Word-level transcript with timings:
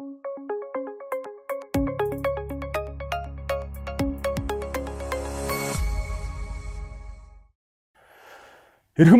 Эрхэм 0.00 0.16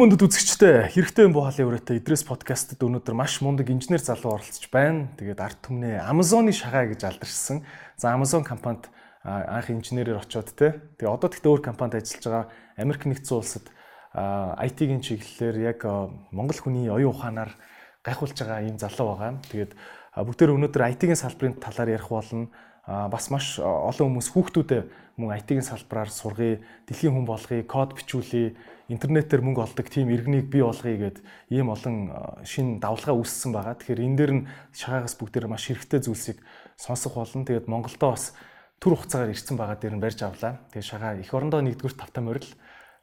мөндөд 0.01 0.25
үзэгчтэй 0.25 0.89
хэрэгтэй 0.89 1.29
юм 1.29 1.37
буу 1.37 1.45
халын 1.45 1.69
өрөөтэй 1.69 2.01
Идрээс 2.01 2.25
подкастт 2.25 2.81
өнөөдөр 2.81 3.13
маш 3.13 3.45
мундаг 3.45 3.69
инженер 3.69 4.01
залуу 4.01 4.41
оролцож 4.41 4.73
байна. 4.73 5.13
Тэгээд 5.21 5.45
арт 5.45 5.69
түмнээ 5.69 6.01
Amazon-ы 6.01 6.57
шагаа 6.57 6.89
гэж 6.89 7.13
алдаршсан. 7.13 7.61
За 8.01 8.17
Amazon 8.17 8.41
компанид 8.41 8.89
анх 9.21 9.69
инженерээр 9.69 10.25
очиод 10.25 10.49
те. 10.57 10.81
Тэгээ 10.97 11.13
одоо 11.13 11.29
тэгтээ 11.29 11.53
өөр 11.53 11.61
компанид 11.61 12.01
ажиллаж 12.01 12.25
байгаа 12.25 12.45
Америк 12.81 13.05
нэгдсэн 13.05 13.37
улсад 13.37 13.69
IT-ийн 14.17 15.05
чиглэлээр 15.05 15.57
яг 15.77 15.85
Монгол 16.33 16.57
хүний 16.57 16.89
оюун 16.89 17.13
ухаанаар 17.13 17.53
гайхуулж 18.01 18.33
байгаа 18.33 18.65
ийм 18.65 18.81
залуу 18.81 19.17
байгаа. 19.17 19.45
Тэгээд 19.53 19.77
бүгдээр 20.17 20.55
өнөөдөр 20.57 20.87
IT-ийн 20.91 21.19
салбарын 21.19 21.61
талаар 21.63 21.95
ярих 21.95 22.11
болно 22.11 22.51
бас 22.87 23.31
маш 23.31 23.61
олон 23.63 24.19
хүмүүс 24.19 24.29
хүүхдүүдээ 24.35 24.83
мөн 25.21 25.37
IT-ийн 25.37 25.63
салбараар 25.63 26.11
сургая, 26.11 26.59
дэлхийн 26.89 27.13
хүн 27.13 27.29
болгоё, 27.29 27.63
код 27.69 27.93
бичүүлье, 27.95 28.57
интернетээр 28.89 29.45
мөнгө 29.45 29.63
олдог 29.69 29.87
тийм 29.87 30.09
иргэнийг 30.11 30.49
бий 30.49 30.65
болгоё 30.65 30.97
гэд 30.97 31.23
ийм 31.53 31.69
олон 31.71 32.11
шин 32.43 32.81
давлгаа 32.81 33.15
үүссэн 33.15 33.53
байгаа. 33.53 33.77
Тэгэхээр 33.77 34.01
энэ 34.01 34.17
дээр 34.17 34.33
нь 34.33 34.47
шагаагаас 34.73 35.15
бүгдээр 35.21 35.47
маш 35.47 35.69
хэрэгтэй 35.69 36.01
зүйлсийг 36.03 36.39
сонсох 36.75 37.15
болно. 37.15 37.45
Тэгээд 37.45 37.69
Монголдо 37.69 38.17
бас 38.17 38.33
түр 38.81 38.97
хугацаагаар 38.97 39.31
ирсэн 39.31 39.55
байгаа 39.61 39.77
дээр 39.77 39.95
нь 39.95 40.03
барьж 40.03 40.21
авлаа. 40.25 40.59
Тэгээд 40.73 40.89
шагаа 40.89 41.13
эх 41.21 41.31
орондоо 41.31 41.61
нэгдүгээр 41.63 42.01
тавтаа 42.01 42.23
морил. 42.25 42.51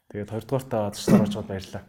Тэгээд 0.09 0.31
хоёрдугаартаа 0.33 0.91
зурсаар 0.91 1.23
орж 1.23 1.33
байгаад 1.37 1.51
баярлалаа. 1.53 1.83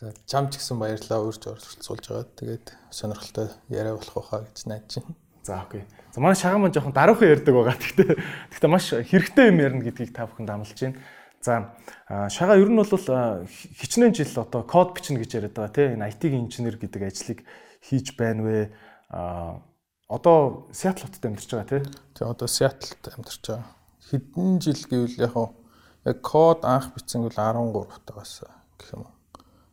За 0.00 0.14
чам 0.24 0.48
ч 0.48 0.56
гэсэн 0.56 0.80
баярлалаа 0.80 1.28
өөрч 1.28 1.44
оролцуулж 1.44 2.04
байгаа. 2.08 2.24
Тэгээд 2.40 2.66
сонирхолтой 2.88 3.52
яриа 3.68 4.00
болох 4.00 4.16
байхаа 4.16 4.48
гэж 4.48 4.64
найдаж 4.64 5.04
байна. 5.04 5.12
За 5.44 5.60
окей. 5.60 5.84
За 6.16 6.24
манай 6.24 6.40
шагаан 6.40 6.64
маань 6.64 6.72
жоохон 6.72 6.96
даруухан 6.96 7.28
ярьдаг 7.28 7.52
байгаа. 7.52 7.76
Гэхдээ 7.76 8.16
гэхдээ 8.48 8.70
маш 8.72 8.86
хэрэгтэй 8.96 9.46
юм 9.52 9.60
ярина 9.60 9.84
гэдгийг 9.84 10.16
та 10.16 10.24
бүхэнд 10.24 10.48
амлаж 10.56 10.72
байна. 10.80 10.96
За 11.44 11.76
шагаа 12.32 12.56
ер 12.56 12.72
нь 12.72 12.80
бол 12.80 12.88
хичнээн 12.88 14.16
жил 14.16 14.40
одоо 14.40 14.64
код 14.64 14.96
бичнэ 14.96 15.20
гэж 15.20 15.36
яриад 15.36 15.52
байгаа 15.52 15.76
тийм 15.76 16.00
энэ 16.00 16.08
IT-ийн 16.16 16.48
инженер 16.48 16.80
гэдэг 16.80 17.02
ажлыг 17.04 17.44
хийж 17.84 18.16
байна 18.16 18.40
вэ? 18.40 18.72
А 19.12 19.60
одоо 20.08 20.64
Сиэтл 20.72 21.12
хотод 21.12 21.28
амьдарч 21.28 21.52
байгаа 21.52 21.68
тийм. 21.76 21.84
Тий 22.16 22.24
одоо 22.24 22.48
Сиэтлд 22.48 23.04
амьдарч 23.04 23.44
байгаа. 23.44 23.68
Хэдэн 24.08 24.64
жил 24.64 24.80
гэвэл 24.88 25.20
яг 25.28 25.36
яг 26.08 26.18
код 26.24 26.64
анх 26.64 26.96
бичсэн 26.96 27.28
гэвэл 27.28 27.36
13 27.36 28.08
тагаас 28.08 28.48
гэх 28.80 28.96
юм 28.96 29.04
уу. 29.04 29.19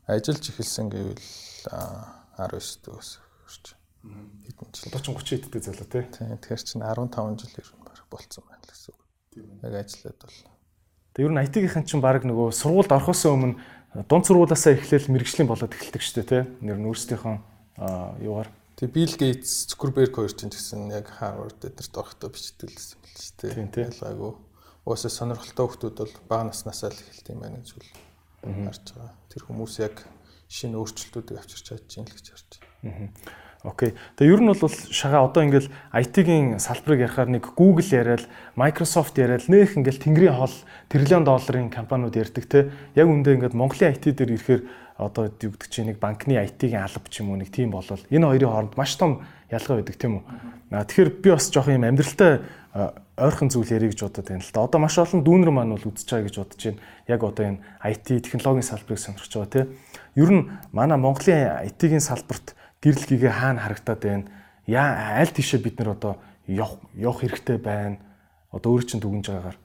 Ажиллаж 0.08 0.46
эхэлсэн 0.48 0.88
гэвэл 0.88 1.20
19 1.68 2.80
дээс 2.88 3.20
хүрч 3.20 3.66
хэдэн 4.48 4.68
жил. 4.72 4.88
Одоо 4.88 5.02
ч 5.04 5.08
30 5.12 5.52
хэдтэй 5.52 5.62
залуу 5.68 5.88
тий. 5.92 6.04
Тэгэхээр 6.08 6.64
чинь 6.64 6.80
15 6.80 7.44
жил 7.44 7.60
ер 7.60 7.68
нь 7.76 7.84
баг 7.84 8.00
болцсон 8.08 8.48
байна 8.48 8.64
л 8.64 8.72
гэсэн 8.72 8.96
үг. 8.96 9.04
Яг 9.68 9.74
ажиллаад 9.84 10.20
бол 10.24 10.38
Тэг 11.12 11.26
ер 11.28 11.34
нь 11.34 11.42
IT-гийнхэн 11.44 11.84
чинь 11.90 12.00
баг 12.00 12.24
нөгөө 12.24 12.56
сургуульд 12.56 12.94
орохоос 12.94 13.26
өмнө 13.28 13.60
дунд 14.06 14.30
сургуулаасаа 14.30 14.78
эхлээл 14.78 15.12
мэрэгжлийн 15.12 15.50
болоод 15.50 15.74
эхэлдэг 15.74 16.00
шүү 16.06 16.16
дээ, 16.24 16.30
тэ. 16.30 16.40
Нэр 16.62 16.78
нь 16.78 16.88
өөрсдийнхөө 16.88 17.36
юугаар. 18.22 18.54
Тэг 18.78 18.94
Bill 18.94 19.12
Gates, 19.18 19.66
Zuckerberg 19.66 20.14
хоёр 20.14 20.30
чинь 20.32 20.54
гэсэн 20.54 20.94
яг 20.94 21.10
Harvard 21.18 21.58
эдэрт 21.66 21.98
орохдоо 21.98 22.30
бичтгэлсэн 22.30 22.96
юм 22.96 23.04
л 23.04 23.18
шүү 23.18 23.36
дээ. 23.44 23.54
Тийм 23.58 23.70
тийм. 23.74 23.90
Ялгаагүй. 23.90 24.34
Уусаа 24.86 25.10
сонирхолтой 25.10 25.66
хүмүүс 25.66 25.98
бол 25.98 26.14
бага 26.30 26.54
наснаасаа 26.54 26.94
л 26.94 27.02
эхэлт 27.02 27.34
юм 27.34 27.42
байна 27.42 27.58
гэж 27.66 27.74
үл 27.74 28.07
харж 28.44 28.94
байгаа. 28.94 29.14
Тэр 29.32 29.44
хүмүүс 29.48 29.74
яг 29.82 29.96
шинэ 30.48 30.78
өөрчлөлтүүдийг 30.78 31.40
авчирч 31.40 31.66
чадж 31.66 31.88
байна 31.98 32.10
л 32.10 32.16
гэж 32.16 32.28
харж 32.32 32.50
байна. 32.84 33.18
Окей. 33.66 33.92
Тэгээ 34.16 34.34
ер 34.38 34.42
нь 34.46 34.54
бол 34.54 34.70
шагаа 34.70 35.28
одоо 35.28 35.44
ингээл 35.44 35.74
IT-ийн 35.92 36.62
салбарыг 36.62 37.10
ярихаар 37.10 37.28
нэг 37.28 37.52
Google 37.58 37.84
яриад, 37.84 38.30
Microsoft 38.56 39.18
яриад, 39.18 39.50
нөх 39.50 39.76
ингээл 39.76 39.98
тэнгэрийн 39.98 40.38
хол 40.38 40.56
тэрлион 40.88 41.26
долларын 41.26 41.74
компаниуд 41.74 42.16
ярьдаг 42.16 42.46
те. 42.46 42.72
Яг 42.94 43.10
үндэ 43.10 43.34
ингээд 43.34 43.58
Монголын 43.58 43.98
IT 43.98 44.14
дээр 44.14 44.38
ирэхээр 44.38 44.62
одоо 45.02 45.34
юу 45.34 45.52
гэдэг 45.58 45.70
чинь 45.74 45.90
нэг 45.90 45.98
банкны 45.98 46.38
IT-ийн 46.38 46.86
алба 46.86 47.10
ч 47.10 47.26
юм 47.26 47.34
уу 47.34 47.42
нэг 47.42 47.50
тийм 47.50 47.74
болол 47.74 48.02
энэ 48.08 48.30
хоёрын 48.30 48.50
хооронд 48.50 48.78
маш 48.78 48.94
том 48.96 49.26
ялгаа 49.50 49.82
байдаг 49.82 49.98
тийм 49.98 50.22
үү. 50.22 50.24
Тэгэхээр 50.72 51.10
би 51.22 51.30
бас 51.34 51.50
жоох 51.50 51.68
юм 51.68 51.86
амьдралтай 51.86 52.42
ойрхон 52.78 53.50
зүйл 53.50 53.74
ярих 53.74 53.96
гэж 53.96 54.02
бодод 54.06 54.28
байна 54.30 54.44
л 54.46 54.54
да. 54.54 54.66
Одоо 54.68 54.80
маш 54.84 54.98
олон 55.02 55.24
дүүнер 55.26 55.50
маань 55.50 55.74
бол 55.74 55.88
үзэж 55.90 56.06
байгаа 56.06 56.28
гэж 56.30 56.36
бодож 56.38 56.62
байна. 56.62 56.82
Яг 57.10 57.22
одоо 57.24 57.44
энэ 57.48 57.62
IT 57.82 58.08
технологийн 58.28 58.70
салбарыг 58.70 59.00
сонирхож 59.02 59.34
байгаа 59.34 59.50
те. 59.50 59.62
Ер 60.14 60.30
нь 60.30 60.50
манай 60.70 60.98
Монголын 61.02 61.66
IT-ийн 61.66 62.04
салбарт 62.04 62.54
гэрэл 62.84 63.10
гээгээ 63.10 63.34
хаана 63.34 63.66
харагдаад 63.66 64.02
байна? 64.04 64.30
Яа 64.70 65.18
аль 65.18 65.34
тишээ 65.34 65.64
бид 65.64 65.80
нар 65.82 65.98
одоо 65.98 66.22
явах 66.46 66.78
явах 66.94 67.26
хэрэгтэй 67.26 67.58
байна? 67.58 67.98
Одоо 68.54 68.78
өөр 68.78 68.86
чинь 68.86 69.02
дүгнж 69.02 69.26
байгаагаар. 69.26 69.58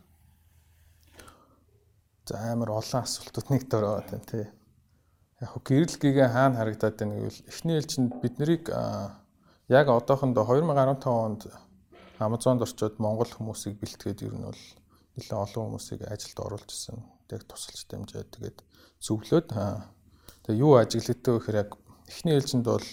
За 2.24 2.38
амар 2.48 2.70
олон 2.80 3.02
асуултууд 3.04 3.48
нэг 3.52 3.68
дөрөө 3.68 3.94
байна 4.08 4.24
тий. 4.24 4.46
Яг 5.42 5.52
гэрэл 5.60 6.00
гээгээ 6.00 6.28
хаана 6.32 6.56
харагдаад 6.64 6.96
байна 6.96 7.18
гэвэл 7.20 7.44
эхний 7.50 7.76
ээлжинд 7.76 8.12
бид 8.24 8.38
нарыг 8.40 8.72
яг 9.68 9.86
одоохондоо 9.88 10.46
2015 10.48 11.06
онд 11.12 11.40
Amazon-д 12.26 12.64
орчоод 12.66 12.96
Монгол 13.02 13.30
хүмүүсийг 13.30 13.78
бэлтгээд 13.82 14.24
ер 14.26 14.34
нь 14.38 14.46
бол 14.46 14.62
нэлээд 15.16 15.32
олон 15.32 15.62
хүмүүсийг 15.74 16.00
ажилд 16.06 16.38
оруулж 16.38 16.70
ирсэн. 16.70 16.98
Яг 17.32 17.42
тусалж 17.48 17.80
дамжаад 17.88 18.28
тэгээд 18.32 18.58
зөвлөөд 19.02 19.48
тэгээ 19.50 20.62
юу 20.62 20.78
ажиглагддаг 20.78 21.32
вэ 21.32 21.38
гэхээр 21.40 21.60
яг 21.62 21.70
эхний 22.08 22.34
ээлжинд 22.36 22.66
бол 22.66 22.88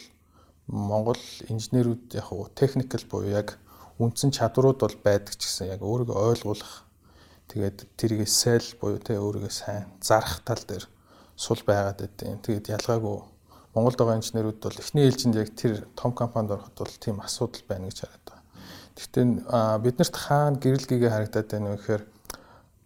Монгол 0.70 1.24
инженерүүд 1.50 2.14
яг 2.14 2.28
уу 2.30 2.48
техникэл 2.54 3.06
буюу 3.10 3.34
яг 3.34 3.58
үндсэн 3.98 4.32
чадварууд 4.32 4.80
бол 4.80 4.98
байдаг 5.04 5.36
ч 5.36 5.44
гэсэн 5.50 5.74
яг 5.74 5.82
өөрийгөө 5.82 6.18
ойлгуулах 6.30 6.86
тэгээд 7.52 7.78
тэрийг 8.00 8.30
сэл 8.30 8.68
буюу 8.80 9.02
тэ 9.02 9.18
өөрийгөө 9.18 9.52
сайн 9.52 9.90
зарах 10.00 10.46
тал 10.46 10.62
дээр 10.64 10.86
сул 11.36 11.62
байгаад 11.66 12.00
байдیں۔ 12.04 12.40
Тэгээд 12.46 12.72
ялгаагүй 12.78 13.18
Монголд 13.74 13.98
байгаа 13.98 14.20
инженерүүд 14.20 14.60
бол 14.62 14.82
эхний 14.82 15.06
ээлжинд 15.06 15.36
яг 15.38 15.50
тэр 15.56 15.88
том 15.96 16.12
компанид 16.12 16.52
ороход 16.52 16.76
бол 16.78 16.96
тийм 17.00 17.18
асуудал 17.22 17.64
байна 17.70 17.88
гэж 17.88 17.98
хараад. 18.02 18.19
Гэхдээ 19.00 19.80
биднэрт 19.80 20.16
хаана 20.20 20.60
гэрэл 20.60 20.84
гээгээ 20.84 21.12
харагдаад 21.16 21.48
байна 21.48 21.72
вэ 21.72 21.78
гэхээр 21.80 22.04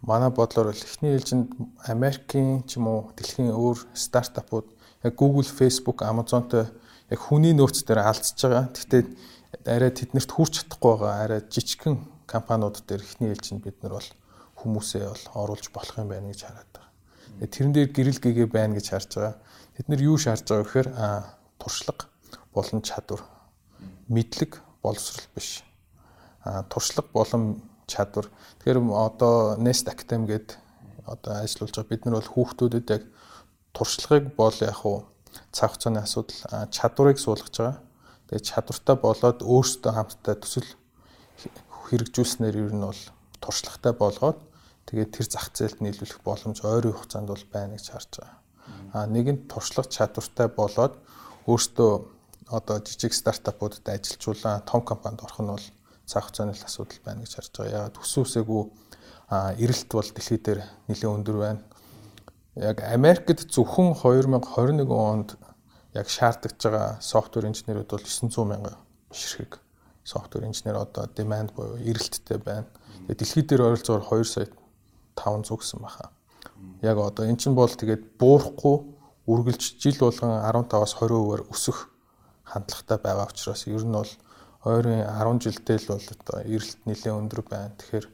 манай 0.05 0.29
бодлоор 0.29 0.69
бол 0.69 0.85
эхний 0.85 1.17
ээлжинд 1.17 1.49
Америкийн 1.89 2.61
ч 2.69 2.77
юм 2.77 2.85
уу 2.85 2.99
дэлхийн 3.17 3.49
өөр 3.49 3.81
стартапууд 3.97 4.69
яг 5.01 5.13
Google, 5.17 5.49
Facebook, 5.49 6.05
Amazonтой 6.05 6.69
яг 7.09 7.19
хүний 7.19 7.57
нөөц 7.57 7.81
дээр 7.81 8.05
алдчихж 8.05 8.45
байгаа. 8.45 8.69
Гэхдээ 8.69 9.01
арай 9.65 9.89
тэднэрт 9.89 10.29
хүрч 10.29 10.53
чадахгүй 10.61 10.93
байгаа 11.01 11.23
арай 11.25 11.41
жижигхэн 11.49 11.97
компаниуд 12.29 12.85
дээр 12.85 13.01
ихний 13.01 13.33
ээлжинд 13.33 13.65
бид 13.65 13.81
нар 13.81 13.97
бол 13.97 14.09
хүмүүсээ 14.61 15.09
бол 15.09 15.25
оруулж 15.33 15.65
болох 15.73 15.97
юм 15.97 16.13
байна 16.13 16.29
гэж 16.29 16.45
хараад 16.45 16.69
байгаа. 16.77 17.49
Тэрэн 17.49 17.73
дээр 17.73 17.89
гэрэл 17.89 18.21
гэгээ 18.21 18.47
байна 18.53 18.77
гэж 18.77 18.85
харж 18.93 19.09
байгаа. 19.17 19.35
Бид 19.73 19.87
нар 19.89 20.01
юу 20.05 20.17
шаарж 20.21 20.45
байгаа 20.45 20.65
гэхээр 20.69 20.89
туршлага 21.57 22.05
болон 22.53 22.81
чадвар 22.85 23.21
мэдлэг 24.07 24.61
боловсрал 24.83 25.27
биш. 25.35 25.63
Туршлага 26.43 27.09
болон 27.13 27.61
чадвар. 27.87 28.27
Тэгэхээр 28.59 28.79
одоо 28.91 29.55
Nest 29.57 29.87
Academy 29.87 30.27
гэдэг 30.27 30.57
одоо 31.07 31.33
ажиллаулж 31.43 31.75
байгаа 31.75 31.91
бид 31.91 32.05
нар 32.05 32.15
бол 32.19 32.33
хүүхдүүдэд 32.33 32.87
яг 32.91 33.03
туршлагыг 33.75 34.35
бол 34.35 34.55
яг 34.59 34.79
уу 34.85 35.07
цаг 35.51 35.75
хугацааны 35.75 35.99
асуудал 36.03 36.67
чадварыг 36.71 37.19
суулгаж 37.19 37.55
байгаа. 37.57 37.79
Тэгээд 38.27 38.49
чадвартай 38.49 38.95
болоод 38.95 39.39
өөрсдөө 39.43 39.91
хамтдаа 39.93 40.35
төсөл 40.39 40.69
хэрэгжүүлснээр 41.89 42.55
ер 42.55 42.73
нь 42.73 42.85
бол 42.85 43.01
туршлагатай 43.43 43.93
болгоод 43.93 44.39
тэгээд 44.87 45.11
тэр 45.11 45.27
зах 45.27 45.51
зээлд 45.51 45.79
нийлүүлэх 45.83 46.23
боломж 46.23 46.63
ойрын 46.63 46.95
хугацаанд 46.95 47.27
бол 47.29 47.45
байна 47.51 47.75
гэж 47.75 47.87
харж 47.91 48.11
байгаа. 48.19 48.39
А 48.95 49.05
нэгэнт 49.07 49.51
туршлага 49.51 49.89
чадвартай 49.91 50.47
болоод 50.47 50.95
өөртөө 51.47 51.91
одоо 52.53 52.77
жижиг 52.79 53.13
стартапуудад 53.13 53.83
ажилжуулаа 53.89 54.63
том 54.63 54.81
компанид 54.81 55.23
орох 55.23 55.39
нь 55.43 55.51
бол 55.51 55.67
цаг 56.05 56.23
хугацааны 56.23 56.53
асуудал 56.53 56.99
байна 57.05 57.23
гэж 57.23 57.31
харж 57.35 57.51
байгаа. 57.53 57.73
Яагаад 57.73 57.97
төсөөсэйгүү 57.97 58.61
эрэлт 59.63 59.89
бол 59.93 60.09
дэлхий 60.13 60.39
дээр 60.39 60.59
нэлээд 60.87 61.15
өндөр 61.15 61.37
байна 61.39 61.61
яг 62.55 62.81
Америкт 62.85 63.49
зөвхөн 63.49 63.95
2021 63.97 64.91
онд 64.93 65.37
яг 65.93 66.09
шаардлагаж 66.09 66.61
байгаа 66.61 67.01
софтвер 67.01 67.49
инженерүүд 67.49 67.89
бол 67.89 68.05
900 68.05 68.45
мянган 68.45 68.77
ширхэг 69.11 69.57
софтвер 70.03 70.45
инженер 70.45 70.77
одоо 70.77 71.09
demand 71.17 71.53
буюу 71.55 71.77
эрэлттэй 71.81 72.37
байна. 72.37 72.67
Тэгээ 73.07 73.17
дэлхийд 73.17 73.47
дээр 73.49 73.61
ойролцоогоор 73.61 74.05
2 74.05 74.23
сая 74.23 74.47
500 75.17 75.57
гэсэн 75.57 75.81
баха. 75.81 76.11
Яг 76.81 76.97
одоо 76.97 77.25
эн 77.25 77.37
чинь 77.37 77.57
бол 77.57 77.69
тэгээд 77.69 78.21
буурахгүй 78.21 78.75
үргэлж 79.25 79.81
жил 79.81 79.97
болгон 79.97 80.29
15-аас 80.29 80.93
20%-аар 81.01 81.41
өсөх 81.49 81.89
хандлагатай 82.43 82.97
байгаа 83.01 83.33
учраас 83.33 83.65
ер 83.65 83.81
нь 83.81 83.97
бол 83.97 84.11
ойрын 84.63 85.03
10 85.03 85.43
жилдээ 85.43 85.77
л 85.83 85.91
бол 85.91 86.07
одоо 86.07 86.37
эрэлт 86.47 86.79
нэлээд 86.87 87.19
өндөр 87.19 87.41
байна. 87.43 87.75
Тэгэхээр 87.75 88.07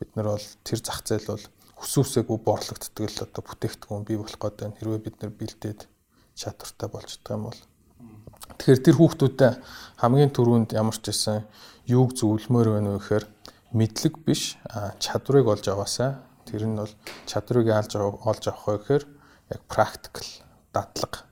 бид 0.00 0.10
нар 0.16 0.28
бол 0.32 0.46
тэр 0.64 0.80
зах 0.80 1.04
зээл 1.04 1.28
бол 1.28 1.44
хүсүүсээгүй 1.76 2.38
борлогддог 2.40 3.04
л 3.04 3.24
одоо 3.28 3.42
бүтээгдэхүүн 3.44 4.04
бий 4.08 4.16
болох 4.16 4.40
гэдэг 4.40 4.66
нь 4.68 4.76
хэрвээ 4.80 5.00
бид 5.04 5.16
нар 5.20 5.32
бэлдээд 5.36 5.80
чадвартай 6.32 6.88
болж 6.88 7.10
байгаа 7.20 7.36
юм 7.36 7.44
бол. 7.52 7.60
Тэгэхээр 8.56 8.80
тэр 8.80 8.96
хүүхдүүдэд 8.96 9.54
хамгийн 10.00 10.32
түрүүнд 10.32 10.70
ямар 10.72 10.96
ч 10.96 11.04
байсан 11.12 11.44
юуг 11.84 12.16
зөвлөмөр 12.16 12.68
байна 12.80 12.96
вэ 12.96 13.00
гэхээр 13.04 13.24
мэдлэг 13.76 14.14
биш 14.24 14.56
чадварыг 15.02 15.46
олж 15.52 15.66
аваасаа 15.68 16.24
тэр 16.48 16.64
нь 16.64 16.78
бол 16.80 16.92
чадварыг 17.28 17.68
олж 17.68 17.92
олж 18.00 18.44
авах 18.48 18.64
вэ 18.68 18.76
гэхээр 18.80 19.04
яг 19.52 19.60
практикл 19.68 20.28
дадлага 20.72 21.28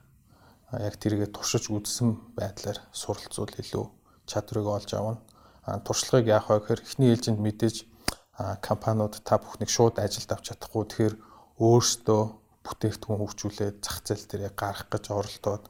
яг 0.77 0.95
тэргээ 0.97 1.29
туршиж 1.33 1.69
үзсэн 1.69 2.17
байдлаар 2.37 2.79
суралцвал 2.91 3.53
илүү 3.61 3.85
чадварыг 4.33 4.67
олж 4.67 4.89
авна. 4.97 5.21
Туршлагыг 5.85 6.27
яах 6.33 6.49
вэ 6.49 6.59
гэхээр 6.59 6.81
эхний 6.81 7.09
ээлжинд 7.13 7.39
мэдээж 7.39 7.85
компаниуд 8.65 9.21
та 9.21 9.37
бүхнийг 9.37 9.69
шууд 9.69 10.01
ажилд 10.01 10.33
авч 10.33 10.49
чадахгүй 10.49 10.83
тэгэхээр 10.89 11.15
өөрсдөө 11.61 12.21
бүтээгдэхүүн 12.65 13.19
хөгжүүлээд 13.21 13.77
зах 13.85 14.01
зээл 14.01 14.25
дээр 14.25 14.43
гаргах 14.57 14.89
гэж 14.89 15.05
оролдоод 15.13 15.63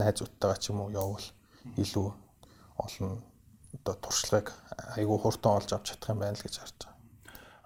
найзуудтайгаа 0.00 0.58
ч 0.58 0.72
юм 0.72 0.88
уу 0.88 0.90
явбал 0.90 1.28
илүү 1.76 2.08
олон 2.80 3.20
одоо 3.76 3.94
туршлагыг 4.00 4.48
айгүй 4.96 5.18
хурдан 5.20 5.52
олж 5.60 5.70
авч 5.76 5.92
чадах 5.92 6.10
юм 6.14 6.20
байна 6.24 6.38
л 6.38 6.42
гэж 6.42 6.54
харж 6.58 6.76
байгаа. 6.80 6.96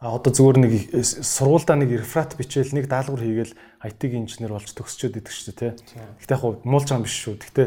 А 0.03 0.19
одоо 0.19 0.33
зүгээр 0.35 0.59
нэг 0.59 0.73
сургуульдаа 1.07 1.77
нэг 1.79 1.91
реферат 1.95 2.35
бичээл 2.35 2.75
нэг 2.75 2.91
даалгавар 2.91 3.23
хийгээл 3.23 3.55
IT-ийн 3.87 4.27
инженер 4.27 4.59
болж 4.59 4.75
төгсчөөд 4.75 5.23
идэг 5.23 5.31
шүү 5.31 5.55
дээ 5.55 5.79
тий. 5.79 6.03
Гэтэ 6.27 6.35
яг 6.35 6.43
муулж 6.67 6.91
байгаа 6.91 6.99
юм 6.99 7.07
биш 7.07 7.17
шүү. 7.23 7.39
Гэтэ 7.39 7.63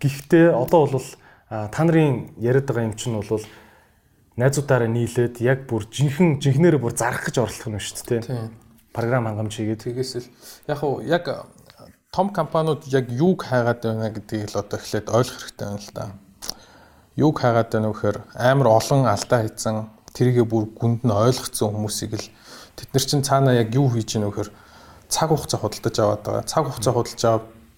гэхдээ 0.00 0.46
одоо 0.56 0.88
бол 0.88 1.08
та 1.48 1.84
нарын 1.84 2.34
яриад 2.42 2.66
байгаа 2.66 2.90
юм 2.90 2.96
чинь 2.98 3.14
бол 3.14 3.44
найзуудаараа 4.36 4.90
нийлээд 4.90 5.40
яг 5.40 5.70
бүр 5.70 5.86
жинхэнэ 5.86 6.42
жинхнэрээ 6.42 6.80
бүр 6.82 6.94
зарах 6.98 7.24
гэж 7.24 7.38
оролдох 7.38 7.66
юм 7.70 7.78
шүү 7.78 8.04
дээ 8.04 8.20
тий. 8.26 8.50
Програм 8.92 9.24
хангамж 9.30 9.54
хийгээд 9.54 9.84
тэгээс 9.86 10.12
л 10.20 10.28
яг 10.66 10.80
уу 10.82 11.00
яг 11.06 11.48
том 12.10 12.34
компаниуд 12.34 12.84
яг 12.90 13.06
юуг 13.08 13.46
хайгаад 13.46 13.80
байна 13.80 14.10
гэдгийг 14.10 14.50
л 14.50 14.60
одоо 14.60 14.76
эхлээд 14.76 15.06
ойлгох 15.08 15.40
хэрэгтэй 15.40 15.66
байна 15.66 15.80
л 15.80 15.92
да. 15.94 16.04
Юуг 17.14 17.36
хайгаад 17.38 17.70
байна 17.72 17.88
вэ 17.88 17.94
гэхээр 17.94 18.18
амар 18.34 18.68
олон 18.74 19.06
алдаа 19.06 19.40
хийсэн 19.46 19.76
тэрийгэ 20.12 20.44
бүр 20.44 20.66
гүнд 20.74 21.06
нь 21.06 21.14
ойлгоцсон 21.14 21.72
хүмүүсийг 21.72 22.12
л 22.18 22.28
тэд 22.76 22.88
нар 22.92 23.04
чинь 23.04 23.22
цаана 23.22 23.54
яг 23.54 23.70
юу 23.70 23.88
хийж 23.88 24.18
гэнэ 24.18 24.28
вэхээр 24.28 24.50
цаг 25.08 25.28
хугацаа 25.30 25.60
худалдаж 25.60 25.96
аваад 26.00 26.22
байгаа. 26.26 26.44
Цаг 26.44 26.64
хугацаа 26.66 26.92
худалдаж 26.92 27.24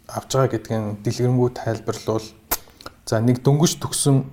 авч 0.09 0.31
байгаа 0.33 0.51
гэдгийг 0.57 1.05
дэлгэрэнгүй 1.05 1.51
тайлбарлавал 1.53 2.27
за 3.09 3.21
нэг 3.25 3.41
дөнгөж 3.41 3.81
төгсөн 3.81 4.29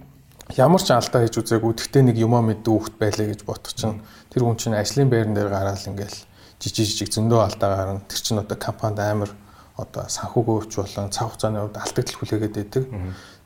ямар 0.60 0.83
ч 0.83 0.92
алдаа 0.92 1.24
хийж 1.24 1.39
үзээгүй 1.39 1.74
тэгтээ 1.80 2.04
нэг 2.12 2.19
юмаа 2.19 2.44
мэддэг 2.44 2.68
хүүхд 2.68 2.95
байлаа 3.00 3.27
гэж 3.31 3.42
бодох 3.48 3.72
чинь 3.72 4.04
тэр 4.30 4.44
хүн 4.44 4.60
чинь 4.60 4.75
ажлын 4.75 5.07
байран 5.07 5.31
дээр 5.31 5.48
гараал 5.48 5.80
ингээл 5.80 6.19
жижиг 6.60 6.92
жижиг 6.92 7.10
зөндөө 7.16 7.39
алдаа 7.39 7.69
гарна. 7.72 8.04
Тэр 8.06 8.19
чинь 8.19 8.44
одоо 8.44 8.57
компанид 8.60 9.00
амар 9.00 9.31
одоо 9.80 10.04
санхүүгийн 10.12 10.60
өвч 10.60 10.72
болон 10.75 11.10
цаг 11.10 11.31
хугацааны 11.31 11.60
хувьд 11.63 11.80
алдагдал 11.80 12.19
хүлээгээд 12.19 12.56
байдаг. 12.56 12.83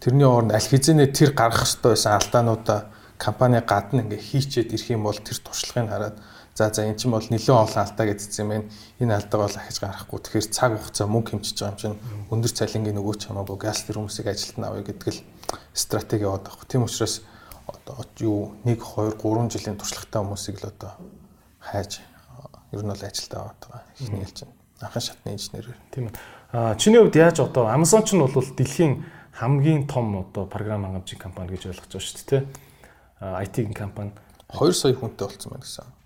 Тэрний 0.01 0.27
оронд 0.27 0.51
аль 0.53 0.65
хэзээ 0.65 1.13
тэр 1.13 1.31
гаргах 1.37 1.65
ёстой 1.65 1.93
байсан 1.93 2.17
алдаануудаа 2.17 2.79
компани 3.17 3.61
гадна 3.61 4.01
ингээ 4.05 4.19
хийчээд 4.19 4.73
ирэх 4.73 4.89
юм 4.93 5.03
бол 5.03 5.17
тэр 5.17 5.37
туршлагыг 5.41 5.89
хараад 5.89 6.15
за 6.59 6.67
за 6.75 6.83
эн 6.83 7.00
чинь 7.00 7.15
бол 7.15 7.23
нэлээд 7.23 7.56
олон 7.56 7.79
алдаа 7.79 8.06
гэдсэн 8.11 8.44
юм 8.44 8.50
байна. 8.51 8.67
Энэ 9.00 9.15
алдааг 9.15 9.41
бол 9.47 9.56
ахиж 9.56 9.79
гарахгүй. 9.79 10.19
Тэгэхээр 10.19 10.47
цаг 10.51 10.71
хугацаа 10.75 11.07
мөнгө 11.07 11.31
хэмжиж 11.39 11.56
байгаа 11.56 11.71
юм 11.71 11.79
чинь 11.79 11.97
өндөр 12.27 12.51
цалингийн 12.51 12.97
нөгөө 13.00 13.15
ч 13.15 13.21
хамаагүй 13.31 13.57
газ 13.63 13.88
тэр 13.88 14.03
хүмүүсийг 14.03 14.27
ажилд 14.27 14.57
нь 14.59 14.67
авъя 14.67 14.83
гэдэг 14.83 15.07
л 15.07 15.23
стратеги 15.71 16.27
яваад 16.27 16.44
байгаа. 16.51 16.67
Тийм 16.67 16.83
учраас 16.83 17.23
одоо 17.63 18.03
юу 18.19 18.59
1 18.67 18.75
2 18.75 19.15
3 19.15 19.56
жилийн 19.56 19.79
туршлагатай 19.79 20.19
хүмүүсийг 20.19 20.57
л 20.59 20.67
одоо 20.67 20.91
хайж 21.63 22.03
ер 22.75 22.83
нь 22.83 22.91
бол 22.91 23.07
ажилд 23.07 23.33
аваад 23.39 23.59
байгаа. 23.63 23.83
Эхний 24.03 24.23
хэл 24.27 24.35
чинь 24.44 24.53
анхан 24.83 25.03
шатны 25.07 25.31
инженерээр. 25.31 25.79
Тийм 25.95 26.12
ээ. 26.12 26.15
А 26.51 26.75
чиний 26.75 27.00
хувьд 27.00 27.15
яаж 27.15 27.39
одоо 27.39 27.71
Amazon 27.71 28.03
ч 28.03 28.19
нь 28.19 28.19
бол 28.19 28.35
дэлхийн 28.35 29.07
хамгийн 29.31 29.88
том 29.88 30.27
одоо 30.27 30.44
програм 30.44 30.83
хангамжийн 30.83 31.23
компани 31.23 31.55
гэж 31.55 31.71
ойлгож 31.71 31.88
байгаа 31.88 32.03
шүү 32.03 32.27
дээ. 32.27 32.44
IT-ийн 33.47 33.71
компани 33.71 34.12
2 34.51 34.75
сая 34.75 34.91
хүнтэй 34.91 35.23
болцсон 35.23 35.55
байна 35.55 35.63
гэсэн. 35.63 35.99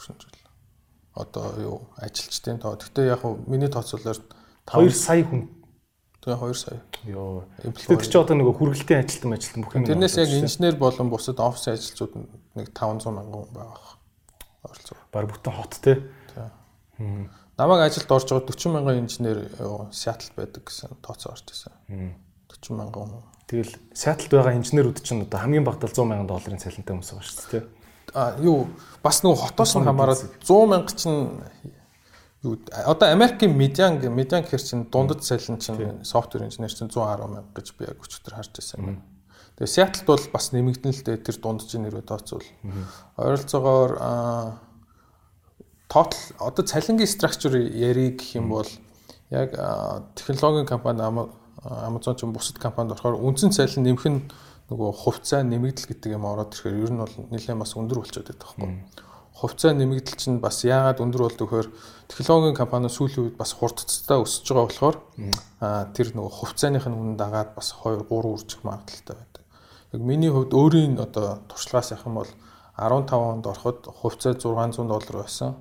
Гүшинжил. 0.00 0.32
Одоо 1.12 1.46
юу 1.60 1.76
ажилчдын 2.00 2.58
тоо. 2.64 2.80
Гэтэ 2.80 3.12
яг 3.12 3.20
хуу 3.20 3.44
миний 3.44 3.68
тооцоолоор 3.68 4.16
2 4.64 4.88
сая 4.96 5.24
хүн. 5.28 5.52
Тэгээ 6.24 6.40
2 6.40 6.54
сая. 6.56 6.80
Йоо. 7.04 7.44
Тэр 7.60 8.00
чи 8.00 8.16
одоо 8.16 8.36
нөгөө 8.40 8.56
хүргэлтийн 8.56 9.04
ажилтан 9.04 9.36
ажилтан 9.36 9.60
бүх 9.64 9.76
юм. 9.76 9.84
Тэрнээс 9.84 10.16
яг 10.16 10.32
инженер 10.32 10.80
болон 10.80 11.12
бусад 11.12 11.36
офисын 11.36 11.76
ажилчид 11.76 12.16
нэг 12.56 12.72
500 12.72 13.12
мянган 13.12 13.44
хүн 13.44 13.52
байгаа. 13.52 14.00
Оролцоо. 14.64 14.96
Бар 15.12 15.28
бүтэн 15.28 15.52
хот 15.52 15.76
те. 15.84 16.00
Намайг 17.60 17.84
ажилд 17.84 18.08
орж 18.08 18.28
байгаа 18.32 18.48
40 18.48 18.72
мянган 18.72 19.00
инженер 19.04 19.38
Сиэтл 19.92 20.32
байдаг 20.36 20.64
гэсэн 20.64 20.96
тооцоо 21.04 21.36
орж 21.36 21.52
исэн. 21.52 21.72
40 22.48 22.76
мянган 22.76 23.12
хүн. 23.12 23.24
Тэгэл 23.50 23.74
Сиэтлд 23.92 24.30
байгаа 24.32 24.56
инженерүүд 24.60 25.02
чинь 25.02 25.24
одоо 25.26 25.40
хамгийн 25.40 25.64
багтал 25.64 25.90
100 25.90 26.06
мянган 26.06 26.28
долларын 26.30 26.62
цалинтай 26.62 26.94
хүмүүс 26.94 27.10
байгаа 27.10 27.26
шүү 27.26 27.50
дээ. 27.50 27.79
А 28.14 28.34
юу 28.40 28.68
бас 29.02 29.22
нөгөө 29.22 29.50
хотоос 29.50 29.76
нь 29.78 29.86
хамаарат 29.86 30.24
100 30.42 30.66
мянга 30.66 30.94
чинь 30.96 31.42
юу 32.42 32.58
одоо 32.86 33.12
Америкийн 33.12 33.56
медиан 33.56 34.00
медиан 34.00 34.42
гэхэр 34.42 34.62
чинь 34.62 34.84
дундад 34.90 35.22
цалин 35.22 35.58
чинь 35.58 36.04
софтвер 36.04 36.44
инженер 36.44 36.72
чинь 36.72 36.90
110 36.90 37.28
мянга 37.28 37.52
гэж 37.54 37.74
би 37.78 37.84
яг 37.86 38.00
өчтөр 38.00 38.34
харж 38.34 38.50
байсан 38.56 38.80
юм. 38.80 39.02
Тэгээ 39.60 39.74
Сиэтлд 39.76 40.06
бол 40.08 40.24
бас 40.32 40.52
нэмэгдэн 40.56 40.92
л 40.94 41.04
дээ 41.04 41.20
тэр 41.20 41.36
дундчийн 41.36 41.84
нэрөө 41.84 42.04
тооцвол. 42.08 42.46
Ойролцоогоор 43.20 43.92
тотал 45.90 46.22
одоо 46.38 46.64
цалингийн 46.64 47.10
структур 47.10 47.60
яриг 47.60 48.24
гэх 48.24 48.40
юм 48.40 48.48
бол 48.48 48.68
яг 49.28 49.52
технологийн 50.16 50.66
компани 50.66 51.02
Amazon 51.60 52.16
ч 52.16 52.24
бусад 52.24 52.58
компанид 52.58 52.92
орохоор 52.96 53.20
үндсэн 53.20 53.52
цалин 53.52 53.84
нэмэх 53.84 54.06
нь 54.08 54.20
нөгөө 54.70 54.90
хувьцаа 55.02 55.42
нэмэгдэл 55.42 55.90
гэдэг 55.90 56.10
юм 56.14 56.24
ороод 56.30 56.54
ирэхээр 56.54 56.78
ер 56.78 56.92
нь 56.94 57.02
бол 57.02 57.14
нэлээд 57.34 57.58
бас 57.58 57.74
өндөр 57.74 57.98
болчиход 58.06 58.30
байдаг 58.30 58.46
байхгүй. 58.46 58.70
Хувьцаа 59.34 59.72
нэмэгдэл 59.74 60.14
чинь 60.14 60.38
бас 60.38 60.62
яагаад 60.62 61.02
өндөр 61.02 61.22
болдог 61.26 61.48
вэхээр 61.50 61.68
технологийн 62.06 62.54
компани 62.54 62.86
сүүлийн 62.86 63.34
үед 63.34 63.36
бас 63.40 63.50
хурдцтай 63.58 64.22
өсөж 64.22 64.46
байгаа 64.46 64.68
болохоор 64.70 64.96
аа 65.58 65.90
тэр 65.90 66.14
нөгөө 66.14 66.32
хувьцааных 66.38 66.86
нь 66.86 66.94
үнэ 66.94 67.18
дагаад 67.18 67.50
бас 67.58 67.74
2 67.82 68.06
3 68.06 68.30
үржих 68.30 68.62
магадaltaй 68.62 69.16
байдаг. 69.18 69.44
Яг 69.90 70.00
миний 70.06 70.30
хувьд 70.30 70.54
өөрийн 70.54 71.02
одоо 71.02 71.42
туршлагаас 71.50 71.90
явах 71.90 72.06
юм 72.06 72.16
бол 72.22 72.30
15 72.78 73.10
онд 73.16 73.44
ороход 73.50 73.90
хувьцаа 73.90 74.38
600 74.38 74.86
доллар 74.86 75.16
байсан. 75.26 75.58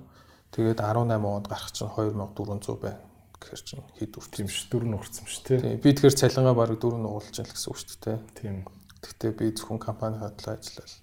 Тэгээд 0.53 0.85
18 0.85 1.17
онд 1.17 1.47
гарах 1.49 1.71
чинь 1.73 1.89
2400 1.89 2.77
байна. 2.77 3.01
Гэхэр 3.39 3.61
чинь 3.63 3.85
хэд 3.97 4.13
үрч 4.19 4.33
юм 4.43 4.49
ш 4.51 4.67
дөрөв 4.69 4.89
нуурсан 4.91 5.25
ш 5.25 5.39
тий. 5.41 5.57
Би 5.79 5.95
тэгэхээр 5.95 6.19
цалингаа 6.19 6.53
бараг 6.53 6.77
дөрөв 6.83 6.99
нуурч 6.99 7.39
ял 7.39 7.47
гэсэн 7.47 7.71
үг 7.71 7.77
шүү 7.79 7.97
дээ. 8.03 8.17
Тийм. 8.35 8.55
Гэхдээ 9.03 9.31
би 9.35 9.51
зөвхөн 9.55 9.79
компани 9.79 10.19
хадлаа 10.19 10.57
ажиллал. 10.59 10.95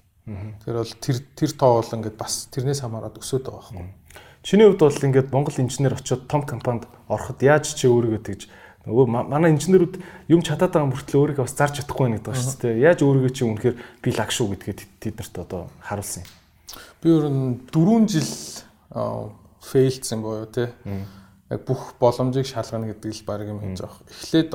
Тэр 0.65 0.75
бол 0.83 0.95
тэр 1.01 1.17
тэр 1.39 1.51
тоо 1.55 1.73
бол 1.81 1.95
ингээд 1.97 2.17
бас 2.19 2.49
тэрнээс 2.51 2.83
хамаарат 2.83 3.17
өсөд 3.17 3.47
байгаа 3.47 3.63
байхгүй. 3.63 3.89
Чиний 4.43 4.67
хувьд 4.67 4.83
бол 4.83 5.07
ингээд 5.07 5.33
Монгол 5.33 5.59
инженер 5.63 5.95
очиод 5.95 6.27
том 6.29 6.43
компанид 6.43 6.87
ороход 7.09 7.43
яаж 7.43 7.73
чи 7.75 7.87
өөрийгөө 7.87 8.23
тэгж 8.27 8.43
нөгөө 8.87 9.07
манай 9.11 9.51
инженерүүд 9.51 9.99
юм 10.31 10.43
чадаад 10.47 10.71
байгаа 10.71 10.91
мөртлөө 10.95 11.19
өөрийгөө 11.19 11.43
бас 11.43 11.59
зарж 11.59 11.83
чадахгүй 11.83 12.07
байна 12.07 12.19
гэдэг 12.23 12.31
ба 12.31 12.39
шүү 12.39 12.59
дээ. 12.63 12.75
Яаж 12.87 12.99
өөрийгөө 13.03 13.33
чи 13.35 13.43
үнэхээр 13.43 13.77
би 13.99 14.09
лаг 14.15 14.31
шүү 14.31 14.47
гэдгээ 14.55 14.75
тэд 15.03 15.15
нарт 15.19 15.35
одоо 15.43 15.63
харуулсан 15.83 16.23
юм. 16.23 16.31
Би 17.03 17.07
өөр 17.11 17.27
нь 17.27 17.67
4 17.75 18.07
жил 18.07 18.31
фейлдсэн 19.67 20.23
буюу 20.23 20.47
тий. 20.47 20.71
Яг 21.51 21.61
бүх 21.67 21.99
боломжийг 21.99 22.47
шалгана 22.47 22.95
гэдэг 22.95 23.11
л 23.11 23.27
баг 23.27 23.43
юм 23.43 23.59
хийж 23.59 23.83
байгаа. 23.83 24.07
Эхлээд 24.07 24.55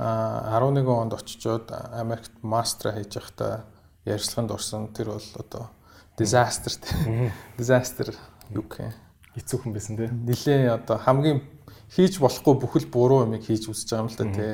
11 0.00 0.88
онд 0.88 1.12
очичоод 1.12 1.68
Америкт 1.92 2.32
мастер 2.40 2.96
хийж 2.96 3.20
байхдаа 3.20 3.64
ярьцлаганд 4.08 4.50
орсон. 4.50 4.88
Тэр 4.96 5.12
бол 5.12 5.28
одоо 5.36 5.68
disaster 6.16 6.72
тий. 6.72 7.32
Disaster 7.58 8.16
юу 8.48 8.64
гэх 8.64 8.80
юм. 8.80 8.92
Эцүүхэн 9.36 9.72
байсан 9.76 9.96
тий. 10.00 10.08
Нилээ 10.08 10.72
одоо 10.72 10.96
хамгийн 10.96 11.44
хийж 11.92 12.16
болохгүй 12.16 12.54
бүхэл 12.64 12.88
буруу 12.88 13.28
юмыг 13.28 13.44
хийж 13.44 13.68
үзэж 13.68 13.92
байгаа 13.92 14.04
юм 14.04 14.08
л 14.08 14.16
да 14.16 14.26
тий. 14.32 14.52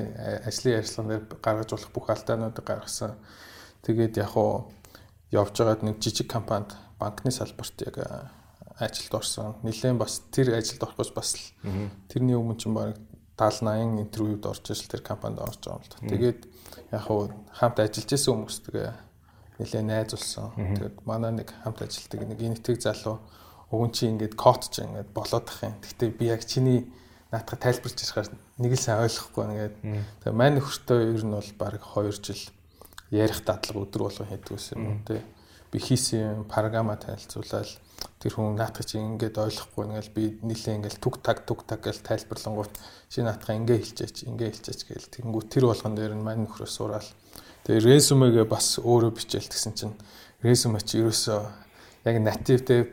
Ажлын 0.51 0.79
ярьцлаган 0.83 1.11
дээр 1.15 1.25
гаргаж 1.39 1.71
болох 1.71 1.91
бүх 1.95 2.11
алдаануудыг 2.11 2.67
гаргасан. 2.67 3.15
Тэгээд 3.87 4.19
яг 4.19 4.35
уу 4.35 4.75
явж 5.31 5.55
байгаад 5.63 5.87
нэг 5.87 6.03
жижиг 6.03 6.27
компанид 6.27 6.75
банкны 6.99 7.31
салбарт 7.31 7.87
яг 7.87 8.03
ажилд 8.83 9.15
орсон. 9.15 9.55
Нилээн 9.63 9.95
бас 9.95 10.27
тэр 10.35 10.59
ажилд 10.59 10.83
орох 10.83 10.99
гэж 10.99 11.15
бас 11.15 11.55
тэрний 12.11 12.35
өмнө 12.35 12.59
чинь 12.59 12.75
баг 12.75 12.99
70 13.37 13.69
80 13.69 14.01
интервьюд 14.01 14.47
орж 14.49 14.65
ирэл 14.73 14.89
тэр 14.89 15.03
компанид 15.05 15.41
орж 15.45 15.61
байгаа 15.61 15.77
юм 15.77 15.85
л 15.85 15.93
та. 15.93 15.99
Тэгээд 16.09 16.41
яг 16.93 17.03
хуу 17.05 17.29
хамт 17.53 17.79
ажиллаж 17.85 18.11
исэн 18.13 18.33
хүмүүс 18.33 18.59
тэгээ 18.65 18.91
нилээн 19.61 19.89
найзулсан. 19.93 20.49
Тэгээд 20.57 20.97
манай 21.05 21.33
нэг 21.37 21.53
хамт 21.53 21.85
ажилтдаг 21.85 22.21
нэг 22.25 22.41
инэтэг 22.41 22.81
залуу 22.81 23.21
өгөн 23.69 23.93
чи 23.93 24.09
ингээд 24.09 24.35
код 24.41 24.63
чи 24.73 24.89
ингээд 24.89 25.11
болоод 25.13 25.47
ах 25.53 25.61
юм. 25.65 25.77
Гэхдээ 25.85 26.11
би 26.17 26.25
яг 26.33 26.43
чиний 26.49 26.89
наатах 27.29 27.61
тайлбарч 27.61 27.99
ирэх 28.01 28.33
нэг 28.57 28.73
л 28.73 28.81
сайн 28.81 29.05
ойлгохгүй 29.05 29.45
ингээд. 29.45 29.77
Тэгээ 30.25 30.37
маань 30.37 30.57
нөхөртөө 30.57 30.99
ер 31.13 31.25
нь 31.25 31.37
бол 31.37 31.53
баг 31.61 31.75
2 31.83 32.13
жил 32.25 32.43
ярих 33.11 33.45
дадлага 33.45 33.85
өдөр 33.85 34.03
болгон 34.09 34.29
хийдэг 34.33 34.53
гэсэн 34.57 34.81
юм 34.81 35.05
тий. 35.05 35.21
Би 35.71 35.79
хийсэн 35.79 36.49
програма 36.49 36.97
танилцуулаад 36.97 37.69
тэр 38.21 38.33
хүн 38.37 38.57
наатах 38.57 38.87
чи 38.89 38.99
ингээд 38.99 39.37
ойлгохгүй 39.39 39.83
ингээл 39.87 40.13
би 40.17 40.25
нилээ 40.43 40.77
ингээл 40.81 41.03
түг 41.03 41.21
таг 41.23 41.45
түг 41.47 41.65
таг 41.69 41.81
гэж 41.85 42.03
тайлбарлангууд 42.03 42.75
чи 43.09 43.23
наатах 43.23 43.55
ингээ 43.55 43.79
хэлчихээч 43.81 44.17
ингээ 44.27 44.51
хэлчихээч 44.51 44.81
гээл 44.89 45.13
тэгэнгүү 45.15 45.43
тэр 45.53 45.65
болгон 45.71 45.95
дээр 45.95 46.15
нь 46.17 46.25
мань 46.25 46.45
нөхрөөс 46.45 46.75
сураал. 46.75 47.11
Тэгээ 47.65 47.87
резюмегээ 47.87 48.47
бас 48.49 48.79
өөрөө 48.83 49.13
бичээл 49.15 49.51
гэсэн 49.53 49.73
чинь 49.77 49.95
резюме 50.43 50.81
чи 50.81 51.01
ерөөсөө 51.03 51.41
яг 52.07 52.17
нативтэй 52.23 52.87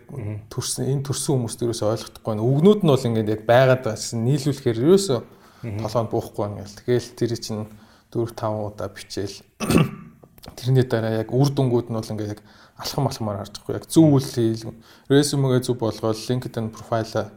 төрсөн 0.50 0.90
энэ 0.90 1.06
төрсөн 1.06 1.38
хүмүүст 1.38 1.62
ерөөсөө 1.62 1.88
ойлгохгүй 1.94 2.30
байна. 2.34 2.42
Үгнүүд 2.42 2.82
нь 2.82 2.90
бол 2.90 3.08
ингээд 3.08 3.34
яг 3.34 3.42
байгаад 3.46 3.82
байсан 3.86 4.26
нийлүүлэхээр 4.26 4.82
ерөөсөө 4.82 5.20
толгойд 5.64 6.10
буухгүй 6.10 6.46
ингээл 6.50 6.78
тэгээл 6.82 7.10
тэр 7.14 7.32
чинь 7.38 7.64
4 8.10 8.34
5 8.34 8.74
удаа 8.74 8.90
бичээл. 8.90 9.38
Тэрний 10.58 10.86
дараа 10.90 11.22
яг 11.22 11.30
үр 11.30 11.50
дүнгууд 11.54 11.94
нь 11.94 11.98
бол 12.02 12.12
ингээд 12.12 12.34
яг 12.34 12.42
алхам 12.78 13.08
алхамаар 13.08 13.44
харж 13.44 13.60
байгаа. 13.62 13.80
Яг 13.82 13.88
зөв 13.90 14.06
үйл 14.18 14.30
хийл 14.30 14.74
резюмегээ 15.10 15.62
зөв 15.66 15.78
болгоод 15.78 16.18
LinkedIn 16.18 16.74
профайлаа 16.74 17.30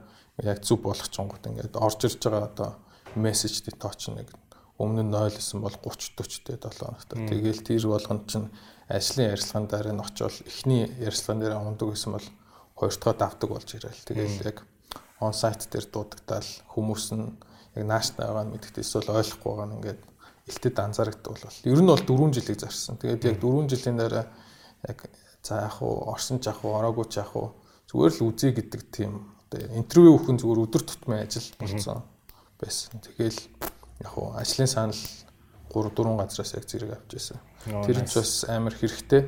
яг 0.43 0.65
зөв 0.65 0.81
болгох 0.85 1.09
чонгод 1.09 1.45
ингээд 1.47 1.77
орж 1.77 2.01
ирж 2.09 2.21
байгаа 2.25 2.49
одоо 2.49 2.71
мессежд 3.17 3.69
тооч 3.77 4.09
нэг 4.13 4.33
өмнө 4.77 5.09
нь 5.09 5.13
0 5.13 5.33
гэсэн 5.33 5.61
бол 5.65 5.73
30 5.73 6.17
40 6.21 6.45
тэ 6.45 6.61
7 6.61 6.85
хоногтой. 6.85 7.17
Тэгээл 7.29 7.65
тэр 7.65 7.85
болгонд 7.89 8.25
чинь 8.29 8.49
ажлын 8.93 9.33
ярилцлаган 9.33 9.69
дээр 9.73 9.89
нь 9.97 10.05
очивол 10.05 10.39
эхний 10.45 10.85
ярилцлаган 11.01 11.41
дээр 11.41 11.55
ундаг 11.57 11.89
гэсэн 11.97 12.13
бол 12.13 12.27
хоёр 12.77 12.95
дахь 13.01 13.17
давдаг 13.17 13.49
болж 13.49 13.69
ирээл. 13.73 14.05
Тэгээл 14.05 14.45
яг 14.53 14.59
он 15.21 15.33
сайт 15.33 15.65
дээр 15.73 15.89
дуудагдал 15.89 16.51
хүмүүс 16.77 17.05
нь 17.17 17.33
яг 17.77 17.85
нааш 17.89 18.13
байгаа 18.21 18.45
нь 18.45 18.53
мэддэг 18.53 18.85
эсвэл 18.85 19.17
ойлгохгүй 19.17 19.49
байгаа 19.49 19.69
нь 19.73 19.77
ингээд 19.81 20.01
илтэд 20.53 20.77
анзаардаг 20.77 21.25
бол 21.25 21.41
ер 21.65 21.81
нь 21.81 21.89
бол 21.89 22.05
4 22.05 22.37
жилийг 22.37 22.61
зарсан. 22.61 23.01
Тэгээд 23.01 23.25
яг 23.33 23.37
4 23.41 23.73
жилийн 23.73 23.97
дараа 23.97 24.29
яг 24.85 24.99
За 25.47 25.63
яг 25.63 25.79
уу 25.79 26.11
орсон 26.11 26.43
ч 26.43 26.51
яг 26.51 26.59
уу 26.67 26.75
ороогүй 26.75 27.07
ч 27.07 27.23
яг 27.23 27.31
уу 27.39 27.55
зүгээр 27.87 28.13
л 28.19 28.27
үзье 28.27 28.51
гэдэг 28.51 28.83
тийм 28.91 29.31
одоо 29.47 29.63
интервью 29.79 30.19
өгөх 30.19 30.35
нь 30.35 30.43
зүгээр 30.43 30.65
өдөр 30.67 30.83
тутмын 30.83 31.23
ажил 31.23 31.47
болсон 31.63 32.03
байсан. 32.59 32.99
Тэгэл 32.99 33.39
яг 34.03 34.13
уу 34.19 34.35
ажлын 34.35 34.67
санал 34.67 34.99
3 35.71 35.95
4 35.95 36.19
газраас 36.19 36.51
яг 36.51 36.67
зэрэг 36.67 36.91
авч 36.99 37.11
байсан. 37.15 37.39
Тэр 37.63 38.03
нь 38.03 38.11
бас 38.11 38.43
амар 38.51 38.75
хэрэгтэй. 38.75 39.23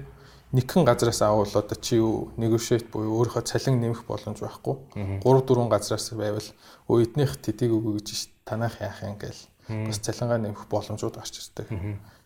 Нэгэн 0.59 0.83
газраас 0.83 1.23
аавал 1.23 1.55
одоо 1.55 1.79
чи 1.79 2.03
юу 2.03 2.35
negotiate 2.35 2.91
буюу 2.91 3.23
өөрийнхөө 3.23 3.47
цалин 3.47 3.79
нэмэх 3.79 4.03
боломж 4.03 4.43
байхгүй. 4.43 4.75
3 5.23 5.23
4 5.23 5.71
газраас 5.71 6.11
байвал 6.19 6.49
өө 6.91 6.99
эднийх 7.07 7.39
тэдийг 7.39 7.79
өгөө 7.79 8.03
гэж 8.03 8.09
танах 8.43 8.83
яах 8.83 9.07
юм 9.07 9.23
гээл 9.23 9.43
бас 9.87 10.03
цалингаа 10.03 10.43
нэмэх 10.43 10.67
боломжууд 10.67 11.15
гарч 11.15 11.47
ирдэг. 11.47 11.71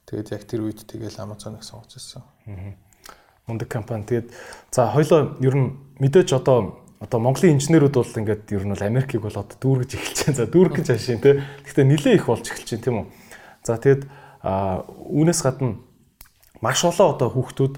Тэгээд 0.09 0.33
яг 0.33 0.43
тэр 0.49 0.65
үед 0.65 0.81
тэгэл 0.89 1.21
Amazon-ыг 1.21 1.61
сонгож 1.61 1.93
ирсэн 1.99 2.25
мундаг 3.47 3.69
компани. 3.69 4.05
Тэгээд 4.05 4.31
за 4.71 4.87
хоёлоо 4.87 5.37
ер 5.41 5.55
нь 5.57 5.69
мэдээж 5.99 6.33
одоо 6.39 6.83
одоо 7.03 7.19
Монголын 7.19 7.59
инженерүүд 7.59 7.95
бол 7.99 8.19
ингээд 8.23 8.45
ер 8.55 8.65
нь 8.67 8.73
бол 8.75 8.87
Америкийг 8.87 9.23
бол 9.23 9.35
одоо 9.35 9.57
дүүргэж 9.59 9.91
эхэлж 9.99 10.19
байна. 10.27 10.39
За 10.39 10.47
дүүргэж 10.47 10.87
ашиг 10.95 11.23
тий. 11.23 11.43
Гэхдээ 11.67 11.87
нилээ 11.87 12.15
их 12.15 12.27
болж 12.31 12.47
эхэлж 12.47 12.69
байна 12.71 12.85
тийм 12.85 12.97
үү. 13.03 13.07
За 13.67 13.75
тэгээд 13.79 14.03
үүнээс 14.43 15.41
гадна 15.43 15.83
маш 16.63 16.81
олон 16.87 17.09
одоо 17.19 17.29
хүүхдүүд 17.35 17.75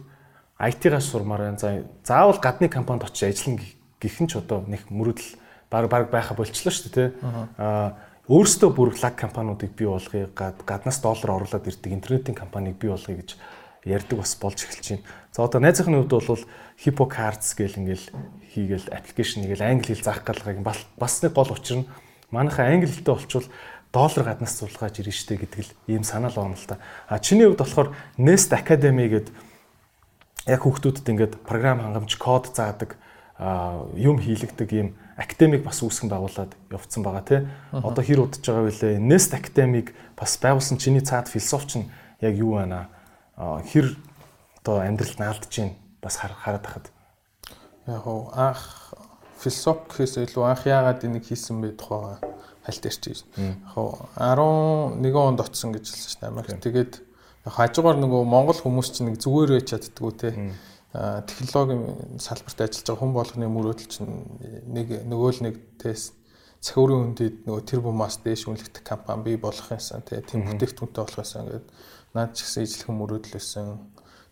IT-гаас 0.60 1.08
сурмаар 1.08 1.48
байна. 1.48 1.58
За 1.58 1.84
заавал 2.04 2.40
гадны 2.40 2.68
компанид 2.68 3.08
очиж 3.08 3.32
ажиллана 3.32 3.64
гэх 4.00 4.16
нь 4.20 4.28
ч 4.28 4.36
одоо 4.36 4.64
нэг 4.68 4.84
мөрөдөл 4.92 5.40
баг 5.72 5.88
баг 5.88 6.04
байха 6.12 6.36
болчлоо 6.36 6.72
шүү 6.72 6.92
дээ 6.92 6.92
тий. 6.92 7.08
Аа 7.56 7.96
өөрсдөө 8.24 8.70
бүр 8.72 8.96
лаг 8.96 9.16
компаниудыг 9.20 9.76
бий 9.76 9.84
болгоё 9.84 10.32
гаднаас 10.32 11.00
доллар 11.04 11.36
оруулаад 11.36 11.68
ирдэг 11.68 11.92
интернетийн 11.92 12.36
компанийг 12.36 12.80
бий 12.80 12.88
болгоё 12.88 13.20
гэж 13.20 13.36
ярьдаг 13.84 14.18
бас 14.18 14.34
болж 14.40 14.64
эхэлж 14.64 14.88
байна. 14.90 15.04
За 15.32 15.44
одоо 15.44 15.60
найзынхны 15.60 16.00
хувьд 16.02 16.12
бол 16.12 16.44
Hippo 16.80 17.04
Cards 17.08 17.54
гэл 17.54 17.78
ингээл 17.78 18.06
хийгээл 18.52 18.92
аппликейшн 18.92 19.44
нэгэл 19.44 19.62
англи 19.62 19.94
хэл 19.94 20.04
заах 20.04 20.24
галгыг 20.24 20.64
бас 20.64 21.22
нэг 21.22 21.32
гол 21.32 21.52
учир 21.52 21.84
нь 21.84 21.88
манайхаа 22.32 22.72
англи 22.72 22.88
хэлтэй 22.88 23.14
болчвол 23.14 23.48
доллар 23.92 24.24
гаднаас 24.26 24.58
зулгааж 24.58 24.98
ирнэ 24.98 25.14
штэ 25.14 25.38
гэдэг 25.38 25.60
л 25.62 25.72
ийм 25.86 26.02
санаал 26.02 26.34
байна 26.34 26.58
л 26.58 26.66
та. 26.66 26.82
А 27.06 27.18
чиний 27.22 27.46
хувьд 27.46 27.62
болохоор 27.62 27.94
Nest 28.18 28.50
Academy 28.50 29.06
гэдэг 29.06 29.34
яг 30.50 30.60
хүүхдүүдэд 30.66 31.08
ингээд 31.08 31.34
програм 31.46 31.78
хангамж 31.80 32.18
код 32.18 32.50
заадаг 32.50 32.98
юм 33.94 34.18
хийлэгдэг 34.18 34.70
ийм 34.72 34.88
академик 35.16 35.62
бас 35.62 35.82
үүсгэн 35.82 36.10
байгуулад 36.10 36.52
явцсан 36.70 37.02
байгаа 37.02 37.22
тий. 37.22 37.40
Одоо 37.70 38.02
хэр 38.02 38.26
удаж 38.26 38.42
байгаа 38.42 38.66
вүлээ 38.66 38.98
Nest 38.98 39.34
Academy-г 39.34 39.94
бас 40.18 40.38
байгуулсан 40.38 40.78
чиний 40.78 41.02
цаад 41.02 41.30
философч 41.30 41.78
нь 41.78 41.90
яг 42.20 42.34
юу 42.34 42.58
байна? 42.58 42.90
Хэр 43.36 43.96
одоо 44.62 44.80
амьдралд 44.80 45.18
наалдж 45.18 45.48
чинь 45.50 45.74
бас 46.02 46.16
хараад 46.16 46.62
тахад? 46.62 46.90
Яг 47.86 48.06
уу 48.06 48.30
анх 48.32 48.94
философи 49.38 49.90
гэхээс 49.90 50.14
илүү 50.30 50.44
анх 50.44 50.66
яагаад 50.66 51.04
энийг 51.04 51.26
хийсэн 51.26 51.60
бэ 51.60 51.74
тухай 51.74 52.16
хальт 52.62 52.84
ярьчих. 52.86 53.26
Яг 53.36 53.76
уу 53.76 54.08
11 54.16 55.02
онд 55.02 55.40
очсон 55.40 55.74
гэж 55.74 55.90
хэлсэн 55.90 56.20
дээ 56.20 56.30
Америк. 56.30 56.62
Тэгээд 56.62 56.92
хажуугаар 57.44 57.98
нөгөө 57.98 58.22
Монгол 58.24 58.56
хүмүүс 58.56 58.88
чинь 58.94 59.12
нэг 59.12 59.20
зүгээрээ 59.20 59.66
чаддггүй 59.68 60.12
те. 60.16 60.30
Технологийн 60.94 62.22
салбарт 62.22 62.60
ажиллаж 62.62 62.86
байгаа 62.86 63.02
хүн 63.02 63.12
болгоны 63.12 63.46
мөрөөдөл 63.50 63.90
чинь 63.90 64.14
нэг 64.70 65.04
нөгөө 65.10 65.30
л 65.34 65.42
нэг 65.50 65.54
тест 65.82 66.14
цахиурын 66.64 67.12
үндэд 67.12 67.44
нөгөө 67.44 67.62
тэр 67.68 67.80
бумаас 67.84 68.22
дээш 68.24 68.48
үнэлэгдэх 68.48 68.86
компани 68.86 69.26
бий 69.26 69.36
болох 69.36 69.68
юмсан 69.68 70.00
тийм 70.06 70.48
бүтээгдэхүүнтэй 70.48 71.02
болох 71.02 71.20
юмсан 71.20 71.44
гэдэг 71.44 71.64
наад 72.14 72.32
ч 72.38 72.46
гэсэн 72.46 72.64
ижлэхэн 72.64 72.96
мөрөөдөл 72.96 73.34
байсан. 73.34 73.78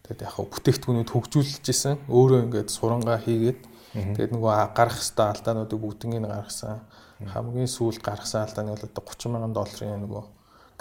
Тэгээд 0.06 0.24
яг 0.24 0.36
бүтээгдэхүүнүүд 0.38 1.10
хөгжүүлж 1.10 1.66
исэн. 1.66 1.98
Өөрөө 2.06 2.38
ингээд 2.46 2.70
сурангаа 2.70 3.18
хийгээд 3.18 3.60
тэгээд 3.92 4.32
нөгөө 4.32 4.52
гарах 4.72 4.98
хэвээр 4.98 5.30
алдаануудыг 5.34 5.78
бүгднийг 5.78 6.24
гаргасан. 6.26 6.80
Хамгийн 7.22 7.70
сүүлд 7.70 8.02
гаргасан 8.02 8.46
алдааны 8.46 8.74
бол 8.74 8.86
одоо 8.86 9.02
30 9.02 9.30
сая 9.30 9.50
долларын 9.50 10.02
нөгөө 10.06 10.24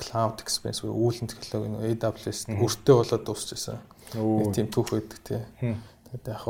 cloud 0.01 0.41
expense 0.41 0.81
буюу 0.81 1.11
үүлэн 1.11 1.29
технологи 1.29 1.93
AWS 1.93 2.49
өртөө 2.49 2.95
болоод 2.97 3.23
дуусчихсан. 3.27 3.77
Тийм 4.55 4.67
түүх 4.73 4.95
байдаг 4.95 5.19
тий. 5.21 5.41
Тэгээд 5.59 6.31
яг 6.33 6.45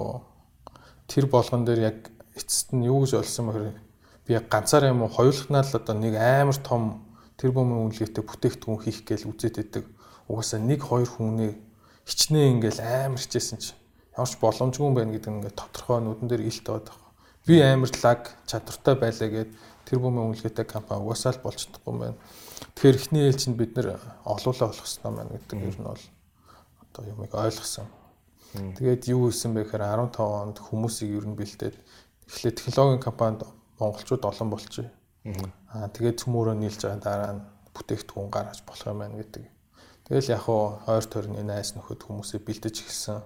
тэр 1.12 1.25
болгон 1.27 1.65
дээр 1.67 1.81
яг 1.91 1.98
эцэст 2.39 2.72
нь 2.72 2.88
юу 2.88 3.03
гэж 3.03 3.20
олсон 3.20 3.51
бэхээр 3.51 3.75
би 4.27 4.39
ганцаар 4.48 4.88
юм 4.88 5.03
уу 5.03 5.12
хоёулахнаа 5.12 5.63
л 5.67 5.75
одоо 5.75 5.96
нэг 6.00 6.15
амар 6.15 6.58
том 6.63 7.03
тэр 7.36 7.51
бөмбөгийн 7.51 7.91
үнэлгээтэй 7.91 8.24
бүтээгдэхүүн 8.24 8.79
хийх 8.79 9.03
гээл 9.03 9.27
үзээд 9.27 9.55
байдаг 9.60 9.84
угаасаа 10.31 10.59
нэг 10.63 10.79
хоёр 10.88 11.09
хүнээ 11.11 11.53
хичнээн 12.07 12.51
ингээл 12.57 12.81
амар 12.81 13.19
хичээсэн 13.19 13.59
чи 13.59 13.75
ямарч 14.15 14.35
боломжгүй 14.39 14.88
юм 14.88 14.95
байна 14.95 15.11
гэдэг 15.15 15.31
нь 15.31 15.38
ингээд 15.39 15.59
тодорхой 15.59 16.00
нүдэн 16.01 16.27
дээр 16.27 16.43
илт 16.47 16.65
байгаа 16.67 16.83
байхгүй. 16.88 17.11
Би 17.47 17.55
амар 17.61 17.91
лаг 18.03 18.21
чадвартай 18.47 18.95
байлаа 18.95 19.29
гэд 19.31 19.50
тэр 19.85 20.00
бүмэн 20.00 20.25
үнэлгээтэй 20.31 20.65
компани 20.67 21.03
угаасаа 21.03 21.31
л 21.35 21.43
болж 21.43 21.57
чадахгүй 21.63 21.91
юм 21.91 22.00
байна. 22.00 22.17
Тэгэхээр 22.75 23.00
эхний 23.00 23.23
ээлжинд 23.27 23.57
бид 23.57 23.71
нэр 23.75 23.88
олуулаа 24.27 24.67
болох 24.67 24.83
хэрэгтэй 24.83 25.11
байна 25.11 25.31
гэдэг 25.31 25.57
нь 25.57 25.65
нь 25.71 25.88
бол 25.88 26.03
одоо 26.83 27.03
юмыг 27.07 27.31
ойлгосон. 27.31 27.88
Тэгээд 28.51 29.01
юу 29.15 29.31
хийсэн 29.31 29.51
бэ 29.55 29.63
гэхээр 29.63 29.83
15 30.11 30.19
онд 30.19 30.57
хүмүүсийг 30.59 31.09
ер 31.15 31.25
нь 31.27 31.39
бэлдээд 31.39 31.75
эхлээд 32.27 32.59
технологийн 32.59 33.00
компанид 33.00 33.41
монголчууд 33.79 34.23
олон 34.27 34.50
болчих. 34.51 34.91
Аа 35.71 35.88
тэгээд 35.88 36.19
цөмөрөө 36.19 36.55
нийлж 36.59 36.83
байгаа 36.83 37.00
дараа 37.00 37.31
нь 37.39 37.45
бүтээгдэхүүн 37.71 38.27
гаргаж 38.27 38.59
болох 38.67 38.88
юм 38.91 39.00
байна 39.00 39.15
гэдэг 39.23 39.43
Тэгэл 40.11 40.35
яг 40.35 40.43
хуу 40.43 40.83
ойр 40.91 41.05
тойрны 41.07 41.39
найс 41.39 41.71
нөхөд 41.71 42.03
хүмүүсээ 42.03 42.43
бэлдэж 42.43 42.83
эхэлсэн. 42.83 43.23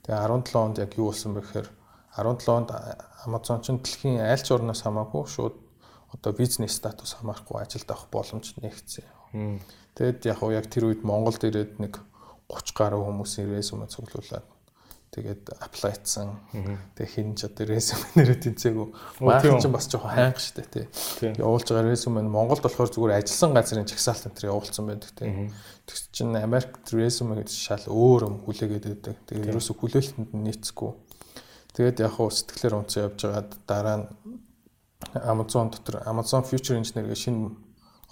Тэгээ 0.00 0.16
17 0.16 0.56
онд 0.56 0.80
яг 0.80 0.96
юу 0.96 1.12
болсон 1.12 1.36
бэ 1.36 1.44
гэхээр 1.44 1.68
17 2.16 2.56
онд 2.56 2.72
Amazon 3.28 3.60
ч 3.60 3.68
дэлхийн 3.76 4.24
аль 4.24 4.40
ч 4.40 4.48
орноос 4.48 4.80
хамаагүй 4.80 5.28
шууд 5.28 5.60
одоо 6.16 6.32
бизнес 6.32 6.72
статус 6.72 7.20
хамаарахгүй 7.20 7.60
ажилд 7.60 7.92
авах 7.92 8.08
боломж 8.08 8.56
нэгцсэн. 8.56 9.60
Тэгэд 9.92 10.24
яг 10.24 10.40
хуу 10.40 10.56
яг 10.56 10.72
тэр 10.72 10.88
үед 10.88 11.04
Монголд 11.04 11.44
ирээд 11.44 11.84
нэг 11.84 12.00
30 12.48 12.72
гаруй 12.72 13.04
хүмүүс 13.04 13.36
ирээс 13.44 13.76
өмнө 13.76 13.92
цуглуулад 13.92 14.55
тэгээд 15.16 15.56
аплайцсан. 15.64 16.36
Тэгээ 16.92 17.08
хин 17.08 17.32
ч 17.40 17.48
одоо 17.48 17.64
резюменээрээ 17.72 18.36
тэнцээгүй. 18.36 18.86
Маань 19.24 19.64
ч 19.64 19.64
бас 19.72 19.88
жоохон 19.88 20.12
хайнг 20.12 20.36
штэ 20.36 20.68
тий. 20.68 20.84
Явуулж 21.40 21.72
байгаа 21.72 21.88
резюме 21.88 22.20
нь 22.20 22.28
Монголд 22.28 22.60
болохоор 22.60 22.92
зүгээр 22.92 23.16
ажилласан 23.16 23.56
газрын 23.56 23.88
чагсаалт 23.88 24.28
энэ 24.28 24.52
явуулсан 24.52 24.84
байдаг 24.84 25.16
тий. 25.16 25.48
Тэгс 25.88 26.12
чинь 26.12 26.36
Америк 26.36 26.84
резюме 26.92 27.40
гэдэг 27.40 27.56
шал 27.56 27.88
өөр 27.88 28.28
юм 28.28 28.36
хүлээгээд 28.44 28.84
байдаг. 28.92 29.16
Тэгээд 29.24 29.56
ерөөсө 29.56 29.72
хүлээлтэнд 29.72 30.36
нийцэхгүй. 30.36 30.92
Тэгээд 31.72 32.04
яг 32.04 32.12
хуу 32.12 32.28
сэтгэлээр 32.28 32.76
унцсан 32.76 33.08
явж 33.08 33.18
байгаад 33.24 33.50
дараа 33.64 33.96
нь 34.04 34.06
Amazon 35.16 35.72
дотор 35.72 36.04
Amazon 36.04 36.44
Future 36.44 36.76
Engineer 36.76 37.08
гэх 37.08 37.24
шинэ 37.24 37.56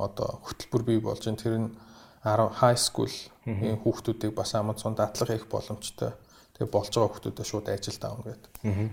одоо 0.00 0.40
хөтөлбөр 0.40 0.82
бий 0.88 0.98
болж 1.04 1.20
байна. 1.28 1.36
Тэр 1.36 1.56
нь 1.68 1.76
10 2.24 2.64
high 2.64 2.80
school 2.80 3.12
хүүхдүүдийг 3.44 4.32
бас 4.32 4.56
Amazon 4.56 4.96
дадлага 4.96 5.36
хийх 5.36 5.44
боломжтой 5.52 6.16
Тэгээ 6.54 6.70
болж 6.70 6.90
байгаа 6.94 7.10
хүмүүсээ 7.18 7.46
шууд 7.50 7.66
ажилд 7.66 8.02
аавна 8.06 8.24
гэдэг. 8.30 8.52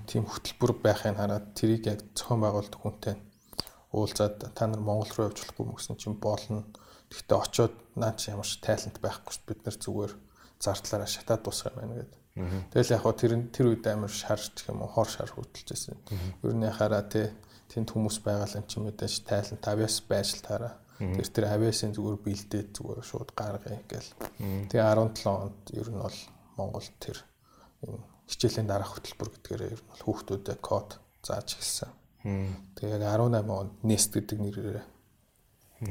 Тийм 0.10 0.24
хөтөлбөр 0.26 0.72
байхыг 0.82 1.14
хараад 1.14 1.46
тэрийг 1.54 1.84
яг 1.86 2.00
зохион 2.18 2.42
байгуулдаг 2.42 2.82
хүнтэй 2.82 3.16
уулзаад 3.94 4.56
та 4.56 4.68
нар 4.68 4.82
Монгол 4.82 5.12
руу 5.14 5.28
явж 5.30 5.46
болохгүй 5.46 5.78
гэсэн 5.78 6.00
чинь 6.02 6.18
болно. 6.18 6.66
Гэхдээ 7.12 7.38
очиод 7.38 7.76
наа 7.94 8.16
чи 8.16 8.32
ямар 8.32 8.48
ч 8.48 8.58
тайлант 8.64 8.98
байхгүй 9.04 9.32
шүү 9.36 9.46
бид 9.46 9.62
нар 9.68 9.78
зүгээр 9.78 10.14
зардлаараа 10.64 11.10
шатаад 11.12 11.42
дуусах 11.44 11.70
юм 11.70 11.78
байна 11.78 11.96
гэдэг. 12.00 12.20
Тэгэл 12.72 12.94
яг 12.96 13.02
хоо 13.04 13.14
тэр 13.14 13.34
тэр 13.52 13.68
үед 13.76 13.86
амар 13.92 14.10
шарж 14.10 14.56
гэх 14.56 14.72
юм 14.72 14.82
уу 14.82 14.90
хор 14.90 15.10
шар 15.12 15.28
хөдөлж 15.28 15.68
байсан. 15.68 16.00
Ер 16.42 16.56
нь 16.56 16.66
хараа 16.72 17.04
тий 17.04 17.28
тэнд 17.68 17.92
хүмүүс 17.92 18.24
байгаа 18.24 18.48
юм 18.56 18.66
чи 18.66 18.80
мэдээж 18.80 19.28
тайлан 19.28 19.60
тавьяас 19.60 20.00
байж 20.08 20.40
таараа. 20.40 20.80
Тэр 21.02 21.28
тэр 21.28 21.46
авиасын 21.52 21.92
зүгээр 21.98 22.18
бэлдээд 22.24 22.70
зүгээр 22.78 23.02
шууд 23.04 23.30
гаргая 23.36 23.82
гэл. 23.90 24.10
Тэгээ 24.70 24.86
17 24.86 25.28
онд 25.28 25.62
ер 25.76 25.90
нь 25.92 26.00
бол 26.00 26.20
Монголд 26.56 26.94
тэр 27.02 27.18
хичээлийн 28.30 28.68
дараах 28.68 28.96
хөтөлбөр 28.96 29.30
гэдгээр 29.36 29.62
ер 29.76 29.82
нь 29.82 30.04
хүүхдүүдэд 30.06 30.60
код 30.62 31.02
зааж 31.26 31.58
эхэлсэн. 31.58 31.90
Тэгээ 32.78 33.02
яг 33.02 33.18
18 33.18 33.50
онд 33.50 33.72
Nest 33.82 34.14
гэдэг 34.14 34.38
нэрээр 34.40 34.80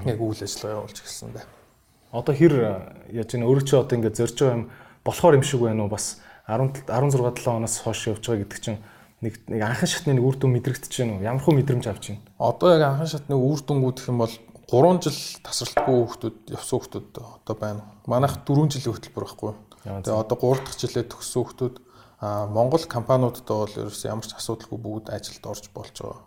яг 0.07 0.19
үйл 0.23 0.41
ажиллагаа 0.41 0.87
явуулж 0.87 0.99
эхэлсэн 1.03 1.31
байна. 1.35 1.51
Одоо 2.15 2.35
хэр 2.35 2.55
яаж 3.11 3.31
энэ 3.35 3.47
өөрөө 3.47 3.83
одоо 3.83 3.97
ингээд 3.99 4.19
зорж 4.19 4.37
байгаа 4.39 4.57
юм 4.59 4.65
болохоор 5.03 5.39
юм 5.39 5.45
шиг 5.47 5.61
байна 5.63 5.83
уу 5.87 5.91
бас 5.91 6.23
10 6.47 6.87
16 6.87 7.43
7 7.43 7.59
оноос 7.59 7.77
хойш 7.83 8.11
явж 8.11 8.23
байгаа 8.23 8.43
гэдэг 8.47 8.61
чинь 8.63 8.81
нэг 9.21 9.35
нэг 9.47 9.61
анхан 9.63 9.89
шатны 9.91 10.15
нэг 10.17 10.25
үр 10.25 10.37
дүн 10.39 10.55
мэдрэгдэж 10.57 10.93
байна 10.97 11.13
уу? 11.19 11.27
Ямар 11.27 11.43
хөө 11.43 11.55
мэдрэмж 11.61 11.87
авч 11.87 12.05
байна? 12.15 12.23
Одоо 12.39 12.69
яг 12.75 12.83
анхан 12.89 13.11
шатны 13.11 13.35
үр 13.37 13.61
дүнгууд 13.61 13.99
гэх 14.01 14.11
юм 14.11 14.23
бол 14.23 14.35
3 14.71 15.03
жил 15.03 15.19
тасралтгүй 15.45 15.95
хүүхдүүд 15.99 16.37
явсан 16.55 16.75
хүүхдүүд 16.79 17.11
одоо 17.21 17.55
байна. 17.59 17.83
Манайх 18.07 18.41
4 18.47 18.71
жилийн 18.71 18.95
хөтөлбөр 18.97 19.25
байхгүй. 19.27 19.53
Тэгээ 19.85 20.13
одоо 20.13 20.37
3 20.37 20.61
дахь 20.61 20.77
жилээ 20.77 21.05
төгссөн 21.09 21.41
хүүхдүүд 21.41 21.77
а 22.21 22.45
Монгол 22.47 22.85
компаниудад 22.85 23.49
бол 23.49 23.73
ерөөс 23.73 24.05
ямар 24.05 24.29
ч 24.29 24.37
асуудалгүй 24.37 24.77
бүгд 24.77 25.07
ажилд 25.09 25.45
орж 25.49 25.73
болж 25.73 25.97
байгаа. 25.97 26.21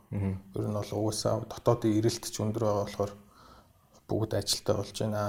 Ер 0.57 0.65
нь 0.65 0.73
бол 0.73 0.89
угаасаа 0.89 1.45
дотоодын 1.45 1.93
эрэлт 1.93 2.25
ч 2.33 2.41
өндөр 2.41 2.65
байгаа 2.65 2.85
болохоор 2.89 3.13
бүгд 4.09 4.31
ажилтаа 4.33 4.75
болж 4.81 4.97
байна. 4.97 5.21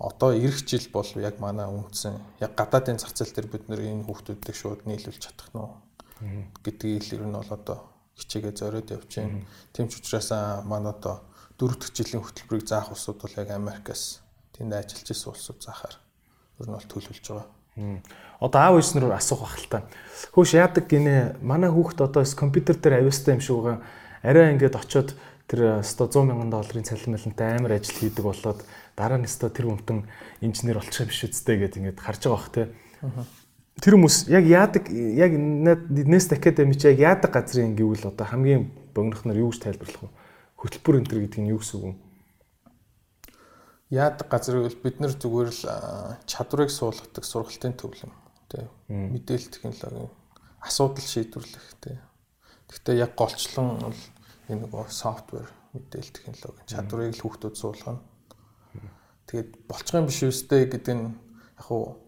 Одоо 0.00 0.30
эх 0.32 0.64
жил 0.64 0.88
бол 0.88 1.10
яг 1.20 1.36
манай 1.36 1.68
үндсэн 1.68 2.16
яг 2.40 2.56
гадаадын 2.56 2.96
зах 2.96 3.12
зээл 3.12 3.36
дээр 3.36 3.48
бид 3.52 3.68
нэр 3.68 3.84
энэ 3.84 4.06
хүүхдүүдийг 4.08 4.56
шууд 4.56 4.80
нийлүүлж 4.88 5.20
чадах 5.20 5.52
нь 5.52 6.48
гэдгийг 6.64 7.12
ер 7.12 7.28
нь 7.28 7.36
бол 7.36 7.52
одоо 7.52 7.78
хичээгээ 8.16 8.56
зориод 8.56 8.88
явж 8.88 9.20
байна. 9.20 9.44
Тийм 9.76 9.92
ч 9.92 10.00
учраас 10.00 10.32
манай 10.64 10.96
одоо 10.96 11.28
дөрөв 11.60 11.76
дэх 11.76 11.92
жилийн 11.92 12.24
хөтөлбөрийг 12.24 12.66
заах 12.66 12.88
улсууд 12.88 13.20
бол 13.20 13.36
яг 13.36 13.52
Америкаас 13.52 14.24
тэнд 14.56 14.72
ажиллаж 14.72 15.06
исэн 15.12 15.30
улсууд 15.30 15.60
заахаар 15.62 16.01
ер 16.62 16.68
нь 16.70 16.76
бол 16.78 16.86
төлөвлөж 16.86 17.26
байгаа. 17.26 17.46
Одоо 18.38 18.60
аав 18.62 18.78
ээжнэр 18.78 19.10
асуух 19.10 19.42
бах 19.42 19.58
л 19.58 19.68
та. 19.70 19.82
Хөөш 20.34 20.54
яадаг 20.54 20.86
гинэ 20.86 21.42
манай 21.42 21.70
хүүхд 21.70 21.98
одоо 22.06 22.22
компьютер 22.38 22.76
дээр 22.78 23.02
авьяастай 23.02 23.34
юм 23.34 23.42
шиг 23.42 23.56
байгаа. 23.58 23.82
Арай 24.22 24.54
ингээд 24.54 24.78
очиод 24.78 25.18
тэр 25.50 25.82
өсто 25.82 26.06
100 26.06 26.26
мянган 26.28 26.50
долларын 26.50 26.86
цалин 26.86 27.18
малантай 27.18 27.58
амар 27.58 27.76
ажил 27.76 27.98
хийдэг 27.98 28.24
болоод 28.24 28.60
дараа 28.96 29.18
нь 29.18 29.26
өсто 29.26 29.50
тэр 29.50 29.66
хүмтэн 29.66 30.06
инженер 30.40 30.78
болчих 30.78 31.04
юм 31.04 31.10
биш 31.10 31.22
үстэй 31.26 31.58
гэд 31.58 31.76
ингээд 31.80 31.98
харж 32.00 32.22
байгаа 32.24 32.38
бах 32.38 32.50
те. 32.54 32.62
Тэр 33.80 33.96
хүмүүс 33.96 34.28
яг 34.28 34.44
яадаг 34.46 34.84
яг 34.92 35.32
Academy 35.32 36.76
чи 36.76 36.92
яг 36.92 36.98
яадаг 37.00 37.32
газрын 37.32 37.74
гэвэл 37.74 38.12
одоо 38.12 38.26
хамгийн 38.28 38.70
богинох 38.94 39.24
нар 39.24 39.40
юу 39.40 39.50
гэж 39.50 39.64
тайлбарлах 39.64 40.06
вэ? 40.06 40.10
Хөтөлбөр 40.60 40.98
энэ 41.00 41.08
төр 41.08 41.20
гэдэг 41.24 41.40
нь 41.40 41.50
юу 41.50 41.60
гэсэн 41.64 41.76
үг 41.80 41.86
юм? 41.88 41.96
Яадаг 43.92 44.26
газар 44.32 44.56
гэвэл 44.64 44.80
бид 44.80 44.96
нар 45.04 45.12
зүгээр 45.12 45.50
л 45.52 45.62
чадварыг 46.24 46.72
суулгадаг 46.72 47.24
сургалтын 47.28 47.76
төвлөн 47.76 48.12
тий 48.48 48.64
мэдээлэл 48.88 49.52
технологийн 49.52 50.08
асуудал 50.64 51.04
шийдвэрлэх 51.04 51.68
тий 51.84 52.00
Гэхдээ 52.72 53.04
яг 53.04 53.12
голчлон 53.20 53.84
бол 53.84 54.00
энэ 54.48 54.64
нөгөө 54.64 54.88
софтвер 54.88 55.44
мэдээлэл 55.76 56.16
технологийн 56.16 56.64
чадварыг 56.72 57.12
л 57.12 57.20
хүүхдүүд 57.20 57.56
суулгана. 57.60 58.00
Тэгээд 59.28 59.68
болчих 59.68 60.00
юм 60.00 60.08
биш 60.08 60.24
үстэй 60.24 60.64
гэдэг 60.72 60.96
нь 60.96 61.12
яг 61.12 61.68
хуу 61.68 62.00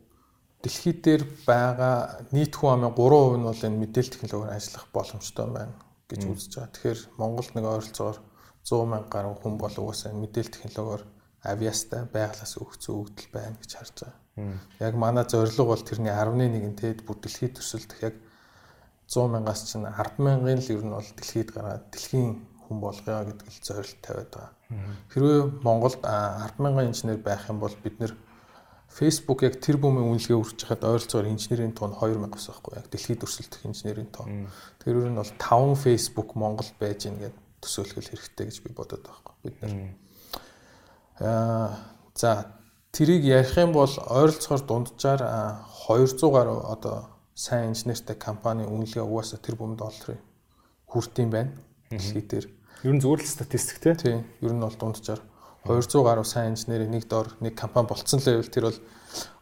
дэлхий 0.65 0.97
дээр 0.97 1.29
байгаа 1.45 2.25
нийт 2.33 2.57
хүн 2.57 2.81
амын 2.81 2.97
3% 2.97 3.37
нь 3.37 3.45
бол 3.45 3.67
энэ 3.69 3.81
мэдээлэл 3.85 4.15
технологиор 4.17 4.57
ажиллах 4.57 4.89
боломжтой 4.89 5.47
байна 5.53 5.77
гэж 6.09 6.21
үзэж 6.33 6.53
байгаа. 6.57 6.73
Тэгэхээр 6.73 7.01
Монголд 7.21 7.53
нэг 7.53 7.65
ойролцоогоор 7.69 8.19
100 8.65 8.89
мянга 8.89 9.13
гаруй 9.13 9.37
хүн 9.37 9.55
бол 9.61 9.77
угаасаа 9.85 10.17
мэдээлэл 10.17 10.57
технологиор 10.57 11.05
авиастай 11.45 12.05
байглаас 12.09 12.57
өгцөө 12.59 12.95
өгдөл 13.05 13.29
байна 13.33 13.57
гэж 13.61 13.71
харж 13.77 13.97
байгаа. 14.01 14.19
Яг 14.81 14.95
манай 14.99 15.25
зорилго 15.29 15.65
бол 15.71 15.85
тэрний 15.85 16.11
11-ийн 16.11 16.75
тэд 16.75 17.05
бүр 17.07 17.21
дэлхийд 17.23 17.55
төрсөлд 17.61 17.93
яг 18.03 18.15
100 19.07 19.29
мянгаас 19.31 19.63
чинь 19.69 19.87
10 19.87 20.19
мянган 20.19 20.59
л 20.59 20.73
ер 20.73 20.83
нь 20.83 20.97
бол 20.97 21.11
дэлхийд 21.15 21.51
гараад 21.55 21.85
дэлхийн 21.93 22.43
хүн 22.65 22.79
болгоё 22.81 23.21
гэдэг 23.29 23.47
л 23.47 23.61
зорилт 23.63 23.99
тавиад 24.01 24.31
байгаа. 24.33 24.53
Хэрвээ 25.13 25.41
Монголд 25.63 26.01
10 26.03 26.59
мянган 26.59 26.89
инженер 26.91 27.21
байх 27.21 27.45
юм 27.49 27.61
бол 27.61 27.77
бид 27.85 28.01
нэр 28.01 28.17
Facebook 28.89 29.43
яг 29.43 29.61
тэр 29.61 29.77
бүмийн 29.77 30.07
үнэлгээ 30.07 30.39
үрж 30.39 30.59
хахад 30.65 30.87
ойролцоогоор 30.87 31.29
инженерийн 31.29 31.75
тоо 31.75 31.91
нь 31.91 31.99
2000 31.99 32.31
бас 32.31 32.47
байхгүй 32.49 32.73
яг 32.79 32.87
дэлхийд 32.89 33.25
өрсөлдөх 33.27 33.63
инженерийн 33.67 34.11
тоо. 34.15 34.27
Тэр 34.81 34.95
өөр 34.99 35.11
нь 35.13 35.21
бол 35.21 35.33
5 35.35 35.75
Facebook 35.85 36.29
Монгол 36.39 36.71
байж 36.79 37.05
гин 37.05 37.19
гэд 37.19 37.37
төсөөлгөл 37.61 38.11
хэрэгтэй 38.11 38.45
гэж 38.49 38.59
би 38.63 38.71
бодод 38.71 39.03
байгаа 39.03 39.35
байхгүй 39.35 39.37
бид 39.45 39.57
нар. 39.63 39.73
Аа 41.21 41.79
за 42.15 42.47
тэрийг 42.93 43.25
ярих 43.25 43.57
юм 43.59 43.73
бол 43.73 43.91
ойролцоогоор 43.91 44.67
дунджаар 44.67 45.23
200 45.87 46.31
гаруй 46.31 46.59
одоо 46.67 47.11
сайн 47.35 47.71
инженертэй 47.71 48.17
компани 48.17 48.65
үнэлгээ 48.67 49.03
угаасаа 49.03 49.39
тэр 49.39 49.55
бүм 49.55 49.77
долларын 49.77 50.19
хүртийн 50.87 51.31
байна. 51.31 51.53
Дэлхий 51.91 52.23
дээр. 52.23 52.47
Ер 52.83 52.93
нь 52.95 53.03
зүгээр 53.03 53.23
л 53.23 53.27
статистик 53.27 53.79
тий. 53.79 53.95
Тий. 53.95 54.17
Ер 54.43 54.53
нь 54.55 54.63
бол 54.63 54.75
дунджаар 54.75 55.23
200 55.67 56.03
гаруй 56.03 56.25
сайн 56.25 56.55
инженерийн 56.55 56.91
нэг 56.91 57.09
дор 57.09 57.31
нэг 57.41 57.55
компани 57.55 57.89
болцсон 57.89 58.21
л 58.21 58.27
байвал 58.27 58.51
тэр 58.51 58.65
бол 58.69 58.79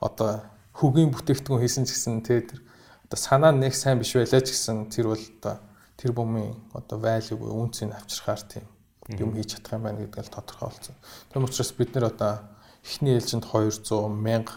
одоо 0.00 0.30
хөгийн 0.76 1.10
бүтээгдэхүүн 1.10 1.60
хийсэн 1.60 1.84
ч 1.84 1.96
гэсэн 1.96 2.22
тий 2.22 2.40
тэр 2.46 2.60
одоо 3.04 3.18
санаа 3.18 3.52
нэг 3.52 3.74
сайн 3.74 3.98
биш 3.98 4.14
байлаа 4.14 4.40
ч 4.40 4.54
гэсэн 4.54 4.86
тэр 4.86 5.10
бол 5.10 5.24
одоо 5.40 5.56
тэр 5.98 6.12
бүмийн 6.14 6.54
одоо 6.72 6.98
value 7.02 7.36
буюу 7.36 7.66
үнцийг 7.66 7.90
авчрахаар 7.90 8.42
тийм 8.46 8.64
юм 9.08 9.34
хийж 9.34 9.56
чадах 9.56 9.72
юм 9.78 9.82
байна 9.82 9.98
нь 9.98 10.10
тодорхой 10.10 10.68
болсон. 10.68 10.94
Тийм 11.32 11.44
учраас 11.44 11.72
бид 11.72 11.94
нэр 11.94 12.06
одоо 12.12 12.38
эхний 12.84 13.14
ээлжинд 13.14 13.44
200 13.44 14.08
мянга 14.08 14.54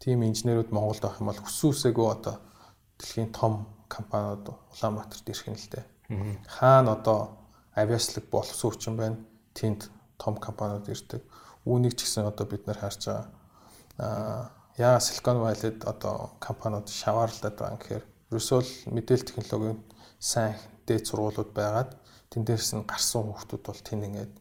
тийм 0.00 0.22
инженерүүд 0.24 0.72
Монголд 0.72 1.04
авах 1.04 1.20
юм 1.20 1.28
бол 1.28 1.44
хүсүүсээгөө 1.44 2.08
одоо 2.10 2.36
дэлхийн 2.98 3.32
том 3.32 3.66
компаниуд 3.88 4.48
Улаанбаатарт 4.72 5.28
ирэх 5.28 5.48
нь 5.48 5.60
л 5.60 5.68
дээ. 5.72 5.84
Хаана 6.48 6.96
одоо 6.96 7.36
авиаслаг 7.76 8.24
боловсруучсан 8.32 8.96
байна. 8.96 9.18
Тэнд 9.52 9.90
том 10.16 10.36
компаниуд 10.36 10.88
ирдэг. 10.88 11.20
Үүнийг 11.68 11.94
ч 11.96 12.08
гэсэн 12.08 12.28
одоо 12.28 12.46
бид 12.48 12.66
нар 12.66 12.80
харж 12.80 13.06
байгаа. 13.06 13.28
Аа 14.00 14.50
яа 14.80 14.96
Silicon 15.00 15.44
Valley-д 15.44 15.84
одоо 15.84 16.36
компаниуд 16.40 16.88
шаваарлаад 16.88 17.56
байгаа 17.56 17.74
юм 17.76 17.80
гэхээр 17.80 18.04
ерөөсөө 18.32 18.60
л 18.64 18.72
мэдээлэл 18.96 19.28
технологийн 19.28 19.78
сайн 20.16 20.56
дээд 20.86 21.04
сургуулиуд 21.04 21.52
байгаад 21.52 21.99
тэндээс 22.30 22.78
нь 22.78 22.86
гарсан 22.86 23.26
хүүхдүүд 23.26 23.62
бол 23.66 23.82
тэнд 23.82 24.06
ингээд 24.06 24.34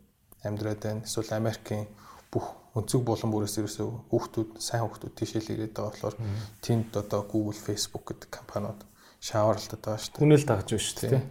амьдраад 0.46 0.82
байна. 0.86 1.06
Эсвэл 1.06 1.34
Америкийн 1.34 1.90
бүх 2.30 2.54
өнцөг 2.78 3.02
булан 3.02 3.34
бүрээс 3.34 3.58
ерөөсөө 3.60 3.88
хүүхдүүд 4.14 4.50
сайн 4.62 4.86
хүүхдүүд 4.86 5.14
тийшээ 5.18 5.42
л 5.42 5.54
ирээд 5.58 5.74
байгаа 5.74 5.90
болохоор 5.90 6.16
тэнд 6.62 6.90
одоо 6.94 7.22
Google, 7.26 7.58
Facebook 7.58 8.06
гэдэг 8.14 8.30
компаниуд 8.30 8.86
шааварлалтад 9.26 9.82
байгаа 9.82 10.00
шүү 10.06 10.14
дээ. 10.14 10.22
Хүнэл 10.22 10.46
дагж 10.46 10.68
байна 10.70 10.86
шүү 10.86 10.98
дээ. 11.02 11.24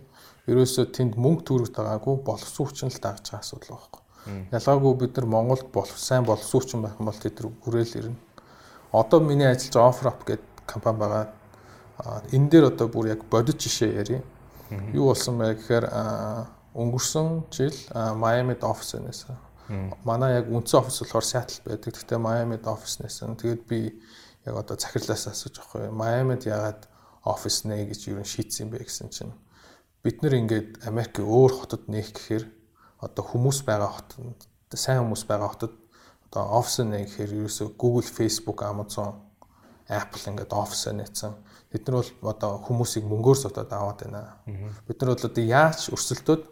Ерөөсөө 0.51 0.85
тэнд 0.99 1.15
мөнгө 1.15 1.43
төрөх 1.47 1.71
дагаагүй 1.79 2.17
боловсруучн 2.27 2.91
л 2.91 2.99
дагж 3.07 3.25
байгаа 3.31 3.43
асуудал 3.47 3.71
байхгүй. 3.79 4.03
Ялгаагүй 4.51 4.95
бид 4.99 5.13
нар 5.15 5.27
Монголд 5.31 5.67
болох 5.71 5.99
сайн 5.99 6.27
боловсруучн 6.27 6.83
байх 6.83 6.99
юм 6.99 7.07
бол 7.07 7.23
тэд 7.23 7.39
хүрээл 7.39 7.99
ирнэ. 8.03 8.19
Одоо 8.93 9.21
миний 9.23 9.47
ажиллаж 9.47 9.79
байгаа 9.79 9.93
OfferUp 9.95 10.21
гэдэг 10.27 10.49
компани 10.67 10.99
байгаа. 10.99 11.25
Энэ 12.35 12.51
дээр 12.51 12.65
одоо 12.75 12.91
бүр 12.91 13.15
яг 13.15 13.23
бодит 13.31 13.63
жишээ 13.63 13.95
ярив 13.95 14.27
Юу 14.93 15.13
болсон 15.13 15.39
бэ 15.41 15.55
гэхээр 15.57 15.87
өнгөрсөн 16.77 17.29
жил 17.53 17.77
Майамид 17.95 18.65
офис 18.65 18.95
нээсэн. 19.01 19.37
Манай 20.05 20.41
яг 20.41 20.49
үндсэн 20.53 20.81
офис 20.81 21.01
болохоор 21.01 21.25
Seattle 21.25 21.65
байдаг. 21.65 21.97
Гэхдээ 21.97 22.19
Майамид 22.21 22.65
офис 22.69 23.01
нээсэн. 23.01 23.37
Тэгээд 23.41 23.63
би 23.65 23.97
яг 24.45 24.55
одоо 24.57 24.77
захирлаас 24.77 25.29
асууж 25.29 25.57
байгаа 25.57 25.89
юм. 25.89 25.97
Майамид 25.97 26.45
ягаад 26.45 26.89
офис 27.25 27.65
нэ 27.65 27.89
гэж 27.89 28.01
юу 28.13 28.25
шийдсэн 28.25 28.71
бэ 28.71 28.85
гэсэн 28.85 29.09
чинь 29.13 29.33
бид 30.03 30.23
нэр 30.23 30.41
ингээд 30.41 30.69
Америкийн 30.89 31.29
өөр 31.29 31.53
хотод 31.65 31.85
нээх 31.91 32.17
гэхээр 32.17 32.45
одоо 33.05 33.25
хүмүүс 33.25 33.67
байгаа 33.69 33.93
хотод 34.01 34.49
сайн 34.73 35.05
хүмүүс 35.05 35.25
байгаа 35.29 35.51
хотод 35.53 35.75
одоо 36.31 36.45
офис 36.57 36.81
нэ 36.85 37.05
гэхээр 37.05 37.45
ерөөсөө 37.45 37.69
Google, 37.77 38.07
Facebook, 38.07 38.65
Amazon, 38.65 39.21
Apple 39.89 40.23
ингээд 40.31 40.53
офис 40.55 40.89
нээсэн 40.89 41.33
бид 41.73 41.89
нар 41.89 42.01
бол 42.01 42.33
одоо 42.33 42.61
хүмүүсийг 42.65 43.05
мөнгөөр 43.05 43.39
содоод 43.39 43.73
аваад 43.73 44.05
байна. 44.05 44.23
Бид 44.89 44.99
нар 45.01 45.15
бол 45.15 45.27
одоо 45.29 45.45
яаж 45.45 45.89
өрсөлдөөд 45.93 46.43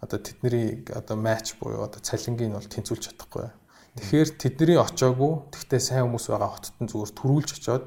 одоо 0.00 0.18
тэдний 0.18 0.86
одоо 0.94 1.16
матч 1.16 1.54
буюу 1.58 1.82
одоо 1.84 2.00
цалингийн 2.00 2.54
бол 2.54 2.70
тэнцвүүлж 2.70 3.10
чадахгүй. 3.10 3.50
Тэгэхээр 3.98 4.30
тэдний 4.38 4.78
очоогүй 4.78 5.32
тэгтээ 5.50 5.80
сайн 5.82 6.06
хүмүүс 6.06 6.30
байгаа 6.30 6.50
хотод 6.54 6.76
нь 6.78 6.90
зүгээр 6.90 7.12
төрүүлж 7.18 7.50
очоод 7.58 7.84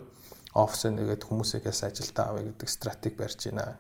офис 0.53 0.81
нэгээд 0.91 1.23
хүмүүсээс 1.23 1.79
ажилдаа 1.87 2.25
авъя 2.35 2.51
гэдэг 2.51 2.69
стратеги 2.69 3.15
барьж 3.15 3.47
байна. 3.47 3.79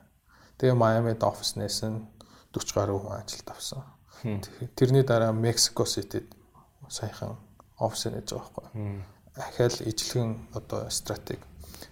Тэгээ 0.57 0.79
Майамид 0.79 1.21
офис 1.27 1.59
нээсэн 1.59 2.07
40 2.55 2.71
гаруй 2.71 2.97
хүн 3.03 3.19
ажилд 3.19 3.47
авсан. 3.51 3.83
Тэрний 4.79 5.03
дараа 5.03 5.35
Мексико 5.35 5.83
Ситид 5.83 6.31
саяхан 6.87 7.35
офис 7.77 8.07
нээж 8.07 8.31
байгаа 8.31 8.71
байхгүй. 8.71 9.03
Ахаал 9.35 9.77
ижлэгэн 9.83 10.31
одоо 10.55 10.87
стратеги 10.89 11.43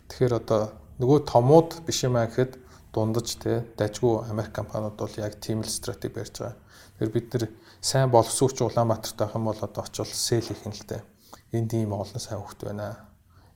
Тэгэхээр 0.08 0.34
одоо 0.44 0.72
нөгөө 1.02 1.26
томууд 1.26 1.82
биш 1.88 2.06
юм 2.06 2.16
аа 2.22 2.30
гэхэд 2.30 2.62
дундаж 2.94 3.34
те 3.42 3.66
дажгүй 3.74 4.30
Америк 4.30 4.54
компаниуд 4.54 4.94
бол 5.02 5.16
яг 5.18 5.42
тийм 5.42 5.66
л 5.66 5.70
стратеги 5.70 6.14
барьж 6.14 6.38
байгаа. 6.38 6.56
Тэгэхээр 7.02 7.16
бид 7.16 7.28
нэр 7.34 7.44
сайн 7.82 8.14
боловсруучч 8.14 8.62
Улаанбаатарт 8.62 9.18
байх 9.18 9.34
юм 9.34 9.50
бол 9.50 9.58
одоо 9.58 9.82
очивол 9.82 10.14
сэл 10.14 10.46
хийх 10.46 10.62
юм 10.62 10.74
л 10.78 10.86
те. 10.86 11.02
Энд 11.50 11.74
ийм 11.74 11.98
олон 11.98 12.22
сайн 12.22 12.38
хөвгт 12.38 12.70
байна. 12.70 13.10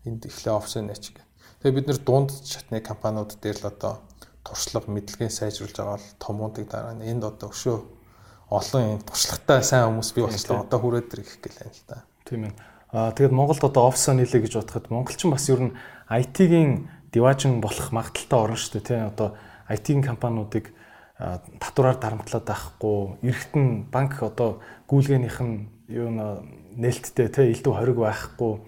Энд 0.10 0.25
ихлэ 0.25 0.58
офс 0.58 0.73
нэч 0.81 1.13
гэх. 1.13 1.27
Тэгээ 1.62 1.77
бид 1.77 1.88
нэр 1.88 1.99
дунд 2.01 2.34
шатны 2.34 2.81
компаниуд 2.81 3.38
дээр 3.38 3.62
л 3.62 3.69
одоо 3.69 3.93
туршлага 4.41 4.89
мэдлэгээ 4.89 5.29
сайжруулж 5.29 5.77
байгаа 5.77 6.01
бол 6.01 6.10
томуудыг 6.17 6.65
дараа 6.65 6.97
нь 6.97 7.05
энд 7.05 7.29
одоо 7.29 7.53
өшөө 7.53 7.77
олон 8.49 8.81
юм 8.97 9.01
туршлагатай 9.05 9.62
сайн 9.62 9.89
хүмүүс 9.93 10.10
бий 10.17 10.23
болчихлоо. 10.25 10.65
Одоо 10.65 10.79
хүрээд 10.81 11.13
ирэх 11.13 11.38
гэлээ 11.41 11.69
л 11.69 11.81
да. 11.89 12.05
Тийм 12.25 12.49
ээ. 12.49 12.53
Аа 12.93 13.12
тэгээд 13.12 13.34
Монголд 13.34 13.63
одоо 13.65 13.89
офс 13.89 14.08
нийлээ 14.08 14.45
гэж 14.45 14.53
бодоход 14.62 14.89
монголчин 14.93 15.34
бас 15.34 15.49
ер 15.49 15.60
нь 15.60 15.73
IT-ийн 16.10 16.88
диважин 17.15 17.62
болох 17.63 17.95
магадaltaй 17.95 18.39
орно 18.39 18.60
шүү 18.60 18.84
дээ. 18.84 18.88
Тийм. 18.91 19.08
Одоо 19.08 19.30
IT-ийн 19.71 20.04
компаниудыг 20.04 20.75
татвараар 21.15 21.95
дарамтлаад 21.95 22.43
байхгүй 22.43 23.23
эргэтэн 23.23 23.88
банк 23.88 24.19
одоо 24.19 24.60
гүйлгээнийх 24.91 25.39
нь 25.39 25.71
юу 25.88 26.12
нээлттэй 26.75 27.32
те 27.32 27.47
элдв 27.47 27.71
хориг 27.71 27.95
байхгүй. 27.95 28.60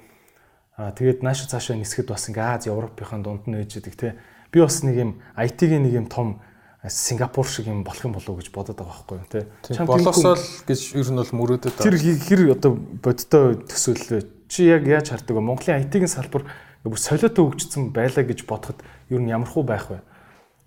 Тэгээд 0.80 1.28
нааш 1.28 1.44
цаашаа 1.52 1.76
нисгэд 1.76 2.08
бас 2.08 2.30
ингээ 2.32 2.64
Аз 2.64 2.72
Европынхаа 2.72 3.20
дунд 3.20 3.52
нь 3.52 3.60
ээж 3.60 3.84
идэг 3.84 3.96
те 4.00 4.16
би 4.52 4.64
бас 4.64 4.80
нэг 4.80 4.96
юм 4.96 5.12
IT-ийн 5.36 5.84
нэг 5.84 5.94
юм 5.94 6.08
том 6.08 6.40
Сингапур 6.88 7.50
шиг 7.50 7.68
юм 7.68 7.84
болох 7.84 8.06
юм 8.06 8.14
болов 8.16 8.30
уу 8.30 8.40
гэж 8.40 8.54
бодоод 8.54 8.80
байгаа 8.80 8.96
байхгүй 8.96 9.18
юу 9.18 9.28
те 9.28 9.84
болосоо 9.84 10.40
л 10.40 10.48
гэж 10.64 10.82
ер 10.96 11.10
нь 11.12 11.20
бол 11.20 11.34
мөрөөдөд 11.36 11.74
тэр 11.84 11.98
хэр 12.00 12.42
одоо 12.56 12.72
бодтой 12.78 13.60
төсөөллөө? 13.68 14.22
Чи 14.48 14.72
яг 14.72 14.88
яаж 14.88 15.12
хардаг 15.12 15.36
вэ? 15.36 15.44
Монголын 15.44 15.84
IT-ийн 15.84 16.08
салбар 16.08 16.48
бүр 16.90 17.02
солиотой 17.02 17.44
хөгжсөн 17.46 17.92
байлаа 17.96 18.24
гэж 18.24 18.46
бодоход 18.48 18.84
ер 19.10 19.22
нь 19.22 19.32
ямархуу 19.32 19.64
байх 19.64 19.90
вэ 19.90 20.00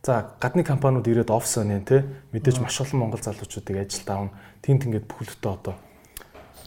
За 0.03 0.33
гадны 0.41 0.65
компаниуд 0.65 1.05
ирээд 1.09 1.29
офс 1.29 1.59
онё 1.61 1.85
те 1.85 2.09
мэдээж 2.33 2.65
маш 2.65 2.81
олон 2.81 3.01
монгол 3.05 3.21
залуучуудыг 3.21 3.85
ажилд 3.85 4.09
авна. 4.09 4.33
Тинт 4.65 4.89
ингээд 4.89 5.05
бүхэлдээ 5.05 5.53
одоо 5.53 5.77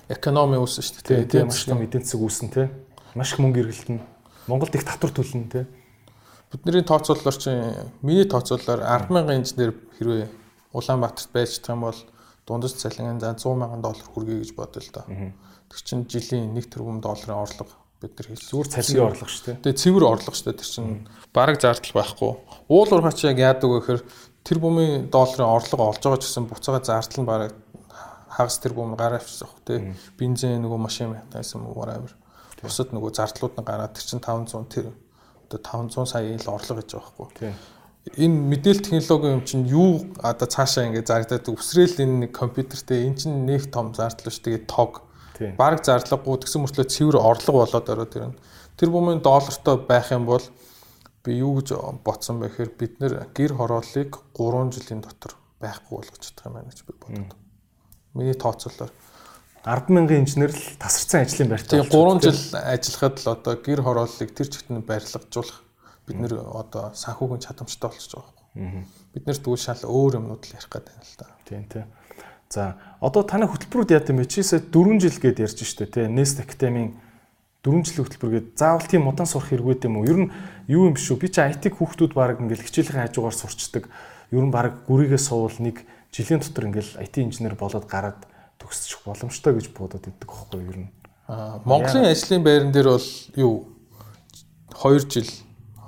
экономи 0.05 0.61
үүснэ 0.61 0.85
шүү 0.85 1.01
дээ. 1.01 1.25
Тийм 1.25 1.49
маш 1.49 1.65
том 1.65 1.81
эдийн 1.81 2.05
засаг 2.05 2.21
үүснэ 2.21 2.49
те. 2.53 2.69
Маш 3.17 3.33
их 3.33 3.41
мөнгө 3.41 3.65
эргэлтэн. 3.65 4.05
Монголд 4.45 4.77
их 4.77 4.85
татвар 4.85 5.09
төлнө 5.09 5.49
те. 5.49 5.65
Бидний 6.53 6.85
тооцоололоор 6.85 7.37
чинь 7.41 7.73
миний 8.05 8.29
тооцоололоор 8.29 8.85
100000 9.09 9.33
инженер 9.33 9.73
хэрвээ 9.97 10.29
Улаанбаатарт 10.77 11.33
байж 11.33 11.57
юм 11.65 11.89
бол 11.89 11.97
дундаж 12.45 12.77
цалин 12.77 13.17
за 13.17 13.33
100 13.33 13.41
сая 13.41 13.81
доллар 13.81 14.07
хүргэе 14.13 14.45
гэж 14.45 14.53
бодъё 14.53 14.81
л 14.85 14.93
доо. 14.93 15.05
Тэр 15.09 15.81
чинь 15.81 16.05
жилийн 16.05 16.53
1 16.53 16.69
тэрбум 16.69 17.01
долларын 17.01 17.41
орлого 17.41 17.82
бид 18.03 18.13
нар 18.19 18.27
хийж 18.27 18.43
зүгээр 18.51 18.69
цалингийн 18.75 19.07
орлого 19.07 19.31
шүү 19.31 19.45
дээ. 19.47 19.57
Тэгээ 19.63 19.81
цэвэр 19.81 20.03
орлого 20.03 20.35
шүү 20.35 20.47
дээ. 20.51 20.59
Тэр 20.59 20.69
чинь 20.69 21.07
бараг 21.31 21.57
зардал 21.63 21.95
байхгүй. 21.95 22.31
Уул 22.67 22.91
уурхач 22.91 23.19
яг 23.23 23.39
яадаг 23.39 23.69
вэ 23.71 23.79
гэхээр 23.79 24.01
тэр 24.43 24.57
бумын 24.59 25.07
долларын 25.07 25.47
орлого 25.47 25.89
олж 25.89 26.03
байгаа 26.03 26.19
ч 26.19 26.27
гэсэн 26.27 26.45
буцаага 26.51 26.83
зардал 26.83 27.23
нь 27.23 27.29
бараг 27.31 27.51
хагас 28.27 28.59
тэр 28.59 28.73
бум 28.73 28.95
гараа 28.99 29.21
авчихсан 29.21 29.47
хөх 29.47 29.61
тий. 29.63 29.95
Бензин 30.19 30.59
нөгөө 30.65 30.79
машин 30.81 31.15
байсан 31.31 31.63
whatever. 31.63 32.11
Бусад 32.61 32.91
нөгөө 32.91 33.11
зардлууд 33.13 33.55
нь 33.59 33.67
гараад 33.67 33.93
тэр 33.93 34.03
чинь 34.03 34.23
500 34.23 34.67
тэр 34.73 34.85
одоо 35.47 35.59
500 35.61 36.09
сая 36.09 36.33
ил 36.33 36.49
орлого 36.49 36.81
гэж 36.81 36.89
байгаа 36.97 37.13
байхгүй. 37.19 37.53
Энэ 38.19 38.35
мэдээлэл 38.51 38.83
технологи 38.83 39.31
юм 39.31 39.43
чинь 39.47 39.63
юу 39.69 40.03
одоо 40.19 40.47
цаашаа 40.47 40.91
ингэ 40.91 41.07
зардаад 41.07 41.47
үсрээл 41.47 42.03
энэ 42.03 42.27
нэг 42.27 42.31
компьютертэй 42.35 43.07
эн 43.07 43.15
чинь 43.15 43.47
нэг 43.47 43.71
том 43.71 43.95
зардал 43.95 44.27
ш 44.27 44.43
тэгээ 44.43 44.67
тог 44.67 45.07
Бараг 45.57 45.81
зарлаггүй 45.85 46.37
тэгсэн 46.43 46.61
мөртлөө 46.63 46.87
цэвэр 46.89 47.17
орлого 47.17 47.65
болоод 47.65 47.89
ороод 47.89 48.13
ирнэ. 48.17 48.37
Тэр 48.77 48.89
бумын 48.93 49.21
доллартай 49.21 49.77
байх 49.77 50.11
юм 50.13 50.25
бол 50.29 50.43
би 51.23 51.39
юу 51.39 51.57
гэж 51.61 51.73
бодсон 52.03 52.39
бэ 52.43 52.51
гэхээр 52.51 52.71
бид 52.77 52.93
нэр 52.99 53.13
гэр 53.33 53.55
хорооллыг 53.57 54.11
3 54.35 54.75
жилийн 54.75 55.01
дотор 55.01 55.33
байхгүй 55.61 56.03
болгож 56.03 56.21
чадах 56.21 56.45
юм 56.49 56.53
байна 56.59 56.69
гэж 56.69 56.79
би 56.85 56.93
бодод. 56.99 57.33
Миний 58.13 58.37
тооцоолоор 58.37 58.91
100000 59.63 60.19
инженер 60.19 60.51
л 60.51 60.65
тасарсан 60.77 61.23
ажлын 61.23 61.49
байртай. 61.55 61.79
Тэгээ 61.79 61.95
3 61.95 62.19
жил 62.27 62.41
ажиллахад 62.59 63.15
л 63.23 63.31
одоо 63.31 63.53
гэр 63.55 63.79
хорооллыг 63.81 64.29
тэр 64.35 64.47
чигтэн 64.51 64.83
барилгажуулах 64.83 65.63
бид 66.03 66.17
нэр 66.19 66.33
одоо 66.43 66.91
санхүүгийн 66.91 67.39
чадамжтай 67.39 67.87
болчихж 67.87 68.11
байгаа 68.19 68.35
байхгүй. 68.35 68.83
Бид 69.15 69.23
нэр 69.23 69.37
тэгвэл 69.39 69.63
шал 69.63 69.81
өөр 69.87 70.19
юмнууд 70.19 70.43
л 70.43 70.55
ярих 70.59 70.67
гэдэг 70.67 70.91
юм 70.91 71.03
л 71.07 71.15
да. 71.15 71.27
Тийм 71.47 71.63
тийм. 71.71 71.87
За 72.53 72.77
одоо 73.01 73.25
таны 73.25 73.49
хөтөлбөрүүд 73.49 73.97
яа 73.97 74.05
гэм 74.05 74.21
бэ? 74.21 74.29
Чисээ 74.29 74.69
4 74.69 75.01
жил 75.01 75.17
гээд 75.17 75.41
ярьж 75.41 75.65
штэ 75.65 75.89
тий. 75.89 76.05
Nest 76.05 76.37
Academy 76.37 76.93
4 77.65 77.81
жилийн 77.81 78.05
хөтөлбөр 78.05 78.31
гээд 78.37 78.47
заавал 78.53 78.85
тийм 78.85 79.09
удаан 79.09 79.25
сурах 79.25 79.49
хэрэггүй 79.49 79.89
юм 79.89 79.97
уу? 79.97 80.05
Ер 80.05 80.19
нь 80.21 80.29
юу 80.69 80.85
юм 80.85 80.93
шүү? 80.93 81.17
Би 81.17 81.33
чи 81.33 81.41
IT 81.41 81.73
хүүхдүүд 81.73 82.13
баг 82.13 82.37
ингээл 82.37 82.61
хичээлийн 82.61 83.09
хажуугаар 83.09 83.33
сурчдаг. 83.33 83.89
Ер 84.29 84.45
нь 84.45 84.53
баг 84.53 84.85
гүрийгээ 84.85 85.17
суувал 85.17 85.57
нэг 85.65 85.81
жилийн 86.13 86.45
дотор 86.45 86.69
ингээл 86.69 87.01
IT 87.01 87.15
инженер 87.25 87.57
болоод 87.57 87.89
гараад 87.89 88.21
төгсчих 88.61 89.01
боломжтой 89.01 89.57
гэж 89.57 89.73
бодоод 89.73 90.05
иддэг 90.05 90.29
байхгүй 90.29 90.61
юу? 90.61 90.69
Ер 90.69 90.77
нь. 90.85 90.89
Аа 91.25 91.57
Монголын 91.65 92.13
ажлын 92.13 92.45
байран 92.45 92.69
дээр 92.69 92.93
бол 92.93 93.09
юу 93.33 93.53
2 94.77 95.09
жил 95.09 95.29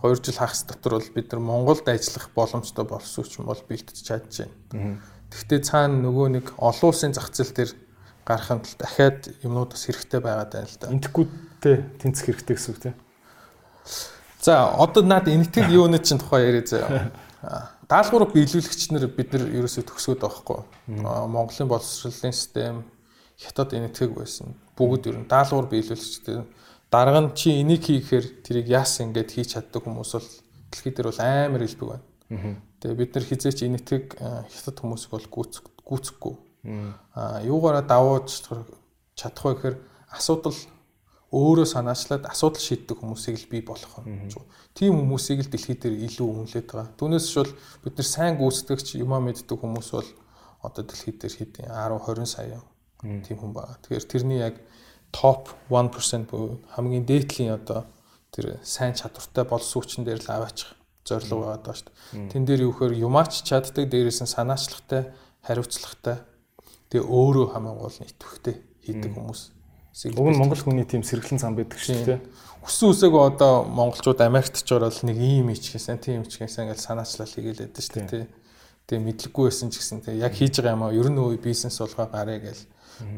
2 0.01 0.17
жил 0.17 0.33
хагас 0.33 0.65
дотор 0.65 0.97
бол 0.97 1.09
бид 1.13 1.29
нар 1.29 1.41
Монголд 1.45 1.85
ажиллах 1.85 2.33
боломжтой 2.33 2.85
болсон 2.89 3.21
ч 3.21 3.37
юм 3.37 3.45
бол 3.45 3.61
бэлтэж 3.69 4.01
чадчихэв. 4.01 4.49
Гэхдээ 5.35 5.59
цаана 5.67 5.99
нөгөө 5.99 6.27
нэг 6.39 6.45
олон 6.55 6.87
улсын 6.87 7.11
зах 7.11 7.27
зээл 7.35 7.51
дээр 7.51 7.71
гарахын 8.23 8.63
тулд 8.63 8.79
дахиад 8.79 9.19
юмнууд 9.43 9.75
бас 9.75 9.83
хэрэгтэй 9.83 10.21
байгаад 10.23 10.51
байна 10.55 10.71
л 10.71 10.79
да. 10.79 10.93
Интеггүүдтэй 10.95 11.75
тэнцэх 11.99 12.25
хэрэгтэй 12.31 12.55
гэсэн 12.55 12.71
үг 12.71 12.79
тийм. 12.79 12.95
За 14.39 14.71
одоо 14.71 15.03
наад 15.03 15.27
энэтхэг 15.27 15.67
юуны 15.69 15.99
чинь 15.99 16.23
тухай 16.23 16.47
яриа 16.47 16.63
заяа. 16.63 17.11
Даалгавар 17.91 18.31
биелүүлэгч 18.33 18.95
нар 18.95 19.05
бид 19.11 19.35
нар 19.35 19.45
ерөөсөө 19.45 19.83
төгсгөөд 19.85 20.23
байхгүй. 20.23 20.59
Монголын 21.05 21.69
боловсролын 21.69 22.33
систем 22.33 22.81
хятад 23.37 23.77
энэтхэг 23.77 24.15
байсан. 24.15 24.55
Бүгд 24.73 25.11
ер 25.11 25.21
нь 25.21 25.29
даалгавар 25.29 25.69
биелүүлэгчтэй 25.69 26.41
дарга 26.89 27.21
нь 27.21 27.33
чи 27.37 27.61
энийг 27.61 27.85
хийхээр 27.85 28.25
тэрийг 28.41 28.67
яасан 28.71 29.11
ингээд 29.11 29.29
хийж 29.35 29.53
чаддаг 29.53 29.83
хүмүүс 29.83 30.11
бол 30.15 30.29
дэлхийд 30.71 30.95
дээр 30.95 31.09
бол 31.11 31.21
амар 31.21 31.61
илбэг 31.61 31.89
байна. 31.89 32.05
Тэгээ 32.85 33.01
бид 33.01 33.11
нар 33.17 33.25
хизээч 33.25 33.59
энэтхэг 33.65 34.05
хятад 34.21 34.77
хүмүүсийг 34.77 35.09
бол 35.09 35.25
гүйцэхгүй. 35.81 36.35
Аа 37.17 37.41
юугаараа 37.41 37.81
давууж 37.81 38.29
чадах 39.17 39.41
вэ 39.41 39.53
гэхээр 39.57 39.77
асуудал 40.13 40.53
өөрөө 41.33 41.65
санаачлаад 41.65 42.29
асуудал 42.29 42.61
шийддэг 42.61 43.01
хүмүүсийг 43.01 43.41
л 43.41 43.49
бий 43.49 43.65
болгох 43.65 44.05
юм. 44.05 44.29
Тийм 44.77 45.01
хүмүүсийг 45.01 45.41
л 45.41 45.49
дэлхий 45.49 45.73
дээр 45.73 45.97
илүү 46.13 46.29
үнэлээд 46.45 46.67
байгаа. 46.69 46.93
Түүнээс 46.93 47.25
шул 47.25 47.49
бид 47.81 47.97
нар 47.97 48.05
сайн 48.05 48.37
гүйцэтгэгч 48.37 49.01
юмаа 49.01 49.17
мэддэг 49.17 49.57
хүмүүс 49.57 49.89
бол 49.97 50.09
одоо 50.61 50.83
дэлхий 50.85 51.17
дээр 51.17 51.33
хэдийн 51.33 51.73
10 51.73 52.05
20 52.05 52.29
сая 52.29 52.61
тийм 53.01 53.37
хүн 53.41 53.49
байгаа. 53.49 53.81
Тэгэхээр 53.81 54.05
тэрний 54.05 54.39
яг 54.45 54.61
топ 55.09 55.49
1% 55.73 56.29
буюу 56.29 56.61
хамгийн 56.69 57.09
дээдлийн 57.09 57.57
одоо 57.57 57.89
тэр 58.29 58.61
сайн 58.61 58.93
чадвартай 58.93 59.49
боловсрууччин 59.49 60.05
дээр 60.05 60.21
л 60.21 60.29
аваачих 60.29 60.77
зорилго 61.05 61.45
байгаа 61.45 61.61
даа 61.61 61.75
шүү 61.77 61.89
дээ. 61.93 62.29
Тэн 62.33 62.43
дээр 62.45 62.61
юу 62.65 62.73
гэхээр 62.73 62.93
юмаач 63.05 63.45
чаддаг 63.45 63.85
дээрээс 63.85 64.25
нь 64.25 64.33
санаачлагтай, 64.33 65.13
хариуцлагатай. 65.45 66.17
Тэгээ 66.89 67.05
өөрөө 67.05 67.45
хамаагуул 67.53 67.97
итвэхтэй 68.01 68.55
хийдэг 68.81 69.13
хүмүүс. 69.13 69.41
Уг 70.17 70.27
нь 70.33 70.39
Монгол 70.41 70.59
хүний 70.59 70.83
тийм 70.83 71.05
сэргэлэн 71.05 71.39
зам 71.39 71.53
байдаг 71.55 71.79
шүү 71.79 72.03
дээ. 72.03 72.19
Хүссэн 72.65 72.89
үсээгөө 72.91 73.23
одоо 73.37 73.63
монголчууд 73.69 74.19
Америкт 74.25 74.65
ч 74.65 74.69
ороод 74.73 74.97
нэг 75.05 75.17
ийм 75.21 75.53
ичгээсэн, 75.53 76.01
тийм 76.01 76.25
ичгээсэн 76.25 76.73
гэж 76.73 76.79
санаачлал 76.81 77.29
хийгээл 77.29 77.63
байдаг 77.69 77.83
шүү 77.85 78.03
дээ. 78.09 78.27
Тэгээ 78.89 79.05
мэдлэггүй 79.05 79.45
байсан 79.47 79.69
ч 79.69 79.79
гэсэн 79.79 80.01
тэгээ 80.03 80.25
яг 80.25 80.33
хийж 80.33 80.59
байгаа 80.59 80.75
юм 80.75 80.83
аа 80.83 80.93
ер 80.93 81.09
нь 81.13 81.21
үе 81.21 81.37
бизнес 81.37 81.79
болгоо 81.79 82.09
гараа 82.09 82.41
гээл 82.41 82.63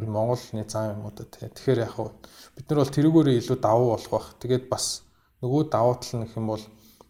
Монголны 0.05 0.63
зам 0.67 0.99
юмудаа 0.99 1.25
тэгээ. 1.25 1.55
Тэгэхээр 1.55 1.79
яг 1.81 1.95
бид 2.55 2.65
нар 2.69 2.79
бол 2.81 2.95
тэрүүгээрээ 2.95 3.39
илүү 3.41 3.57
давуу 3.57 3.89
болох 3.95 4.11
бах. 4.11 4.27
Тэгээд 4.37 4.65
бас 4.69 5.07
нөгөө 5.41 5.69
давуу 5.69 5.95
тал 6.01 6.13
нь 6.17 6.23
гэх 6.25 6.37
юм 6.37 6.47
бол 6.49 6.63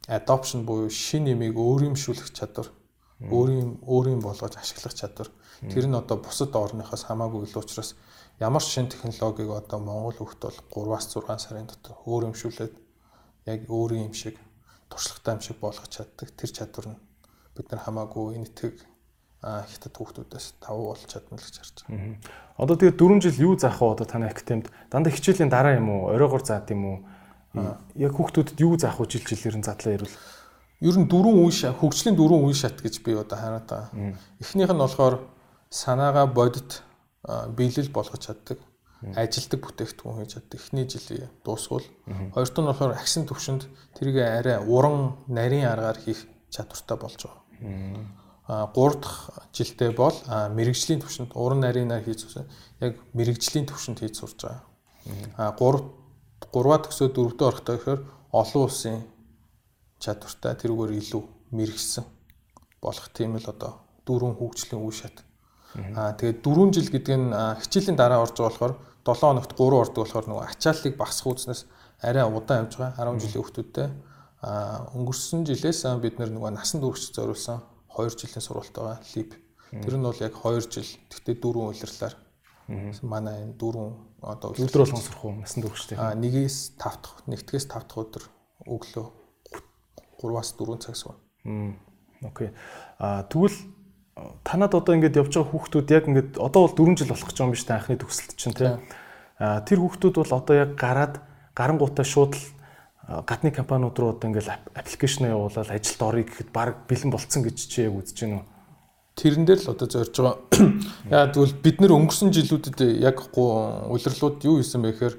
adoption 0.07 0.63
буюу 0.63 0.89
шин 0.89 1.27
нэмийг 1.27 1.59
өөрөмшүүлэх 1.59 2.31
чадвар, 2.31 2.71
өөрийн 3.19 3.83
өөрийн 3.83 4.21
болгож 4.23 4.55
ашиглах 4.55 4.95
чадвар. 4.95 5.29
Тэр 5.67 5.85
нь 5.91 5.99
одоо 5.99 6.17
бусад 6.17 6.55
орныхоос 6.55 7.03
хамаагүй 7.05 7.43
л 7.43 7.59
учраас 7.59 7.99
ямар 8.39 8.63
шин 8.63 8.87
технологиг 8.87 9.49
одоо 9.51 9.79
Монгол 9.83 10.15
хөлт 10.15 10.41
бол 10.71 10.95
3-аас 10.95 11.11
6 11.11 11.27
сарын 11.43 11.67
дотор 11.67 11.97
өөрөмшүүлээд 12.05 12.73
яг 13.51 13.59
өөрийн 13.67 14.07
юм 14.07 14.15
шиг 14.15 14.39
туршлагатай 14.87 15.33
юм 15.35 15.41
шиг 15.41 15.57
болгож 15.59 15.89
чаддаг. 15.91 16.29
Тэр 16.37 16.51
чадвар 16.55 16.87
нь 16.93 17.01
бид 17.57 17.67
нар 17.71 17.81
хамаагүй 17.83 18.37
энэтхэг 18.37 18.77
хятад 19.41 19.93
хүүхдүүдээс 19.97 20.61
тавуу 20.61 20.93
болж 20.93 21.03
чадна 21.09 21.37
л 21.37 21.45
гэж 21.45 21.55
харж 21.57 21.77
байна. 21.89 22.17
Одоо 22.57 22.75
тэгээ 22.77 22.97
4 22.97 23.21
жил 23.21 23.37
юу 23.49 23.53
заах 23.57 23.81
вэ 23.81 23.93
одоо 23.93 24.05
таны 24.05 24.29
академид? 24.29 24.69
Дандаа 24.89 25.13
хичээлийн 25.13 25.49
дараа 25.49 25.77
юм 25.77 25.89
уу? 25.89 26.09
Оройгоор 26.13 26.41
заад 26.41 26.69
юм 26.73 26.85
уу? 26.85 26.97
Яг 27.53 28.11
хүүхдүүдэд 28.15 28.59
юу 28.59 28.77
заах 28.77 28.99
вэ 28.99 29.07
жил 29.07 29.25
жилээр 29.25 29.57
нь 29.61 29.67
задлаа 29.67 29.93
ярил. 29.93 30.15
Ер 30.81 30.95
нь 30.97 31.09
дөрвөн 31.09 31.41
үе 31.41 31.51
шат, 31.51 31.77
хөгжлийн 31.79 32.15
дөрвөн 32.17 32.45
үе 32.45 32.53
шат 32.53 32.81
гэж 32.81 33.01
би 33.01 33.17
одоо 33.17 33.37
хараад 33.37 33.65
байгаа. 33.65 34.15
Эхнийх 34.39 34.69
нь 34.69 34.83
болохоор 34.83 35.25
санаагаа 35.69 36.27
бодит 36.27 36.83
биелэл 37.57 37.89
болгож 37.89 38.21
чаддаг. 38.21 38.59
ажилдаг 39.01 39.61
бүтээгдэхүүн 39.61 40.17
хийж 40.25 40.31
чад. 40.33 40.49
Эхний 40.53 40.85
жилийн 40.89 41.29
дуусвал 41.45 41.85
хоёр 42.33 42.47
дахь 42.49 42.61
нь 42.61 42.69
болохоор 42.69 42.93
агсын 42.97 43.25
төвшөнд 43.29 43.63
тэрийг 43.93 44.17
арай 44.25 44.57
уран 44.57 45.17
нарийн 45.27 45.69
аргаар 45.69 45.97
хийх 46.01 46.25
чадвартай 46.49 46.97
болж 46.97 47.21
байгаа. 47.21 47.41
А 48.47 48.71
гурав 48.73 49.01
дахь 49.01 49.19
жилдээ 49.53 49.91
бол 49.93 50.17
мэрэгжлийн 50.57 51.01
төвшөнд 51.01 51.31
уран 51.35 51.61
нарийнаар 51.61 52.03
хийж 52.03 52.25
сурсан. 52.25 52.49
Яг 52.81 52.97
мэрэгжлийн 53.13 53.69
төвшөнд 53.69 54.01
хийж 54.01 54.17
сурж 54.17 54.41
байгаа. 54.41 54.63
А 55.37 55.51
гурав 55.53 55.93
гурваа 56.53 56.79
төгсөө 56.83 57.07
дөрөвдөө 57.13 57.47
орохдоо 57.47 57.75
гэхээр 57.77 58.01
олон 58.31 58.63
улсын 58.63 58.97
чадвартай 59.99 60.53
тэрүүгээр 60.61 60.91
илүү 61.01 61.23
мэрэгсэн 61.57 62.05
болох 62.81 63.07
тийм 63.13 63.37
л 63.37 63.47
одоо 63.49 63.81
дөрвөн 64.05 64.37
хөгжлийн 64.37 64.81
үе 64.83 64.93
шат. 64.93 65.23
Аа 65.75 66.15
тэгээд 66.15 66.41
4 66.45 66.73
жил 66.75 66.89
гэдэг 66.93 67.15
нь 67.17 67.29
хичээлийн 67.61 67.97
дараа 67.99 68.23
орж 68.23 68.37
болохоор 68.39 68.73
7 69.03 69.19
хоногт 69.19 69.51
3 69.57 69.81
ордог 69.83 70.01
болохоор 70.03 70.27
нөгөө 70.27 70.45
ачааллыг 70.47 70.95
багасгах 70.97 71.33
үзнээс 71.35 71.61
арай 72.01 72.23
удаан 72.23 72.65
явж 72.65 72.73
байгаа 72.77 73.11
10 73.11 73.21
жилийн 73.23 73.41
хүүхдүүдтэй 73.43 73.87
аа 74.47 74.91
өнгөрсөн 74.95 75.41
жилээс 75.49 75.81
бид 76.03 76.15
нөгөө 76.21 76.51
насан 76.53 76.79
туршид 76.81 77.13
зориулсан 77.17 77.59
2 77.91 78.15
жилийн 78.19 78.43
сургалт 78.45 78.75
байгаа 78.75 78.97
лип. 79.15 79.31
Тэр 79.83 79.95
нь 79.97 80.05
бол 80.07 80.23
яг 80.23 80.33
2 80.37 80.71
жил 80.71 80.89
тэгтээ 81.11 81.35
дөрвөн 81.41 81.71
улирлаар 81.73 82.15
манай 83.03 83.47
энэ 83.47 83.55
дөрвөн 83.55 83.95
одоо 84.21 84.51
өдөр 84.51 84.83
болгон 84.83 85.01
сурах 85.01 85.23
уу 85.23 85.35
насан 85.39 85.63
туршидтэй. 85.63 85.97
Аа 85.97 86.15
нэгээс 86.19 86.75
5 86.75 86.99
дахь 86.99 87.23
нэгдгээс 87.31 87.65
5 87.71 87.87
дахь 87.87 88.01
өдөр 88.03 88.23
өглөө 88.67 89.07
3-аас 90.19 90.49
4 90.59 90.83
цаг 90.83 90.95
суuna. 90.99 91.15
Окей. 92.23 92.51
Аа 92.99 93.23
тэгвэл 93.23 93.55
танад 94.43 94.75
одоо 94.75 94.93
ингээд 94.99 95.15
явж 95.15 95.31
байгаа 95.37 95.51
хүүхдүүд 95.53 95.87
яг 95.95 96.05
ингээд 96.11 96.31
одоо 96.41 96.67
бол 96.67 96.75
4 96.75 96.97
жил 96.99 97.11
болох 97.13 97.27
гэж 97.29 97.37
байгаа 97.37 97.47
юм 97.47 97.55
биш 97.55 97.63
та 97.63 97.77
анхны 97.77 97.95
төгсөлт 97.95 98.35
чинь 98.35 98.57
тийм. 98.57 98.81
Аа 99.39 99.61
тэр 99.61 99.79
хүүхдүүд 99.79 100.15
бол 100.17 100.33
одоо 100.33 100.55
яг 100.57 100.71
гараад 100.75 101.21
гарангуудаа 101.53 102.03
шууд 102.03 102.33
л 102.35 102.45
гадны 103.07 103.55
компаниуд 103.55 103.95
руу 103.95 104.11
одоо 104.11 104.27
ингээд 104.27 104.75
аппликейшн 104.75 105.31
явуулаад 105.31 105.71
ажилд 105.71 106.01
орё 106.01 106.25
гэхэд 106.27 106.49
баг 106.51 106.83
бэлэн 106.89 107.13
болцсон 107.13 107.47
гэж 107.47 107.57
чи 107.69 107.87
яг 107.87 107.95
үзэж 107.95 108.17
байна 108.27 108.43
уу? 108.43 108.45
Тэрэн 109.17 109.49
дээр 109.49 109.65
л 109.65 109.73
одоо 109.73 109.87
зорж 109.89 110.13
байгаа. 110.13 110.37
Яа 111.09 111.27
тэгвэл 111.33 111.57
бид 111.57 111.81
нэр 111.81 111.97
өнгөрсөн 111.97 112.29
жилүүдэд 112.29 113.01
яг 113.01 113.25
улирлууд 113.33 114.45
юу 114.45 114.61
хийсэн 114.61 114.85
бэ 114.85 114.93
гэхээр 114.93 115.15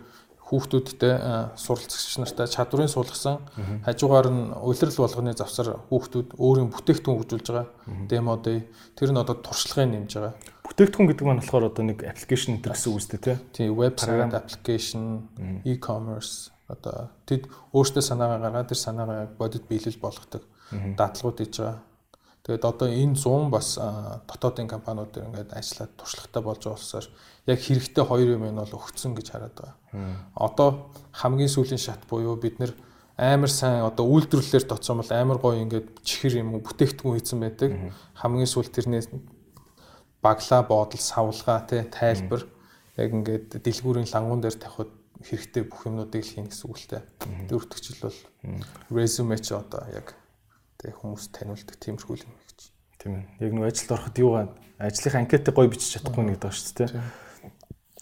хүүхдүүдтэй 0.48 1.14
суралцагч 1.60 2.14
нартай 2.22 2.46
чадварыг 2.48 2.88
суулгасан. 2.88 3.42
Хажуугаар 3.84 4.28
нь 4.32 4.54
улирал 4.54 4.96
болгоны 5.02 5.34
завсар 5.36 5.82
хүүхдүүд 5.92 6.40
өөрийн 6.40 6.72
бүтээгдэхүүн 6.72 7.18
хөгжүүлж 7.20 7.46
байгаа. 7.52 7.66
Демо 8.08 8.38
day. 8.40 8.64
Тэр 8.96 9.12
нь 9.12 9.20
одоо 9.20 9.36
туршлагыг 9.36 9.92
нэмж 9.92 10.14
байгаа. 10.14 10.32
Бүтээгдэхүүн 10.64 11.08
гэдэг 11.12 11.26
нь 11.28 11.40
болохоор 11.44 11.68
одоо 11.68 11.84
нэг 11.84 12.00
аппликейшн 12.00 12.64
гэдэг 12.64 12.72
гэсэн 12.72 12.88
үг 12.88 12.96
үстэй 12.96 13.20
тий. 13.20 13.36
Тийм, 13.52 13.76
вебсайт, 13.76 14.32
аппликейшн, 14.32 15.04
e-commerce 15.68 16.48
одоо 16.68 17.12
тэд 17.24 17.48
өөртөө 17.72 18.04
санаагаа 18.04 18.40
гаргаад 18.44 18.68
тэр 18.68 18.80
санаагаа 18.80 19.28
бодит 19.40 19.64
биелэл 19.68 20.00
болгодог 20.00 20.44
даатгалууд 20.72 21.40
хийж 21.40 21.54
байгаа. 21.60 21.80
Тэгээд 22.48 22.64
одоо 22.64 22.88
энэ 22.88 23.12
100 23.12 23.52
бас 23.52 23.76
дотоодын 23.76 24.72
компаниуд 24.72 25.12
ингээд 25.12 25.52
ажиллаад 25.52 25.92
туршлагатай 26.00 26.40
болж 26.40 26.64
болохоор 26.64 27.06
яг 27.44 27.60
хэрэгтэй 27.60 28.04
хоёр 28.08 28.28
юм 28.40 28.48
нь 28.48 28.56
бол 28.56 28.72
өгцөн 28.72 29.12
гэж 29.12 29.26
хараад 29.36 29.52
байгаа. 29.52 29.76
Одоо 30.32 30.88
хамгийн 31.12 31.52
сүүлийн 31.52 31.76
шат 31.76 32.08
буюу 32.08 32.40
бид 32.40 32.56
нэр 32.56 32.72
амар 33.20 33.52
сайн 33.52 33.84
одоо 33.84 34.08
үйлдвэрлэлээр 34.08 34.64
тоцсон 34.64 35.04
бол 35.04 35.12
амар 35.12 35.36
гоё 35.36 35.60
ингээд 35.60 36.00
чихэр 36.00 36.40
юм 36.40 36.56
уу 36.56 36.64
бүтээгдэхүүн 36.64 37.20
хийсэн 37.20 37.36
байдаг. 37.44 37.70
Хамгийн 38.16 38.48
сүүл 38.48 38.72
тэрнээс 38.72 39.12
баглаа 40.24 40.62
боодол 40.64 41.04
савлгаа 41.04 41.68
тий 41.68 41.84
тайлбар 41.84 42.48
яг 42.96 43.10
ингээд 43.12 43.60
дэлгүүрийн 43.60 44.08
лангуун 44.08 44.40
дээр 44.40 44.56
тавихад 44.56 44.92
хэрэгтэй 45.20 45.68
бүх 45.68 45.84
юмнуудыг 45.84 46.24
л 46.24 46.32
хийнэ 46.32 46.48
гэсэн 46.48 46.64
үг 46.64 46.78
л 46.80 46.88
дээ. 46.96 47.02
Дөрөвтөгчл 47.52 48.08
бол 48.08 48.18
резюме 48.88 49.36
ч 49.36 49.52
одоо 49.52 49.82
яг 49.92 50.14
тэг 50.78 50.94
хүмүүс 50.94 51.34
таниулдаг 51.34 51.74
тиймэрхүү 51.82 52.22
юм 52.22 52.37
Тийм 53.08 53.24
ээ. 53.24 53.48
Яг 53.48 53.52
нэг 53.56 53.64
ажилд 53.72 53.92
ороход 53.96 54.16
юугаа 54.20 54.44
ажлынхаа 54.76 55.20
анкетыг 55.24 55.54
гоё 55.56 55.72
бичиж 55.72 55.96
чадахгүй 55.96 56.28
нэг 56.28 56.36
даа 56.44 56.52
шүү 56.52 56.92
дээ. 56.92 57.00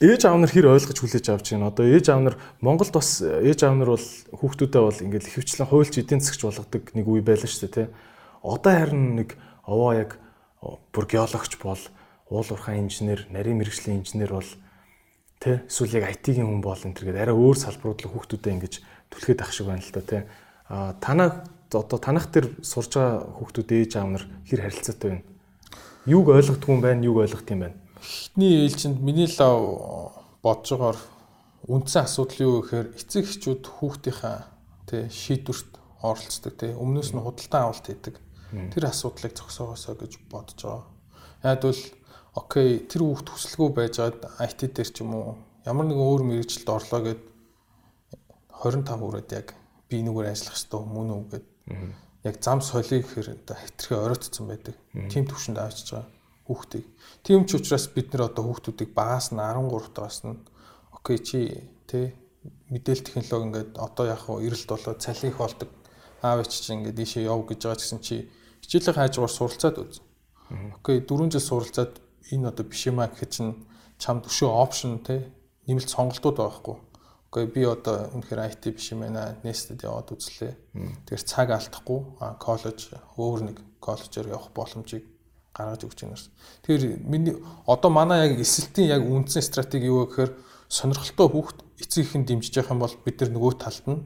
Ээж 0.03 0.23
аав 0.27 0.43
нар 0.43 0.51
хэр 0.51 0.67
ойлгож 0.67 0.99
хүлээж 0.99 1.27
авч 1.31 1.47
байна. 1.55 1.71
Одоо 1.71 1.87
ээж 1.87 2.11
аав 2.11 2.21
нар 2.27 2.37
Монголд 2.59 2.91
бас 2.91 3.23
ээж 3.23 3.63
аав 3.63 3.79
нар 3.79 3.95
бол 3.95 4.07
хүүхдүүдээ 4.35 4.83
бол 4.83 5.05
ингээд 5.07 5.31
хөвчлэн 5.31 5.71
хуульч 5.71 5.95
эдийн 6.03 6.21
засгч 6.21 6.43
болгодог 6.43 6.83
нэг 6.91 7.07
үе 7.07 7.23
байлаа 7.23 7.47
шүү 7.47 7.71
дээ, 7.71 7.87
тий. 7.87 7.89
Одоо 8.43 8.73
харин 8.75 9.15
нэг 9.15 9.39
овоо 9.63 9.93
яг 9.95 10.19
бүр 10.91 11.07
геологч 11.07 11.55
бол 11.63 11.83
уул 12.27 12.51
уурхайн 12.51 12.91
инженер, 12.91 13.31
нарийн 13.31 13.63
мэрэгжлийн 13.63 14.03
инженер 14.03 14.35
бол 14.35 14.51
тий 15.39 15.63
эсвэл 15.71 16.03
яг 16.03 16.19
IT-ийн 16.19 16.45
хүн 16.51 16.61
бол 16.61 16.77
энэ 16.77 16.99
төргээд 16.99 17.23
арай 17.23 17.37
өөр 17.39 17.57
салбарууд 17.57 18.03
л 18.03 18.11
хүүхдүүдээ 18.11 18.53
ингэж 18.59 18.75
түлхээд 19.15 19.41
ах 19.41 19.53
шиг 19.55 19.71
байна 19.71 19.81
л 19.81 19.95
да 19.95 20.03
тий. 20.03 20.23
А 20.69 20.93
танаа 20.99 21.47
одоо 21.73 21.99
танах 21.99 22.31
дээр 22.31 22.47
сурж 22.63 22.95
байгаа 22.95 23.27
хүүхдүүд 23.41 23.71
ээж 23.73 23.93
аав 23.97 24.09
нар 24.11 24.25
хэр 24.47 24.61
харилцаатай 24.63 25.09
байна? 25.11 25.25
Юуг 26.07 26.29
ойлгохгүй 26.31 26.71
юм 26.75 26.83
байна, 26.83 27.07
юуг 27.07 27.19
ойлгох 27.27 27.43
юм 27.51 27.61
байна? 27.67 27.77
Эхний 27.99 28.67
ээлжинд 28.67 29.01
миний 29.03 29.27
лав 29.39 30.23
бодж 30.43 30.71
байгаагаар 30.71 30.99
үндсэн 31.67 32.07
асуудал 32.07 32.41
юу 32.47 32.55
гэхээр 32.63 32.95
эцэг 32.95 33.25
эхчүүд 33.27 33.63
хүүхдийнхаа 33.67 34.47
тий 34.87 35.11
шийдвэрт 35.11 35.71
оролцдог 36.07 36.55
тий 36.55 36.71
өмнөөс 36.79 37.11
нь 37.11 37.25
худалдан 37.25 37.63
авалт 37.67 37.87
хийдэг. 37.91 38.15
Тэр 38.71 38.85
асуудлыг 38.87 39.35
зогсоогоосоо 39.35 39.95
гэж 39.99 40.13
бодож 40.31 40.61
байгаа. 40.63 41.59
Бол 41.59 41.83
окей 42.39 42.87
тэр 42.87 43.03
хүүхд 43.03 43.29
хүсэлгүй 43.33 43.71
байжгаад 43.75 44.21
IT 44.39 44.61
дээр 44.71 44.91
ч 44.95 45.03
юм 45.03 45.19
уу 45.19 45.35
ямар 45.67 45.89
нэгэн 45.91 46.07
өөр 46.07 46.23
мэрэгчлэлд 46.23 46.71
орлоо 46.71 47.01
гэд 47.03 47.23
25 48.55 49.03
хүрээд 49.03 49.31
яг 49.35 49.49
би 49.91 50.05
нүгээр 50.05 50.31
ажиллах 50.31 50.55
хэрэгтэй 50.55 50.83
мөн 50.87 51.09
үү 51.11 51.23
гэд 51.33 51.47
Яг 52.25 52.37
зам 52.43 52.61
солиё 52.63 53.03
гэхээр 53.03 53.39
одоо 53.39 53.57
хитрхээ 53.57 53.99
оройтцсон 53.99 54.47
байдаг. 54.51 54.75
Тим 55.11 55.25
төвшөнд 55.27 55.59
авчиж 55.59 55.89
байгаа 55.95 56.11
хүүхдийг. 56.47 56.87
Тийм 57.27 57.43
ч 57.47 57.59
учраас 57.59 57.87
бид 57.91 58.15
нэр 58.15 58.31
одоо 58.31 58.47
хүүхдүүдийг 58.47 58.91
багаас 58.95 59.35
нь 59.35 59.43
13 59.43 59.95
тагаас 59.95 60.23
нь 60.23 60.39
окей 60.95 61.19
чи 61.19 61.39
тэ 61.91 62.15
мэдээлэл 62.71 63.07
технологи 63.07 63.47
ингээд 63.47 63.71
одоо 63.79 64.05
яг 64.07 64.21
хуу 64.23 64.39
эрэлт 64.43 64.71
болоод 64.71 65.03
цалин 65.03 65.31
их 65.31 65.39
болдог. 65.39 65.71
Аав 66.23 66.47
ич 66.47 66.63
чи 66.63 66.71
ингээд 66.75 67.03
ийшээ 67.03 67.27
яв 67.27 67.43
гэж 67.43 67.61
байгаа 67.67 67.79
гэсэн 67.83 68.01
чи 68.03 68.31
хичээлийн 68.63 68.95
хажуугаар 68.95 69.35
суралцаад 69.35 69.77
үз. 69.83 69.99
Окей 70.79 71.03
4 71.03 71.31
жил 71.35 71.43
суралцаад 71.43 71.93
энэ 72.31 72.49
одоо 72.55 72.65
биш 72.67 72.87
юм 72.87 73.03
а 73.03 73.11
гэхэд 73.11 73.31
чинь 73.35 73.55
чамд 73.99 74.31
өшөө 74.31 74.51
опшн 74.51 75.03
тэ 75.03 75.27
нэмэлт 75.67 75.91
сонголтууд 75.91 76.37
байгаа 76.39 76.55
хгүй. 76.63 76.77
Гэхдээ 77.37 77.53
би 77.53 77.69
одоо 77.69 78.09
үнэхээр 78.17 78.49
IT 78.49 78.73
биш 78.73 78.97
юм 78.97 79.05
байна. 79.05 79.37
Nested 79.45 79.85
яваад 79.85 80.09
үзлээ. 80.09 80.57
Тэгэхээр 81.05 81.25
цаг 81.29 81.53
алдахгүй 81.53 82.01
коллеж 82.41 82.97
өөр 83.21 83.41
нэг 83.53 83.61
коллежоор 83.77 84.33
явах 84.33 84.57
боломжийг 84.57 85.05
гаргаж 85.53 85.85
өгч 85.85 86.01
байна. 86.09 86.17
Тэгэхээр 86.65 87.05
миний 87.05 87.37
одоо 87.69 87.93
манай 87.93 88.33
яг 88.33 88.41
эсэлтийн 88.41 88.89
яг 88.89 89.05
үндсэн 89.05 89.45
стратеги 89.45 89.85
юу 89.85 90.09
гэхээр 90.09 90.33
сонирхолтой 90.73 91.29
хүүхд 91.29 91.59
эцэг 91.77 92.09
ихэн 92.09 92.25
дэмжиж 92.25 92.57
явах 92.57 92.73
юм 92.73 92.81
бол 92.81 92.97
бид 93.05 93.21
нар 93.21 93.31
нөгөө 93.37 93.53
талд 93.61 93.85
нь 93.85 94.01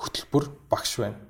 хөтөлбөр 0.00 0.44
багш 0.72 0.96
байна. 1.04 1.20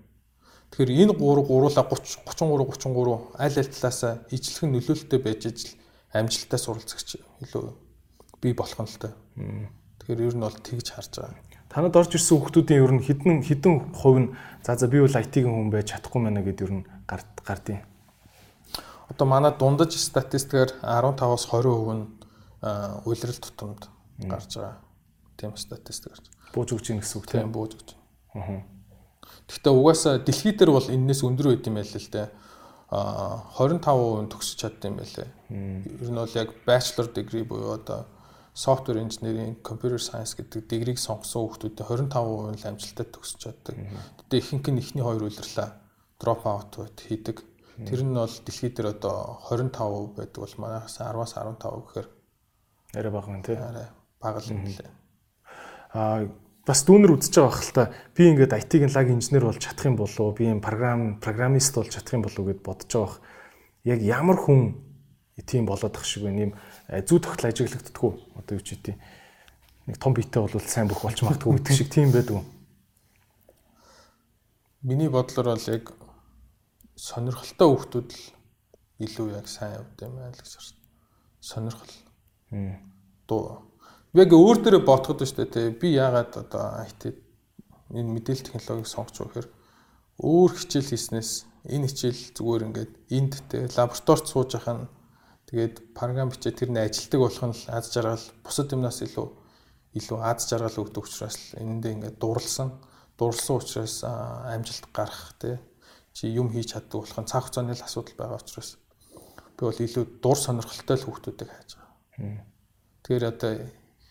Тэгэхээр 0.70 1.02
энэ 1.02 1.18
3 1.18 1.50
гуруула 1.50 1.82
30 1.82 2.22
33 2.30 2.62
33 2.62 3.34
аль 3.42 3.58
аль 3.58 3.72
талаас 3.74 4.00
ижлэх 4.30 4.62
нөлөөлөлтөй 4.70 5.18
байж 5.18 5.50
ижил 5.50 5.74
амжилттай 6.14 6.62
суралцагч 6.62 7.18
илүү 7.42 7.74
бий 8.38 8.54
болох 8.54 8.78
нь 8.78 8.86
л 8.86 8.98
та. 9.02 9.10
Тэгэхээр 10.06 10.22
ер 10.22 10.36
нь 10.38 10.44
бол 10.46 10.54
тэгж 10.54 10.86
харж 10.94 11.12
байгаа. 11.18 11.34
Танад 11.66 11.98
орж 11.98 12.14
ирсэн 12.14 12.38
хүмүүсийн 12.38 12.78
ер 12.78 12.92
нь 12.94 13.02
хідэн 13.02 13.42
хідэн 13.42 13.74
хувь 13.90 14.18
нь 14.22 14.30
за 14.62 14.78
за 14.78 14.86
би 14.86 15.02
бол 15.02 15.10
IT-ийн 15.10 15.50
хүн 15.50 15.74
байж 15.74 15.90
чадахгүй 15.90 16.22
мэнэ 16.22 16.46
гэдээ 16.46 16.66
ер 16.70 16.74
нь 16.78 16.86
гард 17.10 17.26
гардیں۔ 17.42 17.82
Одоо 19.10 19.26
манай 19.26 19.50
дундаж 19.50 19.98
статистикээр 19.98 20.78
15-аас 20.78 21.50
20% 21.50 21.98
нь 21.98 22.06
улирал 23.02 23.40
тутамд 23.42 23.82
гарч 24.30 24.50
байгаа. 24.54 24.78
Тийм 25.34 25.58
статистик 25.58 26.14
гарч. 26.14 26.30
Бууж 26.54 26.70
өгч 26.70 26.94
ийн 26.94 27.02
гэсэн 27.02 27.18
үг 27.18 27.26
тийм 27.26 27.50
бууж 27.50 27.74
өгч. 27.74 27.98
Аа. 28.38 28.62
Гэхдээ 29.50 29.74
угаасаа 29.74 30.22
дэлхий 30.22 30.54
дээр 30.54 30.70
бол 30.70 30.86
энэс 30.86 31.26
өндөр 31.26 31.50
байд 31.50 31.66
юм 31.66 31.82
байл 31.82 31.90
л 31.98 32.14
дээ. 32.14 32.30
А 32.94 33.42
25% 33.58 34.30
төгсөж 34.30 34.54
чадсан 34.54 34.94
юм 34.94 35.02
байлээ. 35.02 35.28
Ер 35.98 36.10
нь 36.14 36.20
бол 36.22 36.38
яг 36.38 36.54
bachelor 36.62 37.10
degree 37.10 37.42
буюу 37.42 37.74
одоо 37.74 38.06
software 38.56 39.04
engineering, 39.04 39.60
computer 39.60 40.00
science 40.00 40.32
гэдэг 40.32 40.64
дэгрийг 40.64 40.96
сонгосон 40.96 41.44
хүүхдүүдэд 41.44 41.84
25% 41.84 42.56
л 42.56 42.68
амжилттай 42.72 43.06
төгсөж 43.12 43.38
чаддаг. 43.44 43.76
Тэгтээ 43.76 44.40
ихэнх 44.40 44.66
нь 44.72 44.80
ихний 44.80 45.04
хоёр 45.04 45.28
үлрлээ 45.28 45.68
drop 46.16 46.48
out 46.48 46.72
хийдэг. 46.96 47.44
Тэр 47.84 48.00
нь 48.00 48.16
бол 48.16 48.32
дэлхийд 48.32 48.80
дээр 48.80 48.96
одоо 48.96 49.44
25% 49.52 50.16
байдаг 50.16 50.40
бол 50.40 50.56
манайхаас 50.56 50.96
10-аас 50.96 51.36
15 51.36 51.84
гэхээр 51.84 52.08
арай 52.96 53.12
бага 53.12 53.28
юм 53.36 53.42
тий. 53.44 53.56
Арай 53.60 53.88
бага 54.24 54.40
л 54.40 54.52
юм 54.56 54.64
лээ. 54.64 54.90
Аа 55.92 56.24
бас 56.64 56.80
дүүнер 56.88 57.12
үзэж 57.12 57.36
байгаа 57.36 57.60
хэл 57.60 57.76
та 57.76 57.84
би 58.16 58.32
ингээд 58.32 58.56
IT-ийн 58.56 58.88
лаг 58.88 59.06
инженер 59.12 59.44
болж 59.52 59.60
чадах 59.60 59.84
юм 59.84 60.00
болов 60.00 60.32
би 60.32 60.48
юм 60.48 60.64
програм 60.64 61.20
программист 61.20 61.76
болж 61.76 61.92
чадах 61.92 62.16
юм 62.16 62.24
болов 62.24 62.42
гэд 62.48 62.60
бодож 62.64 62.88
байгаа. 62.88 63.20
Яг 63.84 64.00
ямар 64.00 64.40
хүн 64.40 64.80
тийм 65.44 65.68
болоод 65.68 65.92
ах 65.92 66.08
шиг 66.08 66.24
байна 66.24 66.48
юм 66.48 66.52
зүү 66.86 67.18
тогтол 67.18 67.50
ажиглагддаггүй 67.50 68.12
одоо 68.38 68.54
юу 68.58 68.62
ч 68.62 68.78
үгүй 68.78 68.94
нэг 69.86 69.98
том 70.02 70.14
биетэй 70.14 70.42
бол 70.42 70.54
сайн 70.62 70.90
бүх 70.90 71.02
болж 71.02 71.22
магадгүй 71.22 71.58
гэдэг 71.58 71.74
шиг 71.74 71.90
тийм 71.90 72.10
байдаг. 72.10 72.42
Миний 74.82 75.10
бодлоор 75.10 75.54
бол 75.54 75.66
яг 75.70 75.90
сонирхолтой 76.94 77.68
хүүхдүүд 77.70 78.10
л 78.10 79.06
илүү 79.06 79.26
яг 79.34 79.46
сайн 79.46 79.78
явд 79.78 79.98
юм 80.02 80.18
аа 80.18 80.30
л 80.30 80.38
гэж 80.38 80.52
байна. 80.58 80.78
Сонирхол. 81.42 81.94
Дуу. 83.30 83.62
Яг 84.14 84.30
өөр 84.34 84.58
дээрээ 84.62 84.82
ботход 84.86 85.22
байна 85.22 85.30
шүү 85.30 85.38
дээ. 85.42 85.54
Тэ 85.54 85.78
би 85.78 85.94
яагаад 85.94 86.32
одоо 86.34 86.82
IT 86.86 87.14
энэ 87.94 88.10
мэдээлэл 88.10 88.46
технологиг 88.46 88.90
сонгож 88.90 89.16
байгаа 89.22 89.46
гэхээр 89.46 89.48
өөр 90.18 90.50
хичээл 90.56 90.90
хийснээс 90.90 91.30
энэ 91.70 91.86
хичээл 91.86 92.22
зүгээр 92.34 92.66
ингээд 92.66 92.92
энд 93.14 93.32
тэ 93.50 93.70
лабораторид 93.70 94.26
сууж 94.26 94.50
ахын 94.58 94.90
тэгээд 95.46 95.74
програм 95.94 96.28
бичээ 96.30 96.52
тэр 96.52 96.70
нь 96.74 96.82
ажилтдаг 96.82 97.20
болох 97.20 97.44
нь 97.46 97.56
аз 97.70 97.90
жаргал 97.94 98.26
бусад 98.42 98.72
юмнаас 98.74 98.98
илүү 99.06 99.26
илүү 99.98 100.18
аз 100.20 100.46
жаргал 100.50 100.82
өгдөг 100.82 101.02
учраас 101.06 101.54
энэндээ 101.54 101.92
ингээд 101.96 102.16
дурлсан 102.18 102.68
дурлсан 103.18 103.56
учраас 103.56 104.04
амжилт 104.04 104.90
гарах 104.92 105.32
тэ 105.40 105.58
чи 106.12 106.28
юм 106.28 106.52
хийж 106.52 106.72
чаддаг 106.74 107.00
болох 107.00 107.18
нь 107.20 107.30
цаг 107.30 107.42
хугацааны 107.48 107.72
л 107.72 107.86
асуудал 107.86 108.16
байгаа 108.18 108.40
учраас 108.42 108.76
би 109.56 109.62
бол 109.64 109.80
илүү 109.80 110.04
дур 110.20 110.36
сонирхолтой 110.36 110.96
л 111.00 111.06
хүүхдүүдийг 111.08 111.48
хайж 111.48 111.70
байгаа. 111.80 112.44
Тэгэхээр 113.04 113.24
одоо 113.24 113.52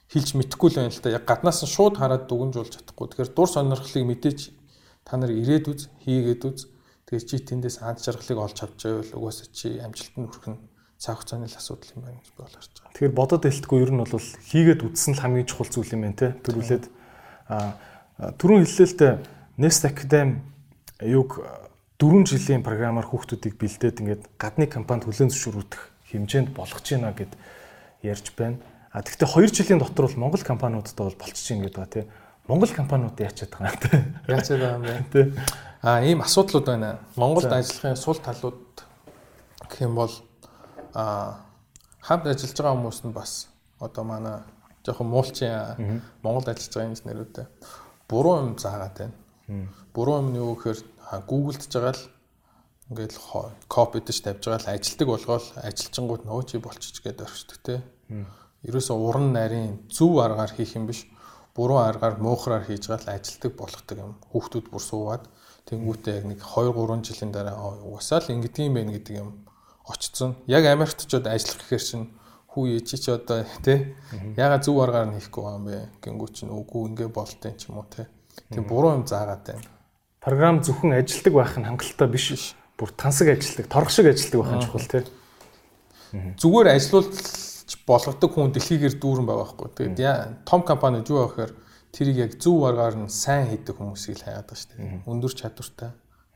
хэлж 0.10 0.30
мэдэхгүй 0.34 0.70
л 0.74 0.78
байна 0.82 0.94
л 0.94 1.02
да. 1.06 1.14
Яг 1.14 1.26
гаднаас 1.30 1.62
нь 1.62 1.70
шууд 1.70 2.02
хараад 2.02 2.26
дүгнжуулж 2.26 2.74
чадахгүй. 2.74 3.06
Тэгэхээр 3.14 3.32
дур 3.38 3.50
сонирхлыг 3.50 4.06
мэдээж 4.10 4.40
та 5.06 5.18
нар 5.22 5.30
ирээд 5.30 5.66
үз, 5.70 5.82
хийгээд 6.02 6.42
үз. 6.50 6.66
Тэгэхээр 7.06 7.26
чи 7.30 7.38
тэндээс 7.46 7.78
анд 7.86 8.02
жаргалыг 8.02 8.40
олж 8.42 8.58
авч 8.58 8.80
байвал 8.90 9.14
угаасаа 9.22 9.48
чи 9.54 9.78
хүрэх 9.78 10.46
нь 10.50 10.58
цаг 11.00 11.20
хугацааны 11.20 11.48
л 11.48 11.60
асуудал 11.60 11.92
юм 11.96 12.02
байна 12.04 12.20
гэж 12.20 12.30
би 12.32 12.40
бол 12.40 12.56
харж 12.56 12.72
байгаа. 12.76 12.94
Тэгэхээр 12.96 13.20
бодод 13.20 13.44
хэлтгүй 13.44 13.80
ер 13.84 13.92
нь 13.92 14.02
бол 14.02 14.28
хийгээд 14.50 14.82
үтсэн 14.86 15.14
л 15.16 15.22
хамгийн 15.24 15.50
чухал 15.50 15.72
зүйл 15.72 15.94
юм 15.96 16.02
байна 16.08 16.20
те. 16.20 16.28
Төрүүлээд 16.44 16.86
а 17.52 17.76
түрүүн 18.40 18.64
хэллээ 18.64 18.88
л 18.88 19.00
дээ 19.00 19.14
Nest 19.60 19.84
Academy 19.84 20.40
юг 21.04 21.44
4 22.00 22.28
жилийн 22.28 22.64
програмаар 22.64 23.08
хүүхдүүдийг 23.08 23.56
бэлдээд 23.56 24.00
ингээд 24.04 24.24
гадны 24.36 24.68
компанид 24.68 25.08
хүлээн 25.08 25.32
зөвшөөрөх 25.32 26.12
хэмжээнд 26.12 26.52
болгож 26.52 26.84
байна 26.84 27.16
гэд 27.16 27.32
ярьж 28.04 28.36
байна. 28.36 28.60
А 28.92 29.04
тэгвэл 29.04 29.48
2 29.48 29.52
жилийн 29.52 29.80
дотор 29.80 30.08
бол 30.08 30.20
Монгол 30.28 30.44
компаниудтай 30.44 31.04
бол 31.08 31.20
болчихж 31.20 31.52
ийн 31.52 31.64
гэдэг 31.64 31.80
ба 31.80 31.88
тий. 31.88 32.04
Монгол 32.48 32.72
компаниуд 32.72 33.20
яачаад 33.20 33.52
байгаа 33.52 33.72
юм 33.72 33.80
тий. 33.80 34.00
Яачаад 34.28 34.60
байгаа 34.60 34.76
юм 34.76 34.84
бэ? 34.84 35.12
Тий. 35.12 35.26
А 35.82 36.02
ийм 36.04 36.20
асуудлууд 36.22 36.66
байна. 36.66 37.00
Монголд 37.16 37.52
ажиллахын 37.52 37.96
сул 37.96 38.20
талууд 38.20 38.84
гэх 39.70 39.82
юм 39.82 39.96
бол 39.96 40.12
а 40.96 41.44
хамт 42.00 42.26
ажиллаж 42.32 42.56
байгаа 42.56 42.76
хүмүүс 42.76 43.00
нь 43.04 43.14
бас 43.14 43.32
одоо 43.80 44.04
манай 44.08 44.40
жоохон 44.88 45.12
муулчин 45.12 46.02
Монголд 46.24 46.48
ажиллаж 46.50 46.74
байгаа 46.74 46.92
инженерүүдээ 46.96 47.48
буруу 48.08 48.38
юм 48.40 48.56
заагаад 48.58 48.98
байна. 48.98 49.70
Буруу 49.94 50.18
юм 50.22 50.32
нь 50.32 50.38
юу 50.38 50.56
гэхээр 50.56 50.80
Google-дж 51.28 51.74
байгаа 51.74 51.94
л 51.98 52.04
ингээл 52.90 53.18
копи 53.68 54.00
дэж 54.00 54.18
тавьж 54.22 54.46
байгаа 54.46 54.62
л 54.62 54.72
ажилтдаг 54.78 55.08
болгоол 55.10 55.48
ажилчингууд 55.58 56.24
нөө 56.26 56.42
чи 56.46 56.58
болчих 56.62 57.02
гээд 57.02 57.26
орчдөг 57.26 57.60
те. 57.66 57.76
Ерөөсө 58.64 58.94
уран 58.94 59.34
нарийн 59.34 59.90
зөв 59.90 60.22
аргаар 60.22 60.54
хийх 60.54 60.78
юм 60.78 60.86
биш 60.86 61.10
буруу 61.58 61.82
аргаар 61.82 62.22
муухраар 62.22 62.66
хийж 62.66 62.88
гал 62.88 63.06
ажилтдаг 63.10 63.52
болгодог 63.58 63.98
юм. 63.98 64.14
Хүүхдүүд 64.30 64.70
бүр 64.70 64.82
суугаад 64.82 65.24
тэнгуүтээ 65.66 66.16
яг 66.22 66.26
нэг 66.30 66.40
2 66.46 66.74
3 66.74 67.02
жилийн 67.02 67.32
дараа 67.34 67.58
угасаа 67.82 68.22
л 68.22 68.34
ингэдэг 68.38 68.70
юм 68.70 68.74
байна 68.78 68.94
гэдэг 68.94 69.16
юм 69.18 69.45
очсон. 69.88 70.36
Яг 70.48 70.66
Америктчууд 70.66 71.26
ажиллах 71.30 71.62
гэхээр 71.66 71.84
чинь 71.84 72.10
хүү 72.52 72.82
ээжи 72.82 72.98
чи 72.98 73.10
одоо 73.12 73.46
тий 73.64 73.96
яга 74.38 74.58
зөв 74.60 74.82
аргаар 74.82 75.14
нь 75.14 75.18
хийхгүй 75.22 75.44
юм 75.46 75.66
бэ 75.70 75.78
гингүү 76.02 76.30
чинь 76.34 76.54
үгүй 76.54 76.90
ингэ 76.90 77.08
болтын 77.14 77.58
ч 77.58 77.70
юм 77.70 77.80
уу 77.82 77.88
тий. 77.90 78.06
Тэг 78.50 78.68
буруу 78.68 78.98
юм 78.98 79.06
заагаад 79.06 79.44
байна 79.46 79.76
програм 80.26 80.58
зөвхөн 80.66 80.98
ажилдаг 80.98 81.34
байх 81.38 81.54
нь 81.54 81.68
хангалттай 81.70 82.10
биш. 82.10 82.58
Бүр 82.82 82.90
тансаг 82.98 83.30
ажилдаг, 83.30 83.70
торг 83.70 83.94
шиг 83.94 84.10
ажилдаг 84.10 84.42
байх 84.42 84.54
нь 84.58 84.64
чухал 84.66 84.90
тий. 84.90 85.04
Зүгээр 86.42 86.74
ажилуулж 86.74 87.14
болгодог 87.86 88.32
хүн 88.34 88.50
дэлхийгээр 88.50 88.98
дүүрэн 88.98 89.28
байгаа 89.30 89.54
байхгүй. 89.54 89.70
Тэгээд 89.94 90.50
том 90.50 90.66
компани 90.66 91.06
юу 91.06 91.30
байх 91.30 91.38
гэхээр 91.38 91.54
тэрийг 91.94 92.18
яг 92.26 92.32
зөв 92.42 92.66
аргаар 92.66 92.98
нь 93.06 93.14
сайн 93.14 93.54
хийдэг 93.54 93.78
хүмүүсийг 93.78 94.18
л 94.18 94.26
хайгаад 94.26 94.50
байгаа 94.50 94.58
шүү 94.58 94.70
дээ. 94.74 95.06
Өндөр 95.06 95.34
чадвартай. 95.38 95.90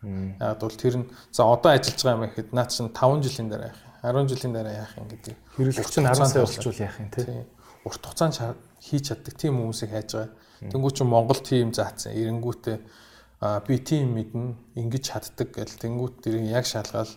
Яг 0.03 0.59
бол 0.59 0.75
тэр 0.75 0.95
нь 1.03 1.09
за 1.31 1.43
одоо 1.43 1.75
ажиллаж 1.75 1.99
байгаа 2.03 2.17
юм 2.19 2.25
гэхэд 2.31 2.49
наад 2.55 2.69
чинь 2.71 2.89
5 2.89 3.23
жилийн 3.25 3.49
дараа 3.51 3.71
яах 3.71 3.83
юм 4.15 4.27
10 4.27 4.31
жилийн 4.31 4.53
дараа 4.55 4.75
яах 4.79 4.93
юм 4.95 5.07
гэдэг. 5.11 5.35
Хэрэглэгч 5.59 5.95
нь 5.99 6.07
10 6.07 6.25
сая 6.25 6.43
болчихвол 6.47 6.83
яах 6.87 6.97
юм 6.99 7.09
те. 7.11 7.47
Урт 7.83 8.03
хугацаанд 8.03 8.55
хийж 8.79 9.03
чаддаг 9.11 9.33
тийм 9.35 9.59
хүмүүсийг 9.59 9.91
хайж 9.91 10.09
байгаа. 10.15 10.31
Тэнгүү 10.71 10.91
чинь 10.95 11.11
Монгол 11.11 11.39
тим 11.43 11.71
заацсан. 11.75 12.15
Эренгүүтээ 12.15 12.77
би 13.39 13.75
тийм 13.79 14.15
мэднэ 14.15 14.79
ингэж 14.79 15.03
чаддаг 15.03 15.51
гэл 15.55 15.79
тэнгуут 15.79 16.19
дэрийг 16.23 16.51
яг 16.51 16.67
шалгаал 16.67 17.11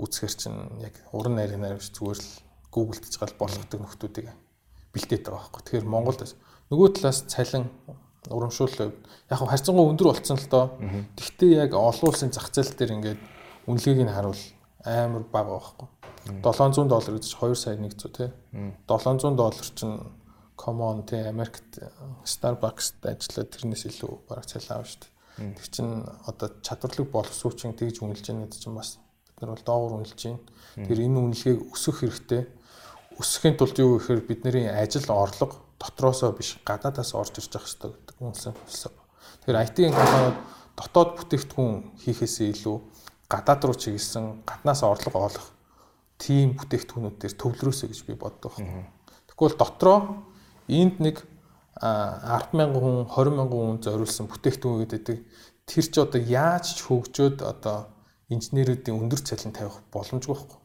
үүсгэр 0.00 0.32
чинь 0.32 0.60
яг 0.80 0.96
уран 1.12 1.36
найрын 1.36 1.60
найр 1.60 1.76
биш 1.76 1.92
зүгээр 1.92 2.20
л 2.20 2.32
гуглдж 2.72 3.14
гал 3.20 3.34
болгодог 3.36 3.80
нөхдүүдийг 3.84 4.32
бэлдээд 4.96 5.28
байгаа 5.28 5.44
байхгүй. 5.44 5.62
Тэгэхээр 5.68 5.88
Монголд 5.92 6.24
нөгөө 6.72 6.88
талаас 6.96 7.20
цалин 7.28 7.68
урамшуул 8.26 8.92
яг 9.30 9.38
харьцангуй 9.38 9.86
өндөр 9.94 10.10
болцсон 10.10 10.38
л 10.38 10.48
доо. 10.50 10.66
Тэгтээ 11.16 11.68
яг 11.68 11.72
олон 11.78 12.10
улсын 12.10 12.34
зах 12.34 12.50
зээл 12.50 12.74
дээр 12.74 12.94
ингээд 12.98 13.20
үнэлгээг 13.70 14.02
нь 14.02 14.12
харуул 14.12 14.42
амар 14.84 15.24
бага 15.30 15.60
байхгүй. 15.60 15.88
700 16.42 16.88
доллар 16.88 17.14
гэж 17.16 17.26
2 17.36 17.54
сая 17.54 17.76
100 17.76 18.12
тий. 18.12 18.30
700 18.88 19.36
доллар 19.36 19.68
чинь 19.74 20.00
common 20.56 21.06
тий 21.06 21.22
Америкт 21.22 21.78
Starbucks-д 22.24 23.06
ажиллаад 23.06 23.50
тэрнээс 23.54 23.84
илүү 23.88 24.12
бараг 24.28 24.44
цалин 24.44 24.82
авна 24.82 24.90
шүү 24.90 25.00
дээ. 25.06 25.54
Тэр 25.54 25.68
чинь 25.70 25.94
одоо 26.26 26.48
чадварлаг 26.60 27.08
боловсруучийн 27.14 27.78
тэгж 27.78 28.02
үнэлж 28.02 28.26
байгаа 28.26 28.44
гэдэг 28.44 28.60
чинь 28.60 28.74
бас 28.76 28.98
бид 28.98 29.40
нар 29.40 29.54
бол 29.54 29.64
доогуур 29.64 29.94
үнэлж 30.02 30.18
байна. 30.18 30.42
Тэр 30.74 30.98
энэ 30.98 31.20
үнэлгээг 31.22 31.58
өсгөх 31.72 32.02
хэрэгтэй. 32.02 32.42
Өсөхийн 33.22 33.56
тулд 33.56 33.78
юу 33.78 33.98
гэхээр 34.02 34.20
бидний 34.26 34.66
ажил 34.66 35.06
орлого 35.14 35.62
дотроосоо 35.78 36.34
биш 36.34 36.58
гадаадаас 36.66 37.14
орж 37.14 37.38
ирж 37.38 37.54
явах 37.54 37.66
хэрэгтэй 37.70 38.07
үнсэн 38.20 38.54
хэлсэн. 38.54 38.92
Тэгэхээр 39.42 39.62
IT-ийн 39.64 39.94
компаниуд 39.94 40.38
дотоод 40.78 41.10
бүтээгдэхүүн 41.18 41.74
хийхээсээ 42.02 42.48
илүү 42.54 42.76
гадаад 43.28 43.62
руу 43.66 43.76
чиглэсэн 43.76 44.46
гаднаас 44.46 44.82
орлого 44.86 45.18
олох 45.26 45.46
тийм 46.18 46.54
бүтээгдэхүүнүүд 46.58 47.16
дээр 47.18 47.34
төвлөрөөсэй 47.34 47.88
гэж 47.90 48.00
би 48.06 48.14
боддог. 48.14 48.54
Тэгвэл 48.58 49.58
дотроо 49.58 50.26
энд 50.66 50.98
нэг 51.02 51.22
100000 51.78 52.74
хүн 52.74 53.06
20000 53.06 53.50
хүн 53.50 53.78
зориулсан 53.82 54.26
бүтээгдэхүүн 54.26 54.82
гэдэг 54.82 55.18
тэр 55.68 55.84
чи 55.86 55.98
одоо 56.00 56.20
яаж 56.22 56.74
ч 56.74 56.88
хөгжөөд 56.88 57.44
одоо 57.44 57.92
инженеруудын 58.32 58.98
өндөр 58.98 59.20
цалин 59.22 59.54
тавих 59.54 59.78
боломжгүй 59.92 60.34
байхгүй. 60.34 60.58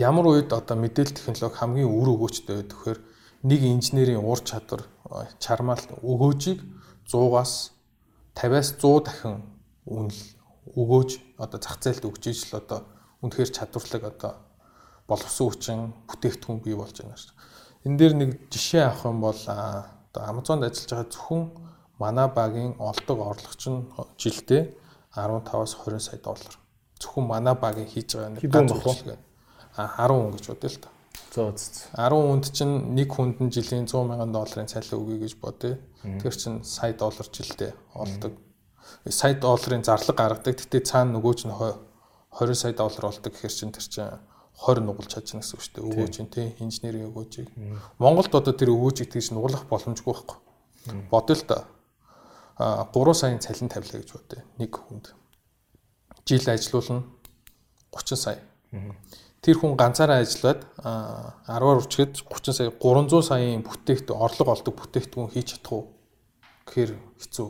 Ямар 0.00 0.26
үед 0.26 0.50
одоо 0.50 0.76
мэдээлэл 0.80 1.14
технологи 1.14 1.60
хамгийн 1.60 1.90
үр 1.90 2.08
өгөөчтэй 2.16 2.54
байдаг 2.64 2.76
вэхээр 2.76 3.00
нэг 3.42 3.60
инженерийн 3.64 4.20
ур 4.20 4.40
чадвар 4.44 4.84
чармаал 5.40 5.80
өгөөжийг 6.02 6.60
100-аас 7.08 7.72
50-аас 8.36 8.68
100 8.76 9.04
дахин 9.06 9.36
үнэл 9.88 10.20
өгөөж 10.76 11.10
одоо 11.40 11.58
зах 11.60 11.80
зээлд 11.80 12.04
өгч 12.04 12.24
ижил 12.30 12.60
одоо 12.60 12.84
үнэхээр 13.24 13.50
чадварлаг 13.50 14.02
одоо 14.12 14.32
боловсон 15.08 15.50
хүчин 15.50 15.80
бүтээгдэхүүн 16.06 16.60
бий 16.62 16.76
болж 16.76 16.94
байна 17.00 17.16
шүү. 17.16 17.34
Энэ 17.88 17.96
дээр 17.98 18.14
нэг 18.14 18.30
жишээ 18.52 18.84
авах 18.86 19.04
юм 19.08 19.20
бол 19.24 19.42
одоо 19.48 20.22
Amazon-д 20.30 20.68
ажиллаж 20.68 20.90
байгаа 20.92 21.10
зөвхөн 21.10 21.42
манай 21.98 22.28
багийн 22.28 22.74
олдог 22.78 23.18
орлогч 23.18 23.62
нь 23.72 23.88
жилдээ 24.20 24.62
15-аас 25.16 25.74
20 25.80 25.98
сая 25.98 26.20
доллар. 26.22 26.54
Зөвхөн 27.00 27.26
манай 27.26 27.54
багийн 27.56 27.88
хийж 27.88 28.14
байгаа 28.14 28.30
нэг 28.36 28.44
ганц 28.46 28.70
үйлчлэг. 28.72 29.18
А 29.74 29.88
10 29.96 30.12
хүн 30.12 30.32
гэж 30.36 30.44
бодъё 30.52 30.70
л 30.70 30.80
та. 30.84 30.88
Зөө 31.30 31.52
зөө. 31.54 31.94
10 31.94 32.16
хүнд 32.16 32.44
чинь 32.50 32.74
нэг 32.96 33.08
хүнд 33.12 33.38
нь 33.44 33.52
жилийн 33.54 33.86
100 33.86 34.08
сая 34.08 34.26
долларын 34.26 34.66
цалин 34.66 34.98
өгье 34.98 35.18
гэж 35.22 35.32
бодъё. 35.38 35.78
Тэр 36.22 36.34
чинь 36.34 36.64
сая 36.64 36.92
доллар 36.96 37.28
жилдээ 37.28 37.72
олдог. 37.94 38.32
Сая 39.08 39.34
долларын 39.38 39.84
зарлаг 39.84 40.16
гаргадаг. 40.16 40.56
Гэтэ 40.58 40.80
цаана 40.82 41.20
нөгөөч 41.20 41.46
нь 41.46 41.54
20 41.54 42.54
сая 42.54 42.72
доллар 42.72 43.04
олдог 43.12 43.32
гэхэр 43.32 43.52
чинь 43.52 43.72
тэр 43.72 43.86
чинь 43.86 44.18
20 44.60 44.84
нугалж 44.84 45.10
чадна 45.12 45.40
гэсэн 45.40 45.54
үг 45.56 45.62
шүү 45.62 45.74
дээ. 45.76 45.86
Өгөөж 45.88 46.14
ин 46.20 46.28
тий 46.28 46.46
инженерийн 46.60 47.08
өгөөжийг. 47.14 47.48
Монголд 47.98 48.34
одоо 48.34 48.52
тэр 48.52 48.74
өгөөжийг 48.74 49.08
тэгж 49.14 49.32
нуглах 49.32 49.64
боломжгүй 49.70 50.12
байхгүй. 50.12 50.38
Бодё 51.10 51.34
л 51.38 51.44
та. 51.48 51.64
А 52.60 52.84
3 52.92 53.14
саяын 53.14 53.40
цалин 53.40 53.72
тавилаа 53.72 54.02
гэж 54.02 54.10
бодъё. 54.12 54.44
Нэг 54.58 54.70
хүнд. 54.76 55.14
Жил 56.28 56.44
ажиллуулна 56.44 57.02
30 57.96 58.16
сая. 58.20 58.40
Тэр 59.40 59.56
хүн 59.56 59.76
ганцаараа 59.80 60.20
ажиллаад 60.20 60.60
10-аар 60.84 61.80
үрчгээд 61.80 62.20
30 62.28 62.52
сая 62.52 62.70
300 62.76 63.24
саяын 63.24 63.64
бүтээгт 63.64 64.12
орлого 64.12 64.52
олдог 64.52 64.74
бүтээгдэхүүн 64.76 65.32
хийж 65.32 65.56
чадах 65.56 65.72
уу? 65.72 65.84
гэхээр 66.70 66.92
хэцүү. 67.18 67.48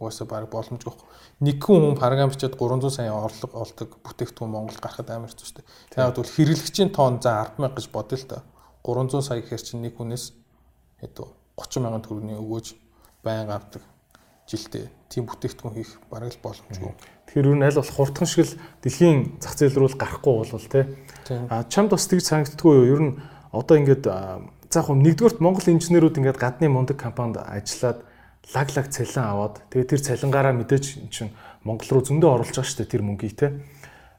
Угаасаа 0.00 0.26
баг 0.26 0.50
боломжгүй 0.50 0.90
байхгүй 0.90 1.14
нэг 1.44 1.58
хүн 1.62 1.94
програм 1.98 2.30
бичээд 2.30 2.58
300 2.58 2.90
сая 2.90 3.14
орлого 3.14 3.62
олдог 3.62 3.98
бүтээгдэхүүн 4.02 4.50
Монгол 4.50 4.78
гарахад 4.78 5.10
амар 5.10 5.30
хэцүү 5.30 5.46
шүү 5.46 5.56
дээ. 5.62 5.70
Тэгээд 5.94 6.18
бол 6.18 6.34
хэрэглэгчийн 6.34 6.90
тоон 6.94 7.18
за 7.22 7.54
100000 7.58 7.74
гэж 7.74 7.86
бодъё 7.94 8.18
л 8.18 8.26
та. 8.30 8.42
300 8.82 9.22
сая 9.22 9.38
гэхэр 9.42 9.62
чинь 9.62 9.82
нэг 9.82 9.94
хүнээс 9.98 10.34
хэдүү 11.02 11.28
30 11.58 11.82
сая 11.82 12.02
төгрөгийн 12.02 12.42
өгөөж 12.42 12.66
байнга 13.22 13.54
авдаг 13.58 13.82
жилдээ 14.50 14.86
тийм 15.10 15.24
бүтээгдэхүүн 15.26 15.74
хийх 15.74 15.98
бараг 16.10 16.34
л 16.34 16.42
боломжгүй. 16.42 16.92
Тэгэхээр 17.34 17.50
юу 17.50 17.58
аль 17.66 17.74
болох 17.74 17.90
хурдхан 17.98 18.30
шиг 18.30 18.46
л 18.46 18.54
дэлхийн 18.86 19.42
зах 19.42 19.58
зээл 19.58 19.74
рүү 19.74 19.98
гарахгүй 19.98 20.34
болвол 20.38 20.68
те. 20.70 20.86
А 21.50 21.66
чамд 21.66 21.90
бас 21.90 22.06
тэгж 22.06 22.30
санагддаггүй 22.30 22.74
юу? 22.78 22.86
Ер 22.94 23.02
нь 23.02 23.18
одоо 23.50 23.74
ингээд 23.74 24.06
за 24.06 24.78
яг 24.78 24.86
нэгдүгürt 24.94 25.42
Монгол 25.42 25.66
инженерүүд 25.66 26.22
ингээд 26.22 26.38
гадны 26.38 26.70
мундаг 26.70 26.94
компанид 26.94 27.42
ажиллаад 27.42 28.06
лаг 28.54 28.68
лаг 28.70 28.86
цалин 28.86 29.26
аваад 29.26 29.66
тэгээ 29.66 29.90
тэр 29.90 30.02
цалингаараа 30.06 30.54
мэдээж 30.54 31.10
чинь 31.10 31.34
Монгол 31.66 31.98
руу 31.98 32.06
зөндөө 32.06 32.30
оруулж 32.38 32.54
байгаа 32.54 32.70
шүү 32.70 32.78
дээ 32.86 32.92
тэр 32.94 33.02
мөнгийг 33.02 33.34
те. 33.34 33.46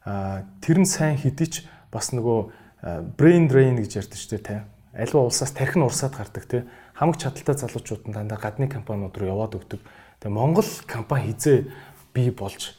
А 0.04 0.44
тэр 0.60 0.84
нь 0.84 0.90
сайн 0.92 1.16
хэдий 1.16 1.48
ч 1.48 1.56
бас 1.96 2.12
нөгөө 2.12 3.16
brain 3.16 3.48
drain 3.48 3.80
гэж 3.80 3.96
ярьдаг 3.96 4.20
шүү 4.20 4.32
дээ 4.36 4.44
те. 4.44 4.68
Альва 4.92 5.24
улсаас 5.24 5.56
тархин 5.56 5.88
урсаад 5.88 6.20
гардаг 6.20 6.44
те. 6.52 6.68
Хамаг 6.92 7.16
чадaltaй 7.16 7.56
залуучууд 7.64 8.12
нь 8.12 8.16
дандаа 8.16 8.44
гадны 8.44 8.68
компаниуд 8.68 9.16
руу 9.16 9.32
яваад 9.32 9.56
өгдөг. 9.56 9.80
Тэгээ 10.20 10.36
Монгол 10.36 10.68
компани 10.84 11.32
хизээ 11.32 11.64
бий 12.12 12.32
болж 12.36 12.76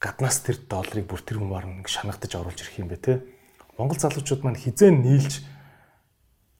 гаднаас 0.00 0.40
тэр 0.44 0.60
долларыг 0.68 1.06
бүр 1.08 1.20
тэр 1.22 1.40
хүмүүр 1.40 1.82
нэг 1.82 1.88
шанагдаж 1.88 2.32
оруулж 2.36 2.60
ирэх 2.60 2.80
юм 2.80 2.88
бэ 2.88 2.98
те. 3.00 3.14
Монгол 3.78 3.98
залуучууд 3.98 4.42
маань 4.44 4.60
хизээ 4.60 4.90
нийлж 4.92 5.44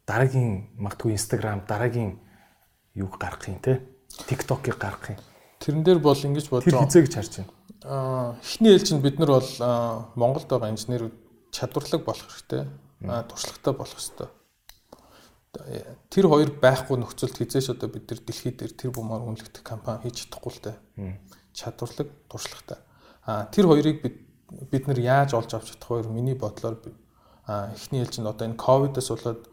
дараагийн 0.07 0.73
магтгүй 0.77 1.17
Instagram 1.17 1.65
дараагийн 1.69 2.21
юг 2.95 3.17
гаргах 3.21 3.49
юм 3.49 3.61
те. 3.61 3.85
TikTok-ыг 4.29 4.77
гаргах 4.81 5.17
юм. 5.17 5.21
Тэрэн 5.61 5.85
дээр 5.85 6.01
бол 6.01 6.17
ингэж 6.17 6.49
бодож 6.49 6.69
Тэр 6.69 6.81
хизээ 6.81 7.03
гэж 7.05 7.15
харж 7.15 7.33
байна. 7.41 7.53
Аа 7.85 8.37
эхний 8.41 8.73
ээлжинд 8.73 9.03
бид 9.05 9.19
нар 9.21 9.37
бол 9.37 9.51
Монголд 10.17 10.49
байгаа 10.49 10.73
инженерүүд 10.73 11.15
чадварлаг 11.53 12.03
болох 12.05 12.29
хэрэгтэй. 12.29 12.65
Аа 13.05 13.25
туршлагатай 13.29 13.73
болох 13.77 13.97
хэрэгтэй 13.97 14.29
тэр 16.11 16.27
хоёр 16.29 16.51
байхгүй 16.61 17.01
нөхцөлд 17.01 17.37
хизээш 17.39 17.73
одоо 17.73 17.89
бид 17.89 18.09
нар 18.11 18.21
дэлхийд 18.21 18.77
тэр 18.77 18.91
бумаар 18.93 19.25
үнэлэгдэх 19.25 19.65
компани 19.65 20.09
хийж 20.09 20.27
чадахгүй 20.27 20.53
л 20.53 20.61
дээ. 20.65 20.77
Чадварлаг, 21.57 22.09
туршлагатай. 22.29 22.79
А 23.27 23.47
тэр 23.51 23.67
хоёрыг 23.67 24.03
бид 24.03 24.17
бид 24.71 24.87
нар 24.87 24.99
яаж 24.99 25.35
олж 25.35 25.51
авч 25.55 25.75
чадах 25.75 26.07
вэ? 26.07 26.09
Миний 26.09 26.39
бодлоор 26.39 26.79
эхний 27.75 28.01
ээлжинд 28.01 28.31
одоо 28.31 28.47
энэ 28.47 28.57
ковидос 28.57 29.11
болоод 29.11 29.51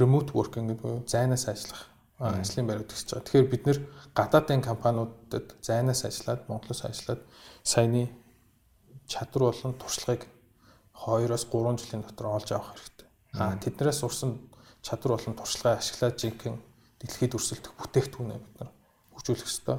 remote 0.00 0.32
working 0.32 0.66
гэдэг 0.68 0.80
буюу 0.80 1.04
зайнаас 1.04 1.48
ажиллах 1.48 1.92
ажлын 2.18 2.66
байр 2.66 2.80
үүсэж 2.80 3.08
байгаа. 3.12 3.26
Тэгэхээр 3.28 3.52
бид 3.52 3.62
нэр 3.66 3.78
гадаадын 4.16 4.62
компаниудад 4.64 5.56
зайнаас 5.60 6.08
ажиллаад 6.08 6.48
Монголоос 6.48 6.88
ажиллаад 6.88 7.20
саяны 7.60 8.08
чадвар 9.04 9.52
болон 9.52 9.74
туршлагыг 9.76 10.24
2-оос 10.96 11.44
3 11.52 11.76
жилийн 11.82 12.02
дотор 12.06 12.26
олж 12.32 12.48
авах 12.52 12.72
хэрэгтэй. 12.72 13.08
А 13.36 13.56
тэднээс 13.58 14.00
сурсан 14.00 14.38
чадвар 14.80 15.18
болон 15.18 15.34
туршлагаа 15.36 15.82
ашиглаад 15.82 16.16
жинхэнэ 16.16 16.58
дэлхийд 17.02 17.36
өрсөлдөх 17.36 17.74
бүтээгдэхүүнээ 17.76 18.38
бид 18.38 18.54
нар 18.62 18.70
хөгжүүлэх 19.12 19.48
ёстой. 19.50 19.78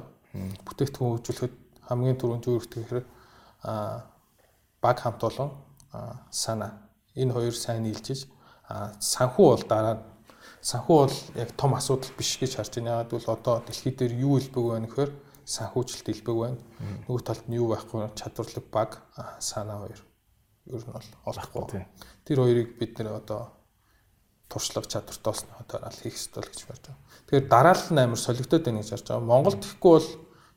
Бүтээгдэхүүн 0.68 1.12
хөгжүүлэхэд 1.16 1.54
хамгийн 1.88 2.18
түрүүнд 2.20 2.44
юу 2.44 2.60
хэрэгтэй 2.60 2.82
гэхээр 2.84 3.06
баг 3.64 4.96
хамт 5.00 5.22
олон 5.24 5.50
санаа 6.30 6.72
энэ 7.16 7.32
хоёр 7.32 7.54
сайн 7.54 7.82
нийлжиж 7.84 8.28
санхүү 9.00 9.46
бол 9.52 9.64
дараа 9.68 9.96
санхүү 10.64 10.96
бол 10.96 11.16
яг 11.36 11.50
том 11.56 11.74
асуудал 11.76 12.10
биш 12.16 12.38
гэж 12.40 12.56
харж 12.56 12.80
байна. 12.80 13.04
Яг 13.04 13.10
бол 13.12 13.28
одоо 13.28 13.62
дэлхий 13.66 13.92
дээр 13.92 14.12
юу 14.16 14.38
илбэг 14.38 14.64
байна 14.64 14.88
гэхээр 14.88 15.12
санхүүжилт 15.44 16.08
илбэг 16.08 16.36
байна. 16.36 16.58
Нөгөө 17.04 17.22
талд 17.24 17.44
нь 17.48 17.58
юу 17.60 17.68
байхгүй 17.68 18.08
чадварлаг 18.16 18.64
баг 18.72 18.90
санаа 19.40 19.84
хоёр 19.84 20.00
ер 20.72 20.82
нь 20.88 20.96
бол 20.96 21.10
олохгүй. 21.28 21.84
Тэр 22.24 22.38
хоёрыг 22.40 22.78
бид 22.80 22.96
нэр 22.96 23.20
одоо 23.20 23.52
туршлага 24.48 24.88
чадвартайос 24.88 25.44
нь 25.44 25.56
хотоор 25.60 25.92
хийх 25.92 26.16
ёстой 26.16 26.42
л 26.44 26.48
гэж 26.48 26.60
байна. 26.64 26.96
Тэгэхээр 27.28 27.48
дараалал 27.52 27.92
нь 27.92 28.00
амар 28.00 28.20
солигдоод 28.20 28.64
байна 28.64 28.80
гэж 28.80 28.90
харж 28.96 29.04
байгаа. 29.04 29.28
Монголд 29.28 29.60
тэгэхгүй 29.60 29.92
бол 29.92 30.08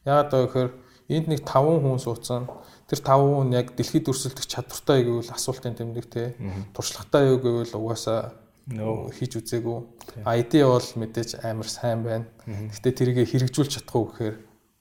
яагаад 0.08 0.32
вэ 0.32 0.46
гэхээр 0.48 0.70
энд 1.10 1.28
нэг 1.28 1.42
5 1.44 1.82
хүн 1.82 2.00
суудсан. 2.00 2.48
Тэр 2.88 3.00
5 3.02 3.24
хүн 3.24 3.54
яг 3.56 3.76
дэлхийд 3.76 4.12
өрсөлдөх 4.12 4.46
чадвартай 4.48 5.04
гэвэл 5.04 5.32
асуултын 5.32 5.76
тэмдэг 5.76 6.06
те. 6.12 6.36
Туршлагатай 6.76 7.32
юу 7.32 7.40
гэвэл 7.40 7.76
угаасаа 7.80 8.36
хийж 8.68 9.40
үзээгүй. 9.40 9.80
ID 10.28 10.52
бол 10.68 10.90
мэдээж 11.00 11.44
амар 11.44 11.68
сайн 11.68 12.04
байна. 12.04 12.28
Гэтэ 12.46 12.92
тэрийг 12.92 13.28
хэрэгжүүлж 13.28 13.80
чадахгүй 13.80 14.04
гэхээр 14.12 14.36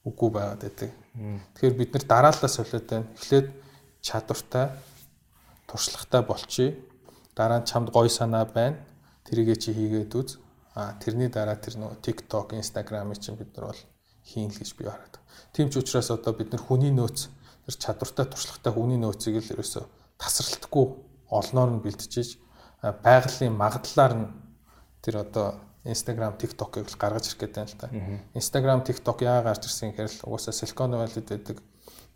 үгүй 0.06 0.30
байгаад 0.34 0.62
байдаг. 0.62 0.90
Тэгэхээр 1.54 1.78
бид 1.78 1.90
нар 1.94 2.04
дараалалаа 2.06 2.50
солиод 2.50 2.86
байна. 2.90 3.06
Эхлээд 3.14 3.48
чадвартай 4.02 4.66
туршлагатай 5.70 6.22
болчий. 6.26 6.70
Дараа 7.38 7.62
нь 7.62 7.68
чамд 7.70 7.94
гой 7.94 8.10
санаа 8.10 8.46
байна 8.46 8.82
тэрийгэ 9.26 9.56
чи 9.58 9.74
хийгээд 9.74 10.14
үз. 10.14 10.38
А 10.76 10.94
тэрний 11.02 11.28
дараа 11.28 11.58
тэр 11.58 11.80
нөгөө 11.80 11.98
TikTok, 12.04 12.54
Instagram-ыг 12.54 13.18
чинь 13.18 13.36
бид 13.36 13.50
нар 13.56 13.72
бол 13.72 13.80
хийн 14.26 14.50
л 14.50 14.58
гэж 14.58 14.70
би 14.74 14.84
хараад. 14.90 15.16
Тийм 15.54 15.70
ч 15.70 15.78
учраас 15.78 16.10
одоо 16.10 16.34
бид 16.34 16.50
нар 16.50 16.62
хүний 16.66 16.90
нөөц 16.90 17.30
тэр 17.70 17.76
чадвартай 17.78 18.26
туршлагатай 18.26 18.72
хүний 18.74 18.98
нөөцийг 18.98 19.38
л 19.38 19.52
ерөөсө 19.54 19.86
тасралтгүй 20.18 20.86
олноор 21.30 21.70
нь 21.78 21.82
бэлтжиж 21.82 22.42
байгалийн 22.82 23.54
магадлалаар 23.54 24.14
нь 24.18 24.26
тэр 25.02 25.22
одоо 25.22 25.62
Instagram, 25.86 26.34
TikTok-ыг 26.34 26.90
л 26.90 26.98
гаргаж 26.98 27.30
ирэх 27.30 27.46
гэдэг 27.46 27.62
юм 27.62 27.70
л 27.70 27.78
та. 27.78 27.86
Instagram, 28.34 28.82
TikTok 28.82 29.22
яа 29.22 29.42
гарч 29.46 29.70
ирсэн 29.70 29.94
гэхээр 29.94 30.10
л 30.10 30.26
угаасаа 30.26 30.54
Silicon 30.54 30.98
Valley-д 30.98 31.30
байдаг 31.30 31.62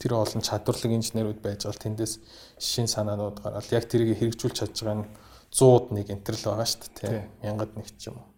тэр 0.00 0.12
олон 0.18 0.42
чадварлаг 0.42 0.90
инженерүүд 0.90 1.38
байж 1.38 1.62
байгаа 1.62 1.78
л 1.78 1.84
тэндээс 1.86 2.14
шин 2.58 2.90
санаанууд 2.90 3.38
гараад 3.38 3.70
яг 3.70 3.86
тэрийг 3.86 4.18
хэрэгжүүлж 4.18 4.56
чадж 4.58 4.74
байгаа 4.82 5.06
нь 5.06 5.10
100-д 5.54 5.86
нэг 5.94 6.06
энтер 6.10 6.34
л 6.34 6.46
байгаа 6.50 6.66
шүү 6.66 6.90
дээ. 6.98 7.22
Мянгад 7.46 7.72
нэг 7.78 7.88
ч 7.94 8.10
юм 8.10 8.18
уу. 8.18 8.29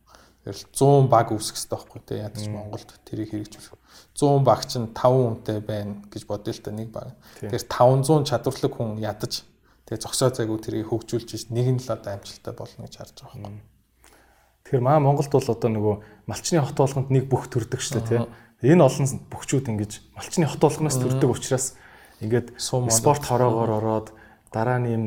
Тэгэл 0.43 0.64
100 0.74 1.07
баг 1.07 1.30
үүсгэх 1.30 1.55
хэрэгтэй 1.55 1.70
байхгүй 1.78 2.01
тий. 2.03 2.18
Ядаж 2.18 2.45
Монголд 2.51 2.90
тэрийг 3.07 3.30
хэрэгжүүлэх. 3.30 3.78
100 4.18 4.43
баг 4.43 4.61
чинь 4.66 4.90
5 4.90 4.99
хүнтэй 4.99 5.59
байна 5.62 6.03
гэж 6.11 6.22
бодъё 6.26 6.51
л 6.51 6.64
та 6.66 6.70
нэг 6.74 6.90
баг. 6.90 7.14
Тэгэхээр 7.38 7.70
500 7.70 8.26
чадварлаг 8.26 8.72
хүн 8.74 8.99
ядаж 8.99 9.47
тэгээ 9.86 10.03
зогсоо 10.03 10.34
зайгүй 10.34 10.59
тэрийг 10.59 10.90
хөгжүүлж 10.90 11.30
иж 11.38 11.45
нэг 11.55 11.66
нь 11.70 11.82
л 11.82 11.95
одоо 11.95 12.18
амжилттай 12.18 12.55
болно 12.59 12.90
гэж 12.90 12.95
харж 12.99 13.16
байгаа 13.22 13.38
байхгүй. 13.38 13.70
Тэгэхээр 14.66 14.82
маа 14.82 14.99
Монголд 14.99 15.30
бол 15.30 15.47
одоо 15.47 15.70
нөгөө 15.70 15.95
малчны 16.26 16.59
хот 16.59 16.78
болгонд 16.78 17.09
нэг 17.14 17.24
бүх 17.30 17.47
төрдөг 17.47 17.78
шүү 17.78 18.03
дээ 18.03 18.09
тий. 18.11 18.20
Энэ 18.66 18.82
олон 18.82 19.07
бөхчүүд 19.30 19.70
ингэж 19.70 19.93
малчны 20.18 20.47
хот 20.51 20.62
болгоноос 20.62 20.99
төрдөг 20.99 21.30
учраас 21.30 21.78
ингээд 22.22 22.59
спорт 22.59 23.22
хороогоор 23.26 23.70
ороод 23.78 24.09
дараа 24.55 24.78
нь 24.78 24.90
юм 24.90 25.05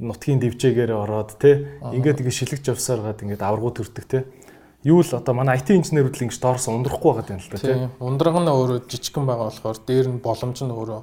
нутгийн 0.00 0.40
дэвжээгээр 0.40 0.92
ороод 0.96 1.36
те 1.36 1.68
ингээд 1.84 2.24
ингэ 2.24 2.32
шилэгж 2.32 2.72
явсаар 2.72 3.04
гад 3.04 3.20
ингээд 3.20 3.44
аваргуу 3.44 3.76
төрдөг 3.76 4.06
те. 4.08 4.24
Юу 4.80 5.04
л 5.04 5.12
одоо 5.12 5.36
манай 5.36 5.60
IT 5.60 5.76
инженерүүд 5.76 6.16
л 6.16 6.24
ингэж 6.24 6.40
доорс 6.40 6.72
ундрахгүй 6.72 7.20
байгаа 7.20 7.36
юм 7.36 7.44
л 7.44 7.52
да 7.52 7.60
те. 7.60 7.92
Ундраг 8.00 8.36
нь 8.40 8.48
өөрөө 8.48 8.88
жижигхэн 8.88 9.28
байгаа 9.28 9.52
болохоор 9.52 9.78
дээр 9.84 10.08
нь 10.08 10.24
боломж 10.24 10.58
нь 10.64 10.72
өөрөө 10.72 11.00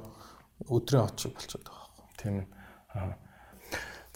өдрийн 0.66 1.06
очиг 1.06 1.30
болчиход 1.38 1.62
байгаа 1.62 1.86
байхгүй 1.94 2.16
тийм. 2.18 2.34
Ээ 2.42 3.28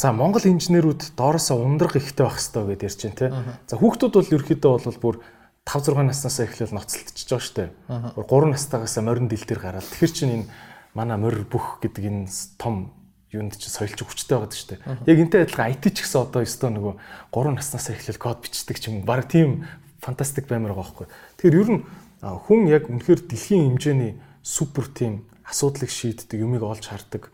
За 0.03 0.11
Монгол 0.11 0.43
инженерүүд 0.43 1.15
доороосоо 1.15 1.63
ундрах 1.63 1.95
ихтэй 1.95 2.27
байх 2.27 2.43
хэрэгтэй 2.43 2.75
гэдээ 2.75 2.89
ярьж 2.91 3.01
байна 3.07 3.21
те. 3.23 3.29
За 3.71 3.79
хүүхдүүд 3.79 4.15
бол 4.19 4.35
ерөөхдөө 4.35 4.73
бол 4.83 4.99
бүр 4.99 5.17
5 5.63 5.95
6 5.95 6.11
наснаас 6.11 6.39
эхлээл 6.43 6.75
ноцтолтож 6.75 7.23
байгаа 7.23 7.47
штэ. 7.47 7.71
3 7.87 8.51
настайгаас 8.51 8.99
морин 8.99 9.31
дил 9.31 9.47
дээр 9.47 9.63
гараад. 9.63 9.87
Тэгэхэр 9.87 10.11
чинь 10.11 10.35
энэ 10.43 10.51
манай 10.99 11.23
морь 11.23 11.47
бүх 11.47 11.79
гэдэг 11.79 12.03
энэ 12.03 12.27
том 12.59 12.91
юунд 13.33 13.57
ч 13.57 13.73
соёлч 13.73 13.97
хүчтэй 14.05 14.37
байгаад 14.37 14.53
шүү 14.53 14.69
дээ. 14.77 14.81
Яг 15.09 15.19
энтэй 15.25 15.41
адилхан 15.49 15.73
IT 15.73 15.85
ч 15.97 16.05
гэсэн 16.05 16.29
одоо 16.29 16.45
өстөө 16.45 16.71
нөгөө 16.77 16.95
3 17.33 17.57
наснаас 17.57 17.89
эхлээл 17.89 18.21
код 18.21 18.45
бичдэг 18.45 18.77
ч 18.77 18.93
юм 18.93 19.01
уу. 19.01 19.09
Бараг 19.09 19.33
тийм 19.33 19.65
фантастик 20.05 20.53
баймар 20.53 20.77
байгаа 20.77 21.09
байхгүй. 21.09 21.09
Тэгэхээр 21.41 21.61
ер 21.65 21.71
нь 21.73 21.81
хүн 22.21 22.61
яг 22.69 22.93
үнэхээр 22.93 23.21
дэлхийн 23.25 23.73
хэмжээний 23.73 24.21
супер 24.45 24.87
тим 24.93 25.25
асуудлыг 25.49 25.89
шийддэг, 25.89 26.37
юмыг 26.37 26.61
олж 26.61 26.93
хардаг 26.93 27.33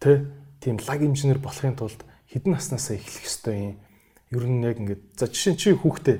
тэ 0.00 0.24
тийм 0.64 0.80
лаг 0.80 1.00
инженер 1.04 1.38
болохын 1.44 1.76
тулд 1.76 2.00
хэдэн 2.32 2.56
наснаас 2.56 2.90
эхлэх 2.94 3.28
ёстой 3.28 3.76
юм. 3.76 3.76
Ер 4.32 4.44
нь 4.48 4.64
яг 4.64 4.80
ингээд 4.80 5.02
за 5.18 5.28
жишээ 5.28 5.52
нь 5.54 5.60
чи 5.60 5.76
хүүхдээ 5.76 6.18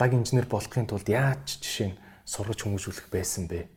лаг 0.00 0.10
инженер 0.16 0.46
болохын 0.48 0.88
тулд 0.88 1.06
яаж 1.06 1.60
жишээ 1.60 1.92
нь 1.92 1.98
сургаж 2.24 2.64
хүмүүжүүлэх 2.64 3.12
байсан 3.12 3.46
бэ? 3.52 3.68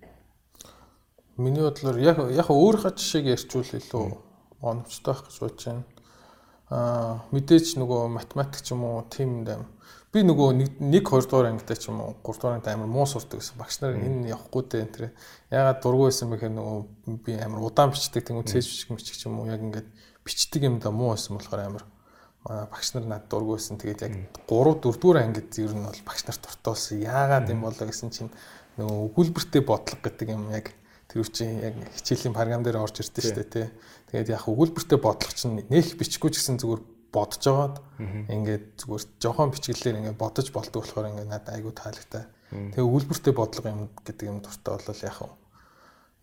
Миний 1.38 1.62
бодлоор 1.62 1.98
яг 2.02 2.18
яг 2.34 2.48
өөрийнхөө 2.50 2.98
жишээг 2.98 3.26
ярьчвал 3.38 3.70
илүү 3.70 4.27
оновчтой 4.62 5.14
байх 5.14 5.24
гэж 5.28 5.38
бодож 5.40 5.64
байна. 5.66 5.84
Аа 6.70 7.24
мэдээж 7.32 7.78
нөгөө 7.80 8.02
математик 8.12 8.62
ч 8.62 8.76
юм 8.76 8.84
уу 8.84 9.06
тийм 9.10 9.48
юм 9.48 9.66
би 10.14 10.24
нөгөө 10.24 10.50
нэг 10.82 11.04
1 11.04 11.04
2 11.04 11.30
дугаар 11.30 11.52
ангитай 11.52 11.78
ч 11.78 11.92
юм 11.92 12.02
уу 12.02 12.16
3 12.24 12.42
дугаар 12.42 12.56
ангитай 12.58 12.74
амар 12.74 12.90
муу 12.90 13.06
сурдаг 13.06 13.40
гэсэн. 13.40 13.60
Багш 13.60 13.80
нар 13.84 14.00
энэ 14.00 14.32
явахгүй 14.34 14.64
дээ 14.66 14.86
тэр 14.88 15.04
ягаад 15.52 15.80
дургүй 15.84 16.08
байсан 16.10 16.32
бэхээр 16.32 16.54
нөгөө 16.58 16.80
би 17.22 17.34
амар 17.38 17.62
удаан 17.68 17.92
бичдэг 17.92 18.24
тийм 18.26 18.40
үү 18.42 18.50
цээж 18.50 18.66
бичих 18.66 18.90
мчих 18.90 19.18
ч 19.20 19.28
юм 19.28 19.40
уу 19.40 19.52
яг 19.52 19.62
ингээд 19.62 19.88
бичдэг 20.26 20.62
юм 20.64 20.80
да 20.80 20.92
муу 20.92 21.14
байсан 21.14 21.38
болохоор 21.38 21.62
амар. 21.62 21.86
Багш 22.48 22.96
нар 22.96 23.06
над 23.06 23.28
дургүй 23.28 23.60
байсан. 23.60 23.78
Тэгээд 23.78 24.02
яг 24.08 24.14
3 24.48 24.80
4 24.82 24.96
дугаар 24.98 25.24
ангид 25.28 25.52
ер 25.60 25.74
нь 25.76 25.86
бол 25.86 26.02
багш 26.08 26.24
нарт 26.24 26.42
дуртуулсан 26.42 27.04
яагаад 27.04 27.52
юм 27.52 27.62
болоо 27.68 27.86
гэсэн 27.86 28.10
чинь 28.10 28.32
нөгөө 28.80 29.12
өгүүлбэртэй 29.12 29.62
бодлого 29.62 30.02
гэдэг 30.02 30.28
юм 30.32 30.50
яг 30.56 30.72
тэр 31.12 31.24
үчи 31.24 31.46
яг 31.46 31.76
хичээлийн 32.00 32.36
програм 32.36 32.64
дээр 32.64 32.80
орж 32.80 33.04
ирдэ 33.04 33.22
шүү 33.22 33.36
дээ 33.38 33.52
тий. 33.52 33.68
Тэгээд 34.08 34.32
яг 34.32 34.48
өгүүлбэртэй 34.48 35.00
бодлого 35.04 35.36
чинь 35.36 35.60
нэх 35.68 36.00
бичихгүй 36.00 36.32
ч 36.32 36.40
гэсэн 36.40 36.64
зүгээр 36.64 36.82
бодож 37.12 37.44
жагаад 37.44 37.76
ингээд 38.32 38.80
зүгээр 38.80 39.04
жохон 39.20 39.52
бичгэлээр 39.52 40.00
ингээд 40.00 40.22
бодож 40.22 40.48
болдог 40.56 40.80
болохоор 40.84 41.12
ингээд 41.12 41.28
надад 41.28 41.56
айгүй 41.56 41.74
таалагтай. 41.76 42.24
Тэгээ 42.48 42.88
өгүүлбэртэй 42.88 43.34
бодлого 43.36 43.68
юм 43.68 43.82
гэдэг 44.08 44.26
юм 44.32 44.40
дуртай 44.40 44.72
бол 44.80 45.04
яг 45.04 45.20
нь 45.28 45.36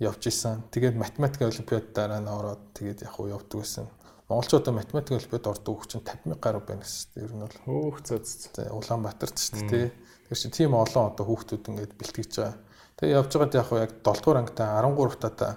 явж 0.01 0.22
исэн. 0.32 0.64
Тэгээд 0.72 0.97
математик 0.97 1.45
олимпиад 1.45 1.93
дараа 1.93 2.20
нь 2.24 2.32
ороод 2.32 2.62
тэгээд 2.72 3.05
яг 3.05 3.14
уу 3.20 3.28
явдаг 3.28 3.61
гэсэн. 3.61 3.87
Монголчууд 4.32 4.66
математик 4.72 5.20
олимпиад 5.20 5.45
ордог 5.53 5.74
хүн 5.85 5.89
чинь 5.93 6.09
50 6.09 6.41
гаруй 6.41 6.62
байна 6.64 6.89
гэсэн. 6.89 7.20
Ер 7.20 7.32
нь 7.37 7.45
бол 7.45 7.59
хөөх 7.68 8.01
цоц. 8.01 8.49
Улаанбаатарт 8.57 9.37
ч 9.37 9.53
тий. 9.61 9.93
Тэр 10.24 10.39
чинь 10.41 10.57
тийм 10.57 10.72
олон 10.72 11.12
одоо 11.12 11.24
хүүхдүүд 11.28 11.68
ингээд 11.68 11.93
бэлтгэж 12.01 12.32
байгаа. 12.32 12.57
Тэгээ 12.97 13.16
явж 13.20 13.30
байгаад 13.37 13.55
яг 13.61 13.68
уу 13.68 13.85
яг 13.85 13.93
7 14.01 14.24
дугаар 14.24 14.41
ангитай 14.41 14.68
13 14.72 15.20
татаа 15.20 15.53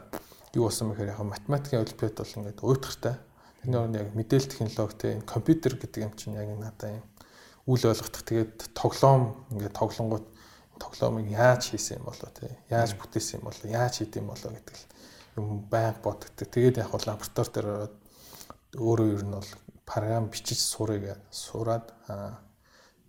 юу 0.57 0.65
болсон 0.65 0.89
мэхээр 0.89 1.13
яг 1.13 1.21
математикийн 1.21 1.85
олимпиад 1.85 2.17
бол 2.17 2.33
ингээд 2.41 2.65
уйтгартай. 2.65 3.15
Тэрний 3.61 3.77
орнд 3.77 3.95
яг 4.01 4.09
мэдээлэл 4.17 4.49
технологи 4.49 4.97
те 4.97 5.21
компьютер 5.21 5.77
гэдэг 5.77 6.01
юм 6.01 6.13
чинь 6.17 6.33
яг 6.33 6.49
надаа 6.57 6.97
юм 6.97 7.05
үл 7.69 7.83
ойлгох. 7.85 8.09
Тэгээд 8.09 8.73
тоглоом 8.73 9.45
ингээд 9.53 9.77
тоглонгууд 9.77 10.25
тоглоомыг 10.81 11.29
яаж 11.29 11.69
хийсэн 11.69 12.01
юм 12.01 12.09
болоо 12.09 12.29
те 12.33 12.57
яаж 12.73 12.97
бүтээсэн 12.97 13.37
юм 13.37 13.45
болоо 13.45 13.67
яаж 13.69 13.93
хийдэм 14.01 14.25
болоо 14.25 14.51
гэдэг 14.57 14.77
юм 15.37 15.45
байнга 15.69 16.01
боддог. 16.01 16.29
Тэгээд 16.33 16.81
яг 16.81 16.89
бол 16.89 17.05
лаборатори 17.05 17.53
дээр 17.53 17.67
ороод 17.69 17.95
өөрөө 18.77 19.07
ер 19.13 19.23
нь 19.25 19.37
бол 19.37 19.51
програм 19.85 20.25
бичиж 20.25 20.59
сурыг 20.59 21.17
сураад 21.29 21.93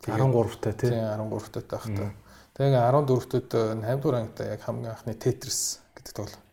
13 0.04 0.60
та 0.60 0.72
тий 0.72 0.90
13 0.92 1.48
та 1.52 1.60
таахта. 1.60 2.12
Тэгээ 2.58 2.74
14 2.74 3.30
төд 3.30 3.48
8 3.54 4.02
дугаар 4.02 4.20
ангитай 4.20 4.52
яг 4.52 4.62
хамгийн 4.62 4.92
анхны 4.92 5.14
Tetris 5.14 5.80
гэдэг 5.94 6.14
тоглоом. 6.14 6.47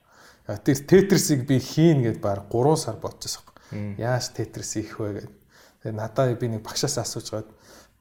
Тэр 0.45 0.77
Tetris-ийг 0.77 1.47
би 1.49 1.57
хийн 1.59 2.05
гэд 2.05 2.21
баг 2.21 2.45
3 2.53 2.77
сар 2.77 2.97
бодчихсон 3.01 3.45
Яаж 3.71 4.29
тетрис 4.29 4.73
хийх 4.77 4.99
вэ 4.99 5.13
гэдэг. 5.13 5.33
Тэгээ 5.81 5.95
надаа 5.97 6.33
би 6.37 6.47
нэг 6.47 6.61
багшаас 6.61 6.97
асууж 7.01 7.33
байгаад 7.33 7.49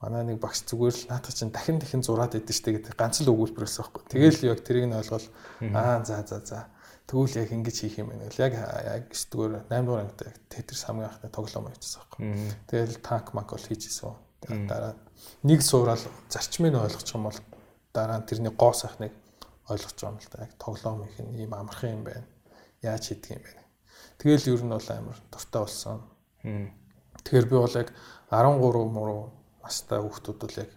манай 0.01 0.23
нэг 0.29 0.39
багш 0.39 0.61
зүгээр 0.69 0.93
л 0.93 1.09
наадах 1.09 1.33
чинь 1.33 1.51
дахин 1.51 1.81
дахин 1.81 2.05
зураад 2.05 2.37
идэв 2.37 2.53
штэ 2.53 2.77
гэдэг 2.77 2.95
ганц 2.95 3.25
л 3.25 3.33
өгүүлбэр 3.33 3.65
байсан 3.65 3.89
байхгүй. 3.89 4.03
Тэгэл 4.13 4.49
яг 4.53 4.61
тэрийг 4.61 4.87
нь 4.93 4.99
ойлгол 4.99 5.27
аа 5.73 6.05
за 6.05 6.21
за 6.29 6.39
за. 6.45 6.69
Тэгвэл 7.09 7.41
яг 7.41 7.49
ингэж 7.49 7.77
хийх 7.81 7.97
юм 7.97 8.13
байна. 8.13 8.29
Яг 8.29 8.53
яг 8.53 9.09
зүгээр 9.09 9.65
8 9.73 9.89
дугаар 9.89 10.05
ангитай 10.05 10.33
тетрис 10.53 10.85
хамгийн 10.85 11.09
анхны 11.09 11.33
тоглоом 11.33 11.65
байжсан 11.73 12.01
байхгүй. 12.05 12.25
Тэгэл 12.69 13.01
танк 13.01 13.33
мак 13.33 13.49
бол 13.57 13.65
хийж 13.65 13.89
исэн. 13.89 14.13
Дараа 14.69 14.93
нэг 15.43 15.65
суурал 15.65 16.01
зарчмыг 16.29 16.77
ойлгочих 16.77 17.17
юм 17.17 17.25
бол 17.33 17.41
дараа 17.97 18.21
нь 18.21 18.29
тэрний 18.29 18.53
гоо 18.53 18.77
сайхныг 18.77 19.13
ойлгож 19.73 19.97
байгаа 19.97 20.13
юм 20.13 20.21
л 20.21 20.29
да. 20.29 20.45
Яг 20.45 20.53
тоглоом 20.61 21.09
их 21.09 21.17
юм 21.17 21.53
амархан 21.57 21.93
юм 21.97 22.05
байна. 22.05 22.29
Яаж 22.85 23.09
хийдэг 23.09 23.41
юм 23.41 23.43
бэ? 23.43 23.65
Тэгэл 24.21 24.53
ер 24.53 24.63
нь 24.63 24.75
бол 24.77 24.91
амар 24.93 25.19
дуртай 25.33 25.61
болсон. 25.65 26.05
Тэгэхээр 26.45 27.47
би 27.49 27.57
бол 27.57 27.75
яг 27.81 27.89
13 28.29 28.93
муу 28.93 29.33
настай 29.65 29.99
хүүхдүүд 30.05 30.39
бол 30.45 30.57
яг 30.61 30.71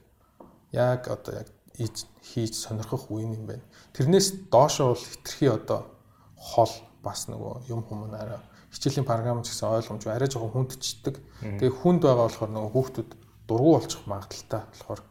яг 0.71 1.01
одоо 1.11 1.43
яг 1.43 1.47
хийж 1.75 2.53
сонирхох 2.55 3.11
үе 3.11 3.27
юм 3.27 3.45
байна. 3.45 3.63
Тэрнээс 3.93 4.49
доошоо 4.49 4.95
бол 4.95 5.03
хитрхи 5.03 5.47
одоо 5.51 5.91
хол 6.35 6.71
бас 7.03 7.27
нөгөө 7.27 7.69
юм 7.69 7.83
хүмүүнаараа 7.83 8.41
хичээлийн 8.71 9.05
програм 9.05 9.43
ч 9.43 9.51
гэсэн 9.51 9.69
ойлгомж 9.69 10.03
арай 10.07 10.29
жоохон 10.31 10.67
хүндчдэг. 10.67 11.15
Тэгээ 11.59 11.71
хүнд 11.71 12.01
байгаа 12.03 12.25
болохоор 12.27 12.51
нөгөө 12.51 12.71
хүүхдүүд 12.73 13.09
дургу 13.47 13.69
болчих 13.77 14.01
магадaltaй 14.09 14.61
болохоор 14.71 15.01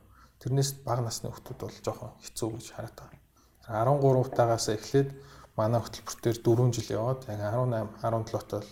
тэрнээс 0.42 0.70
бага 0.84 1.02
насны 1.06 1.30
хүүхдүүд 1.30 1.60
бол 1.60 1.78
жоохон 1.84 2.12
хэцүү 2.20 2.48
гэж 2.56 2.66
хараад 2.74 2.96
байгаа. 2.96 3.20
13 3.66 4.36
тагаас 4.36 4.66
эхлээд 4.70 5.08
манай 5.56 5.80
хөтөлбөртөөр 5.80 6.38
4 6.44 6.76
жил 6.76 6.88
яваад 7.00 7.20
яг 7.32 7.40
18 7.40 7.96
17 8.04 8.50
тол 8.52 8.68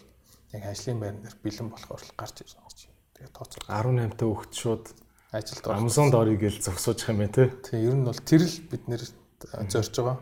яг 0.53 0.63
ажлын 0.69 1.01
байран 1.01 1.23
дээр 1.25 1.37
бэлэн 1.41 1.69
болохоор 1.73 2.03
л 2.05 2.13
гарч 2.15 2.37
ирсэн 2.45 2.61
гэж. 2.61 2.79
Тэгээ 3.17 3.33
тооцоо. 3.33 3.61
18 3.67 4.21
та 4.21 4.25
өгч 4.29 4.53
шууд 4.53 4.85
ажилд 5.33 5.65
Amazon 5.67 6.09
дорыг 6.13 6.39
гээл 6.39 6.61
зогсоож 6.63 7.01
байгаа 7.01 7.15
юм 7.17 7.21
байна 7.25 7.35
те. 7.35 7.45
Тэгээ 7.65 7.89
ер 7.89 7.97
нь 7.97 8.07
бол 8.07 8.21
тэр 8.21 8.43
л 8.45 8.57
бид 8.71 8.85
нэр 8.87 9.03
зорж 9.73 9.95
байгаа. 9.97 10.19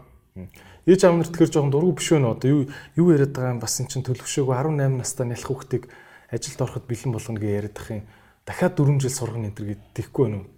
Ээж 0.88 1.00
аав 1.04 1.14
нар 1.20 1.28
тэгэхээр 1.28 1.52
жоохон 1.52 1.72
дургу 1.74 1.92
биш 2.00 2.08
нөө 2.16 2.32
одоо 2.32 2.48
юу 2.48 2.62
юу 2.96 3.06
яриад 3.12 3.36
байгаа 3.36 3.52
юм 3.52 3.60
бас 3.60 3.76
эн 3.76 3.90
чин 3.92 4.06
төлөвшөөгөө 4.06 4.56
18 4.56 5.02
настай 5.02 5.26
нялх 5.28 5.44
хүүхдийг 5.44 5.84
ажилд 6.32 6.62
ороход 6.64 6.88
бэлэн 6.88 7.12
болгоно 7.12 7.38
гэж 7.42 7.52
яриад 7.52 7.76
ах 7.76 7.88
юм. 7.92 8.02
Дахиад 8.48 8.74
4 8.80 9.02
жил 9.02 9.12
сургана 9.12 9.52
энэ 9.52 9.56
төр 9.58 9.66
гэдэхгүй 9.76 10.24
байна 10.24 10.38
уу? 10.40 10.48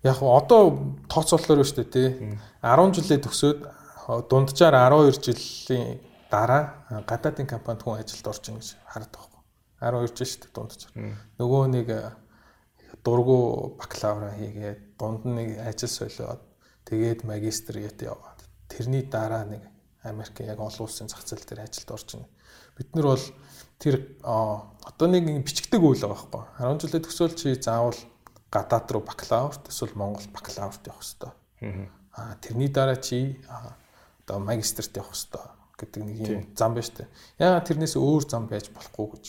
Яг 0.00 0.18
одоо 0.24 0.62
тооцоололоор 1.12 1.60
байна 1.60 1.68
шүү 1.68 1.78
дээ 1.84 1.92
тий. 1.92 2.08
10 2.64 2.96
жилээ 2.96 3.20
төгсөөд 3.20 3.58
дунджаар 4.06 4.74
12 4.74 5.22
жилийн 5.26 6.00
дараа 6.30 6.86
гадаадын 7.06 7.46
компанид 7.46 7.82
хүн 7.82 7.98
ажилд 7.98 8.26
орж 8.30 8.44
ийн 8.48 8.58
гэж 8.58 8.68
хараад 8.86 9.12
байгаа 9.14 9.42
байхгүй. 9.82 10.06
12 10.06 10.16
жил 10.16 10.30
шүү 10.30 10.40
дээ 10.42 10.54
дунджаар. 10.54 10.92
Нөгөө 11.38 11.62
нэг 11.74 11.88
дургу 13.02 13.38
бакалавра 13.78 14.30
хийгээд 14.38 14.80
дунд 14.98 15.26
нэг 15.26 15.58
ажил 15.62 15.90
солиод 15.90 16.42
тэгээд 16.86 17.26
магистр 17.26 17.78
гээд 17.82 18.06
яваад 18.06 18.40
тэрний 18.70 19.02
дараа 19.02 19.44
нэг 19.44 19.62
Америкийн 20.02 20.54
яг 20.54 20.60
олон 20.62 20.86
улсын 20.86 21.10
зах 21.10 21.26
зээл 21.26 21.46
дээр 21.46 21.66
ажилд 21.66 21.90
орж 21.90 22.08
ийн. 22.14 22.26
Бид 22.78 22.94
нар 22.94 23.06
бол 23.10 23.26
тэр 23.78 23.94
одоо 24.22 25.06
нэг 25.10 25.42
бичигдэг 25.42 25.82
үйл 25.82 26.02
байгаа 26.02 26.14
байхгүй. 26.14 26.42
10 26.62 26.82
жилээ 26.82 27.02
төгсөөл 27.02 27.34
чи 27.34 27.54
заавал 27.58 27.98
гадаад 28.50 28.86
руу 28.90 29.02
бакалаврт 29.02 29.66
эсвэл 29.70 29.98
Монгол 29.98 30.26
бакалаврт 30.30 30.86
явах 30.86 31.02
хэрэгтэй. 31.02 31.90
Аа 32.14 32.38
тэрний 32.40 32.70
дараа 32.70 32.96
чи 32.96 33.42
одоо 34.26 34.42
магистрт 34.42 34.90
явах 34.98 35.14
хэрэгтэй 35.14 35.46
гэдэг 35.78 36.02
нэг 36.02 36.16
юм 36.26 36.42
зам 36.58 36.74
байна 36.74 36.86
шүү 36.88 36.96
дээ. 36.98 37.08
Яагаад 37.38 37.66
тэрнээс 37.70 37.94
өөр 37.94 38.24
зам 38.26 38.50
байж 38.50 38.66
болохгүй 38.74 39.06
гэж. 39.14 39.24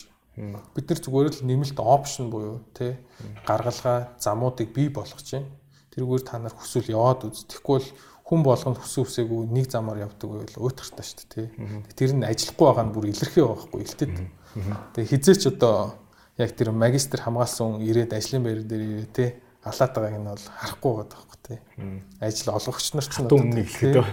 Бид 0.74 0.86
нар 0.90 1.00
зүгээр 1.02 1.28
л 1.38 1.46
нэмэлт 1.46 1.78
опшн 1.78 2.26
буюу 2.32 2.58
тий 2.74 2.98
гаргалгаа 3.46 4.18
замуудыг 4.18 4.74
бий 4.74 4.90
болгож 4.90 5.22
чинь 5.22 5.46
тэрүүгээр 5.94 6.24
та 6.26 6.38
нар 6.42 6.54
хүсвэл 6.54 6.90
яваад 6.90 7.30
үз. 7.30 7.46
Бол 7.62 7.84
хүн 8.26 8.42
болгонд 8.42 8.78
хүсэн 8.78 9.04
хүсээгүй 9.06 9.50
нэг 9.50 9.66
замаар 9.70 10.08
явдаг 10.08 10.28
байвал 10.30 10.66
уйтгартай 10.66 11.04
шүү 11.06 11.16
дээ 11.16 11.30
тий. 11.30 11.46
Тэр 11.94 12.10
нь 12.16 12.26
ажиллахгүй 12.26 12.66
байгаа 12.66 12.86
нь 12.86 12.94
бүр 12.94 13.06
илэрхий 13.12 13.44
байхгүй 13.44 13.80
илтэд. 13.82 14.14
Тэгээ 14.94 15.10
хизээч 15.10 15.42
одоо 15.52 15.98
яг 16.38 16.50
тэр 16.54 16.70
магистр 16.70 17.22
хамгаалсан 17.24 17.82
ирээд 17.82 18.14
ажлын 18.14 18.44
байр 18.46 18.62
дээр 18.62 18.84
ирээ 18.84 19.10
тий 19.10 19.28
алаад 19.64 19.92
байгааг 19.94 20.20
нь 20.22 20.28
бол 20.28 20.46
харахгүй 20.60 20.92
байгаа 20.92 21.08
байхгүй 21.18 21.38
тий. 21.44 21.58
Ажил 22.20 22.54
олгогч 22.54 22.86
нар 22.94 23.06
ч 23.08 23.14
одоо 23.18 23.36
өмнө 23.42 23.64
хэлэхэд 23.64 24.06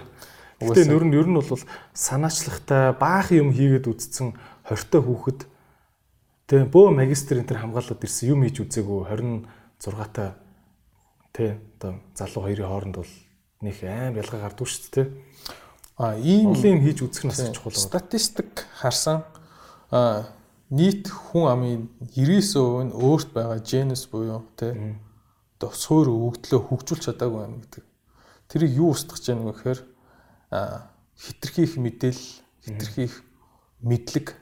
Гэтэ 0.62 0.88
нөр 0.88 1.04
нь 1.04 1.16
ер 1.20 1.28
нь 1.28 1.36
бол 1.36 1.64
санаачлагтай 1.92 2.96
баахан 2.96 3.38
юм 3.44 3.50
хийгээд 3.52 3.92
үдцсэн 3.92 4.36
20 4.72 4.88
та 4.88 4.98
хүүхэд 5.04 5.40
тэгээ 6.48 6.68
бөө 6.72 6.88
магистр 6.96 7.44
энэ 7.44 7.50
төр 7.52 7.60
хамгаалаад 7.60 8.00
ирсэн 8.00 8.32
юм 8.32 8.48
хийж 8.48 8.64
үзээгүй 8.64 9.04
26 9.12 10.16
та 10.16 10.40
тэ 11.36 11.60
одоо 11.76 12.00
залуу 12.16 12.42
хоёрын 12.48 12.70
хооронд 12.72 12.96
бол 13.04 13.14
нэг 13.60 13.78
аим 13.84 14.16
ялгаа 14.16 14.40
гардгүй 14.48 14.68
шүү 14.68 14.90
дээ. 14.96 15.08
А 16.00 16.16
ийм 16.16 16.56
олон 16.56 16.80
юм 16.80 16.82
хийж 16.88 17.00
үзэх 17.04 17.24
нь 17.28 17.32
бас 17.36 17.44
чухал 17.52 17.76
байна. 17.76 17.88
Статистик 17.92 18.52
харсан 18.80 19.28
а 19.92 20.32
нийт 20.72 21.12
хүн 21.12 21.52
амын 21.52 21.90
99% 22.16 22.88
нь 22.88 22.96
өөрт 22.96 23.30
байгаа 23.36 23.60
генус 23.60 24.08
буюу 24.08 24.48
тэ 24.56 24.72
одоо 25.60 25.72
суур 25.76 26.08
өгөгдлөө 26.12 26.62
хөгжүүлж 26.64 27.04
чадаагүй 27.12 27.40
байна 27.44 27.60
гэдэг. 27.60 27.84
Тэрийг 28.48 28.72
юу 28.80 28.96
устгах 28.96 29.20
гэж 29.20 29.26
яах 29.36 29.44
вэ 29.44 29.54
гэхээр 29.56 29.80
хитрхи 31.18 31.64
их 31.64 31.76
мэдээлэл, 31.78 32.32
хитрхи 32.66 33.02
их 33.08 33.24
мэдлэг 33.82 34.36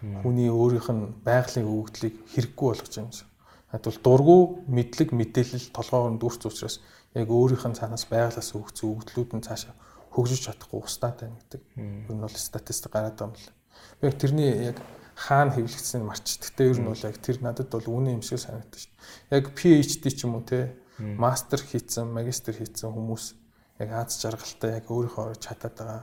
хүний 0.00 0.48
өөрийнх 0.48 0.88
нь 0.90 1.04
байгалийн 1.24 1.68
өгөгдлийг 1.68 2.14
хэрэггүй 2.32 2.66
болгож 2.72 2.94
байна 2.96 3.12
гэсэн. 3.12 3.28
Хад 3.70 3.84
бол 3.84 4.00
дургу 4.04 4.36
мэдлэг 4.66 5.12
мэдээлэл 5.12 5.72
толгойн 5.76 6.18
дүүрч 6.18 6.42
учраас 6.48 6.80
яг 7.14 7.28
өөрийнх 7.28 7.66
нь 7.68 7.78
цаанаас 7.78 8.08
байгалаас 8.08 8.50
өгөгдсөн 8.56 8.88
өгөгдлүүд 8.90 9.30
нь 9.36 9.44
цаашаа 9.44 9.74
хөгжиж 10.10 10.40
чадахгүй 10.48 10.82
гэдэг. 10.82 11.60
Ер 11.76 12.14
нь 12.16 12.24
бол 12.24 12.34
статистик 12.34 12.92
гараад 12.92 13.14
байгаа 13.14 13.30
юм 13.30 13.38
л. 13.38 13.52
Би 14.00 14.08
яг 14.08 14.16
тэрний 14.18 14.50
яг 14.74 14.76
хаана 15.14 15.54
хэвлэгдсэнийг 15.54 16.06
марчдаг. 16.08 16.50
Тэ 16.50 16.70
ер 16.72 16.78
нь 16.80 16.90
бол 16.90 17.06
яг 17.06 17.16
тэр 17.22 17.38
надад 17.44 17.70
бол 17.70 17.86
үнэн 17.86 18.18
юм 18.18 18.24
шиг 18.26 18.42
санагдаж 18.42 18.90
дээ. 19.30 19.38
Яг 19.38 19.54
PhD 19.54 20.04
ч 20.10 20.26
юм 20.26 20.40
уу 20.40 20.44
те 20.48 20.74
мастер 20.98 21.62
хийцэн, 21.62 22.10
магистр 22.10 22.56
хийцэн 22.56 22.90
хүмүүс 22.90 23.39
яг 23.80 23.90
аз 23.96 24.20
жаргалтай 24.20 24.76
яг 24.78 24.86
өөрийнхөө 24.92 25.24
орж 25.32 25.40
чадаад 25.40 25.74
байгаа 25.80 26.00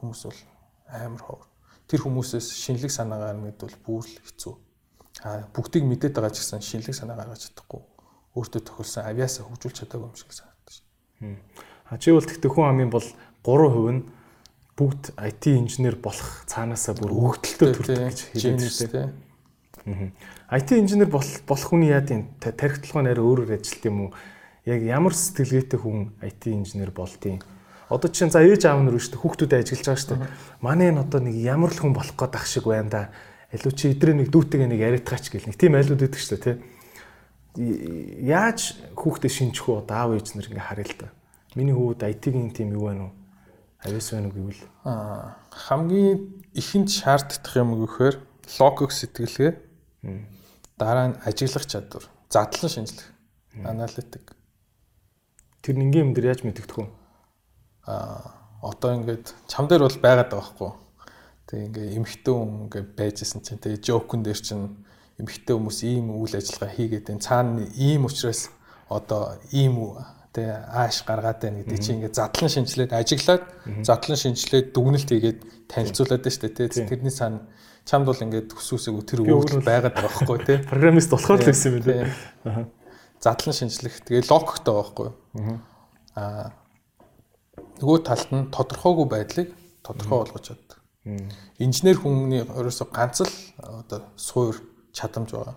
хүмүүс 0.00 0.22
бол 0.24 0.40
амар 0.88 1.22
ховор. 1.22 1.48
Тэр 1.86 2.00
хүмүүсээс 2.06 2.48
шинэлэг 2.56 2.90
санаа 2.90 3.20
гаргана 3.20 3.52
гэдэг 3.52 3.68
бол 3.84 4.00
бүр 4.00 4.04
л 4.08 4.18
хэцүү. 4.24 4.54
А 5.22 5.44
бүгдийг 5.52 5.84
мэдээд 5.84 6.16
байгаа 6.16 6.32
ч 6.32 6.40
гэсэн 6.40 6.64
шинэлэг 6.64 6.96
санаа 6.96 7.20
гаргаж 7.20 7.52
чадахгүй 7.52 7.82
өөртөө 8.34 8.62
тохиолсон 8.62 9.04
авиасаа 9.04 9.44
хөгжүүлж 9.44 9.76
чадаагүй 9.84 10.08
юм 10.08 10.16
шиг 10.16 10.32
санагдаж 10.32 10.76
байна. 11.20 11.38
А 11.90 11.98
чи 11.98 12.14
бол 12.14 12.24
тэгтээ 12.24 12.50
хүн 12.50 12.70
амын 12.70 12.90
бол 12.94 13.04
3% 13.44 13.90
нь 13.90 14.02
бүгд 14.78 15.12
IT 15.18 15.44
инженер 15.60 15.96
болох 16.00 16.46
цаанаасаа 16.46 16.94
бүр 16.96 17.10
өгөгдөлтөй 17.10 17.68
төрдөг 17.74 18.00
гэж 18.00 18.18
хэлээд 18.32 18.94
байна. 18.96 20.14
IT 20.54 20.68
инженер 20.78 21.10
болох 21.10 21.66
хүний 21.68 21.90
яа 21.90 22.00
тийм 22.06 22.30
тархитлагын 22.40 23.10
арай 23.10 23.24
өөрөөр 23.24 23.58
ажилт 23.58 23.84
юм 23.84 24.08
уу? 24.08 24.10
Яг 24.66 24.80
ямар 24.84 25.14
сэтгэлгээтэй 25.14 25.78
хүн 25.80 26.12
IT 26.20 26.52
инженер 26.52 26.90
болдیں۔ 26.90 27.40
Одоо 27.90 28.10
чинь 28.10 28.30
за 28.30 28.44
ээж 28.44 28.68
аав 28.70 28.82
нар 28.84 28.98
шүү 29.00 29.18
дээ 29.18 29.22
хүүхдүүдэд 29.24 29.60
ажиллаж 29.66 29.86
байгаа 29.86 29.98
шүү 29.98 30.10
дээ. 30.14 30.30
Манай 30.62 30.88
энэ 30.94 31.02
одоо 31.02 31.20
нэг 31.20 31.34
ямар 31.34 31.70
л 31.74 31.80
хүн 31.80 31.94
болох 31.96 32.14
гээд 32.14 32.34
ах 32.38 32.46
шиг 32.46 32.64
байна 32.70 32.90
да. 32.90 33.02
илүү 33.50 33.72
чи 33.74 33.90
идрээ 33.90 34.14
нэг 34.14 34.28
дүүтэйгээ 34.30 34.68
нэг 34.70 34.80
яриадгаач 34.80 35.26
гэл 35.26 35.48
нэг 35.50 35.58
тийм 35.58 35.74
айлууд 35.74 36.06
өгдөг 36.06 36.22
шүү 36.22 36.38
дээ 36.38 36.44
тий. 36.46 36.56
Яаж 38.30 38.78
хүүхдээ 38.94 39.32
шинжих 39.34 39.66
үү 39.66 39.90
даав 39.90 40.14
ээж 40.14 40.38
нар 40.38 40.46
ингээ 40.46 40.68
харъя 40.70 40.86
л 40.86 40.94
да. 41.02 41.08
Миний 41.58 41.74
хүүд 41.74 42.06
IT-ийн 42.06 42.54
тим 42.54 42.70
юу 42.78 42.86
байна 42.86 43.10
уу? 43.10 43.12
Авиас 43.82 44.14
байна 44.14 44.30
уу 44.30 44.38
гэвэл 44.38 44.62
аа 44.86 45.34
хамгийн 45.50 46.46
ихэнд 46.54 46.94
шаарддаг 46.94 47.50
юм 47.58 47.74
гэхээр 47.74 48.16
логик 48.62 48.94
сэтгэлгээ 48.94 49.50
дараа 50.78 51.06
нь 51.10 51.18
ажиглах 51.26 51.66
чадвар, 51.66 52.04
задлан 52.30 52.70
шинжлэх, 52.70 53.10
аналитик. 53.66 54.38
Тэр 55.60 55.76
нингийн 55.76 56.10
юм 56.10 56.14
дээр 56.14 56.32
яаж 56.32 56.42
мэдэгдэх 56.44 56.76
вэ? 56.80 56.88
Аа 57.86 58.40
одоо 58.60 58.94
ингээд 58.94 59.32
чам 59.48 59.68
дээр 59.68 59.88
бол 59.88 59.98
байгаад 60.00 60.30
байгаа 60.30 60.52
байхгүй. 60.52 60.72
Тэгээ 61.48 61.66
ингээ 61.66 61.96
эмхтэн 61.96 62.38
ингээ 62.68 62.84
байжсэн 62.96 63.40
чинь 63.40 63.60
тэгээ 63.60 63.80
жокун 63.80 64.20
дээр 64.22 64.40
чинь 64.40 64.76
эмхтэн 65.16 65.56
хүмүүс 65.56 65.80
ийм 65.88 66.12
үйл 66.12 66.36
ажиллагаа 66.36 66.76
хийгээд 66.76 67.10
энэ 67.12 67.24
цаана 67.24 67.64
ийм 67.76 68.04
учраас 68.04 68.52
одоо 68.88 69.40
ийм 69.52 69.96
тэгээ 70.36 70.56
ааш 70.76 71.04
гаргаад 71.08 71.40
байна 71.40 71.64
гэдэг 71.64 71.80
чинь 71.80 71.96
ингээ 72.04 72.12
задлан 72.12 72.52
шинжилээд 72.52 72.92
ажиглаад 72.92 73.44
задлан 73.80 74.18
шинжилээд 74.20 74.66
дүгнэлт 74.76 75.08
хийгээд 75.08 75.40
танилцуулаад 75.72 76.22
байна 76.22 76.36
шүү 76.36 76.52
дээ. 76.52 76.88
Тэрний 76.88 77.14
цаана 77.16 77.40
чамд 77.88 78.06
бол 78.06 78.20
ингээд 78.20 78.52
төсөөсөө 78.52 79.02
тэр 79.08 79.20
өгөл 79.24 79.64
байгаад 79.64 79.96
байгаа 79.96 80.12
байхгүй 80.20 80.38
тий. 80.48 80.58
Программист 80.68 81.10
болохоор 81.10 81.40
л 81.40 81.48
гэсэн 81.48 81.68
юм 81.72 81.82
тий. 81.82 82.04
Задлан 83.20 83.54
шинжлэх 83.54 84.00
тэгээ 84.08 84.24
логиктой 84.32 84.74
байхгүй. 84.74 85.08
Аа 86.16 86.56
нөгөө 87.80 87.98
талд 88.04 88.30
нь 88.32 88.48
тодорхойгүй 88.52 89.06
байдлыг 89.08 89.48
тодорхой 89.84 90.24
болгож 90.24 90.44
чаддаг. 90.48 90.78
Инженер 91.60 92.00
хүмүүний 92.00 92.44
ерөөсө 92.44 92.88
ганц 92.92 93.24
л 93.24 93.34
одоо 93.60 94.04
суур 94.16 94.56
чадамж 94.92 95.32
байгаа. 95.32 95.56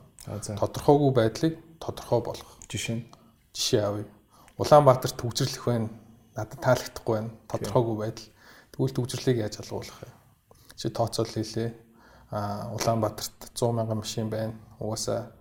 Тодорхойгүй 0.59 1.11
байдлыг 1.15 1.53
тодорхой 1.79 2.21
болгох. 2.23 2.51
Жишээ 2.71 2.95
нь 2.99 3.03
жишээ 3.55 3.83
авъя. 3.83 4.07
Улаанбаатар 4.59 5.11
төвчрлэх 5.11 5.63
байна. 5.67 5.89
Надад 6.35 6.59
таалагдахгүй 6.63 7.15
байна. 7.15 7.31
Тодорхойгүй 7.51 7.95
байдал. 7.99 8.27
Тэгвэл 8.71 8.95
төвчрлийг 8.95 9.37
яаж 9.43 9.59
алгуулах 9.59 9.99
вэ? 9.99 10.09
Чи 10.79 10.89
тооцоол 10.89 11.27
хийлээ. 11.27 11.71
А 12.31 12.71
Улаанбаатарт 12.71 13.51
100 13.51 13.71
мянган 13.71 13.99
машин 13.99 14.29
байна. 14.29 14.55
Угаасаа 14.79 15.31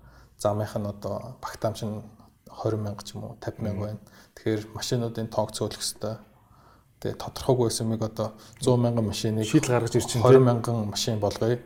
замынх 0.42 0.74
нь 0.76 0.90
одоо 0.90 1.38
багтаамж 1.44 1.80
нь 1.86 2.02
20 2.50 2.82
мянга 2.84 3.02
ч 3.06 3.14
юм 3.14 3.24
уу 3.24 3.36
50 3.40 3.62
мянга 3.64 3.82
байна. 3.86 4.00
Тэгэхээр 4.34 4.62
машинуудын 4.74 5.28
тоог 5.30 5.50
цөөлөх 5.54 5.82
хэвээр 5.82 6.18
Тэгээ 7.02 7.18
тодорхойгүй 7.18 7.66
байсан 7.66 7.86
миг 7.90 8.02
одоо 8.06 8.30
100 8.62 8.78
мянган 8.78 9.06
машиныг 9.10 9.42
шийдэл 9.42 9.74
гаргаж 9.74 9.98
ирчин 9.98 10.22
20 10.22 10.38
мянган 10.38 10.86
машин 10.86 11.18
болгоё. 11.18 11.58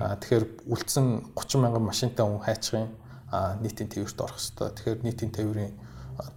Аа 0.00 0.16
тэгэхээр 0.16 0.44
үлдсэн 0.64 1.36
30 1.36 1.60
мянган 1.60 1.84
машинтай 1.84 2.24
хүн 2.24 2.40
хайчих 2.40 2.80
юм. 2.80 2.88
Аа 3.28 3.60
нийтийн 3.60 3.92
тээврт 3.92 4.16
орох 4.16 4.40
хэвээр. 4.40 4.72
Тэгэхээр 4.72 5.04
нийтийн 5.04 5.32
тээврийн 5.36 5.72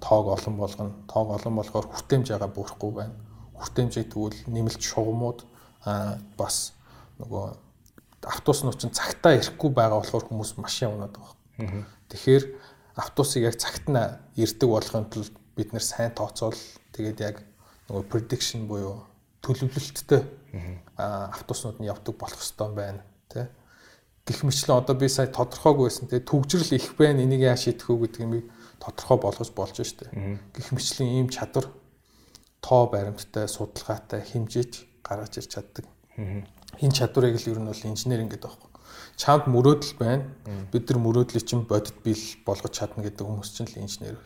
тоог 0.04 0.36
олон 0.36 0.56
болгоно. 0.60 0.92
Тоог 1.08 1.28
олон 1.40 1.56
болгохоор 1.56 1.88
хүртээмж 1.88 2.28
байгаа 2.28 2.52
буурахгүй 2.52 2.92
байна. 2.92 3.16
Хүртээмжийг 3.56 4.12
тэгвэл 4.12 4.44
нэмэлт 4.52 4.84
шугамууд 4.84 5.40
аа 5.88 6.20
бас 6.36 6.76
нөгөө 7.24 7.56
автобуснууд 8.28 8.76
чинь 8.84 8.92
цагтаа 8.92 9.40
ирэхгүй 9.40 9.72
байгаа 9.72 10.04
болохоор 10.04 10.28
хүмүүс 10.28 10.60
машин 10.60 10.92
унаад 10.92 11.16
байгаа. 11.16 11.40
Тэгэхээр 12.10 12.44
автобусыг 12.96 13.44
яг 13.48 13.56
цагт 13.56 13.88
нь 13.88 14.00
ирдэг 14.36 14.70
болохын 14.70 15.08
тулд 15.08 15.34
бид 15.56 15.72
нэр 15.74 15.84
сайн 15.84 16.12
тооцоол 16.12 16.58
тэгээд 16.96 17.20
яг 17.22 17.36
нөгөө 17.88 18.06
prediction 18.12 18.68
буюу 18.68 19.06
төлөвлөлттэй 19.42 20.22
автобуснууд 20.98 21.80
нь 21.80 21.90
явдаг 21.90 22.16
болох 22.18 22.40
ёстой 22.40 22.70
байна 22.76 23.02
тий. 23.30 23.48
Гэх 24.26 24.44
мэтлэн 24.46 24.78
одоо 24.78 24.96
би 24.96 25.10
сая 25.10 25.28
тодорхойгүй 25.28 25.90
байсан 25.90 26.08
тий 26.08 26.22
төгжрөл 26.22 26.78
их 26.78 26.96
байна 26.98 27.24
энийг 27.26 27.42
яа 27.42 27.58
шийдэх 27.58 27.90
үү 27.90 28.06
гэдэг 28.06 28.22
юм 28.22 28.34
тодорхой 28.78 29.18
болгож 29.18 29.50
болж 29.52 29.78
штэ. 29.82 30.12
Гэх 30.54 30.72
мэтлэн 30.72 31.10
ийм 31.10 31.28
чадвар 31.30 31.68
тоо 32.62 32.88
баримттай 32.88 33.48
судалгаатай 33.50 34.22
хэмжиж 34.22 34.86
гаргаж 35.02 35.38
ирч 35.42 35.50
чаддаг. 35.58 35.86
Энэ 36.80 36.94
чадварыг 36.94 37.36
л 37.42 37.50
ер 37.50 37.60
нь 37.60 37.68
бол 37.68 37.88
инженер 37.90 38.22
ингээд 38.22 38.46
байхгүй. 38.46 38.71
Чамд 39.16 39.48
мөрөөдөл 39.52 39.94
байна. 40.00 40.26
Бид 40.72 40.90
нар 40.90 41.00
мөрөөдлийг 41.00 41.46
чинь 41.46 41.68
бодит 41.68 41.98
бил 42.04 42.22
болгож 42.46 42.74
чадна 42.74 43.06
гэдэг 43.06 43.26
хүмүүс 43.26 43.52
чинь 43.54 43.70
л 43.70 43.82
инженер. 43.86 44.20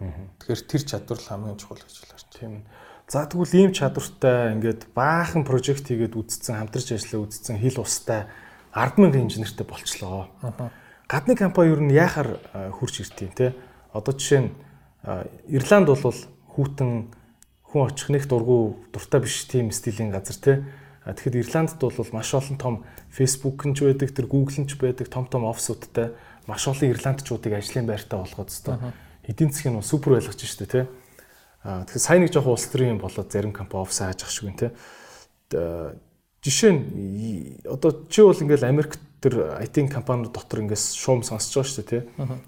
Тэгэхээр 0.00 0.62
тэр 0.66 0.82
чадвар 0.82 1.18
л 1.22 1.28
хамгийн 1.30 1.58
чухал 1.60 1.78
гэж 1.78 1.94
байна. 2.02 2.14
Тийм. 2.34 2.52
За 3.06 3.28
тэгвэл 3.28 3.68
ийм 3.68 3.72
чадвартай 3.76 4.56
ингээд 4.56 4.90
баахан 4.96 5.44
прожект 5.44 5.86
хийгээд 5.86 6.16
үдцсэн 6.16 6.56
хамтарч 6.56 6.96
ажиллаа 6.96 7.28
үдцсэн 7.28 7.60
хил 7.60 7.84
устай 7.84 8.26
100000 8.72 9.28
инженертэй 9.28 9.66
болчлоо. 9.68 10.32
Гадны 11.06 11.36
компани 11.36 11.70
ер 11.70 11.80
нь 11.84 11.92
яахаар 11.92 12.40
хурж 12.72 13.04
иртiin 13.04 13.30
те. 13.36 13.54
Одоо 13.92 14.16
жишээ 14.16 14.40
нь 14.48 14.50
Ирланд 15.52 15.92
бол 15.92 16.16
хүүтэн 16.56 17.12
хүн 17.68 17.80
очих 17.84 18.08
нэг 18.08 18.24
дургу 18.24 18.80
дуртай 18.88 19.20
биш 19.20 19.44
тийм 19.52 19.68
стилийн 19.70 20.08
газар 20.08 20.40
те. 20.40 20.52
Тэгэхэд 21.04 21.36
Ирландд 21.44 21.76
бол 21.76 22.08
маш 22.12 22.32
олон 22.32 22.56
том 22.56 22.74
Facebook 23.12 23.60
нь 23.68 23.76
ч 23.76 23.84
байдаг, 23.84 24.08
тэр 24.16 24.24
Google 24.24 24.64
нь 24.64 24.68
ч 24.68 24.80
байдаг, 24.80 25.12
том 25.12 25.28
том 25.28 25.44
офисуудтай 25.44 26.16
маш 26.48 26.64
олон 26.64 26.88
ирландчуудыг 26.88 27.52
ажлын 27.52 27.84
байртаа 27.84 28.24
болгоод 28.24 28.48
өстой. 28.48 28.80
Эдийн 29.28 29.52
засгийн 29.52 29.76
нь 29.76 29.84
супер 29.84 30.16
байлгаж 30.16 30.40
штэ 30.40 30.64
те. 30.64 30.88
Аа 31.64 31.84
тэгэхээр 31.84 32.04
сайн 32.04 32.20
нэг 32.24 32.32
жоохон 32.32 32.56
улс 32.56 32.68
төрийн 32.68 33.00
болоод 33.00 33.28
зарим 33.28 33.52
компани 33.52 33.84
офис 33.84 34.00
хааж 34.00 34.20
ах 34.24 34.32
шиг 34.32 34.48
юм 34.48 34.56
те. 34.56 34.72
Жишээ 36.44 36.72
нь 36.72 36.82
одоо 37.64 38.04
чи 38.08 38.20
бол 38.20 38.36
ингээл 38.36 38.68
Америк 38.68 39.00
тэр 39.24 39.60
IT 39.64 39.88
компаниуд 39.88 40.32
дотор 40.36 40.60
ингээс 40.60 40.92
шуум 40.92 41.24
сонсож 41.24 41.64
байгаа 41.64 41.84
дээ 41.84 41.88
тий. 41.88 42.02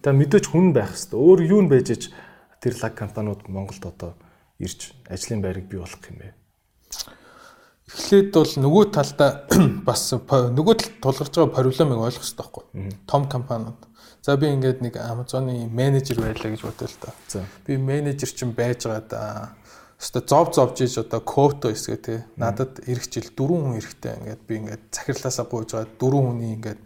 Та 0.05 0.13
мэдээж 0.13 0.45
хүн 0.53 0.77
байх 0.77 0.93
хэвээр. 0.93 1.17
Өөр 1.17 1.41
юу 1.49 1.61
нь 1.65 1.73
байж 1.73 1.89
ич 1.97 2.05
тэр 2.61 2.77
лаг 2.77 2.93
компаниуд 2.93 3.49
Монголд 3.49 3.85
одоо 3.89 4.13
ирж 4.61 4.93
ажлын 5.09 5.41
байрыг 5.41 5.65
бий 5.65 5.81
болгох 5.81 6.05
юм 6.13 6.21
бэ? 6.21 6.37
Эхлээд 7.87 8.33
бол 8.35 8.55
нөгөө 8.67 8.85
талдаа 8.95 9.31
бас 9.89 10.11
нөгөө 10.13 10.75
талд 10.81 10.97
тулгарч 11.03 11.35
байгаа 11.39 11.55
проблемыг 11.55 12.01
ойлгох 12.03 12.25
хэрэгтэй 12.25 12.43
байхгүй. 12.43 12.65
Том 13.07 13.29
компаниуд 13.31 13.87
За 14.27 14.35
би 14.35 14.49
ингээд 14.51 14.83
нэг 14.83 14.97
Amazon-ы 14.99 15.71
менежер 15.71 16.19
байлаа 16.19 16.51
гэж 16.51 16.63
бодлоо 16.67 16.91
л 16.91 16.99
да. 16.99 17.45
Би 17.63 17.77
менежер 17.79 18.27
чинь 18.35 18.51
байжгаад 18.59 19.15
өстө 20.03 20.23
зов 20.27 20.51
зовж 20.51 20.83
иж 20.83 20.99
одоо 20.99 21.23
квото 21.23 21.71
эсгээ 21.71 22.01
те. 22.03 22.17
Надад 22.35 22.83
эх 22.91 23.07
жил 23.07 23.31
дөрвөн 23.31 23.71
хүн 23.71 23.79
эрэхтэй 23.79 24.19
ингээд 24.19 24.43
би 24.51 24.59
ингээд 24.59 24.83
захирлаасаа 24.91 25.47
гуйж 25.47 25.79
байгаа 25.79 25.95
дөрвөн 26.03 26.27
хүний 26.27 26.59
ингээд 26.59 26.83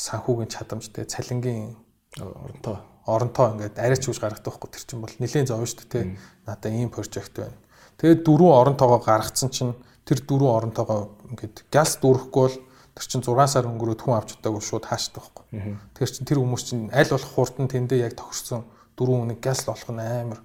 санхүүгийн 0.00 0.48
чадамжтай 0.48 1.04
цалингийн 1.04 1.76
оронтой 2.16 2.80
оронтой 3.04 3.52
ингээд 3.52 3.76
арайч 3.76 4.08
үж 4.08 4.16
гаргадаг 4.16 4.48
байхгүй 4.48 4.70
тэр 4.72 4.84
чинь 4.88 5.04
бол 5.04 5.12
нэлийн 5.20 5.44
зов 5.44 5.60
шүү 5.60 5.92
дээ 5.92 5.92
те. 5.92 6.16
Надаа 6.48 6.72
ийм 6.72 6.88
прожект 6.88 7.36
байна. 7.36 7.52
Тэгээд 7.98 8.22
дөрвөн 8.22 8.54
оронтойгоо 8.54 9.00
гаргацсан 9.02 9.50
чинь 9.50 9.74
тэр 10.06 10.22
дөрвөн 10.22 10.70
оронтойгоо 10.70 11.34
ингээд 11.34 11.66
галс 11.66 11.98
дүүрэхгүй 11.98 12.42
бол 12.46 12.56
тэр 12.94 13.06
чинь 13.10 13.26
6 13.26 13.34
сар 13.50 13.66
өнгөрөөд 13.66 14.00
хүн 14.06 14.14
авч 14.14 14.38
удаагүй 14.38 14.62
шууд 14.62 14.86
хаашдаг 14.86 15.26
байхгүй. 15.26 15.78
Тэр 15.98 16.08
чинь 16.10 16.28
тэр 16.30 16.38
хүмүүс 16.38 16.62
чинь 16.62 16.86
аль 16.94 17.10
болох 17.10 17.30
хурдан 17.34 17.66
тэндээ 17.66 18.06
яг 18.06 18.14
тохирсон 18.14 18.62
дөрвөн 18.94 19.34
үнэг 19.34 19.42
газ 19.42 19.66
болох 19.66 19.90
нь 19.90 19.98
амар 19.98 20.38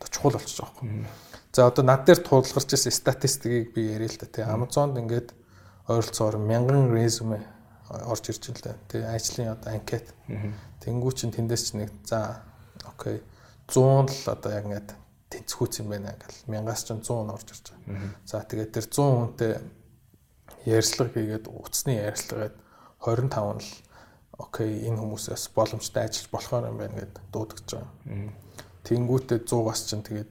одоо 0.00 0.08
чухал 0.08 0.40
байгаа 0.40 0.56
байхгүй. 0.56 1.04
За 1.52 1.68
одоо 1.68 1.84
над 1.84 2.04
дээр 2.04 2.20
тулгарч 2.20 2.68
ирсэн 2.72 2.92
статистикийг 2.92 3.72
би 3.72 3.92
яриа 3.92 4.08
л 4.08 4.20
да 4.20 4.26
тий. 4.28 4.44
Amazon-д 4.44 5.00
ингээд 5.00 5.28
ойролцоогоор 5.88 6.36
мянган 6.36 6.92
резюме 6.92 7.40
орж 7.88 8.28
ирж 8.28 8.52
байна 8.52 8.60
л 8.60 8.64
да. 8.64 8.74
Тий 8.92 9.00
ажлын 9.04 9.52
одоо 9.56 9.72
анкет. 9.72 10.12
Тэнгүү 10.84 11.12
чин 11.16 11.32
тэндээс 11.32 11.72
ч 11.72 11.80
нэг 11.80 11.92
за 12.04 12.44
окей 12.84 13.24
100 13.72 14.04
л 14.04 14.32
одоо 14.32 14.52
яг 14.52 14.64
ингээд 14.68 14.88
тэнцвүүц 15.36 15.84
юм 15.84 15.92
байна 15.92 16.16
гэл 16.16 16.48
мянгаас 16.48 16.88
ч 16.88 16.96
100 16.96 17.28
орж 17.28 17.48
ирж 17.52 17.66
байгаа. 17.76 18.16
За 18.24 18.40
тэгээд 18.40 18.72
тэр 18.72 18.86
100 18.88 19.20
хүнтэй 19.20 19.52
ярьслага 20.64 21.12
хийгээд 21.12 21.46
утасны 21.52 21.92
ярьслагаад 22.00 22.56
25 23.04 23.60
л 23.60 23.70
окей 24.40 24.88
энэ 24.88 25.00
хүмүүсээс 25.00 25.52
боломжтой 25.52 26.08
ажиллаж 26.08 26.28
болохоор 26.32 26.68
юм 26.72 26.78
байна 26.80 26.96
гэд 27.04 27.14
дуудагч 27.32 27.68
байгаа. 27.76 27.92
Тэнгүүтээ 28.88 29.38
100-аас 29.44 29.80
чинь 29.86 30.04
тэгээд 30.04 30.30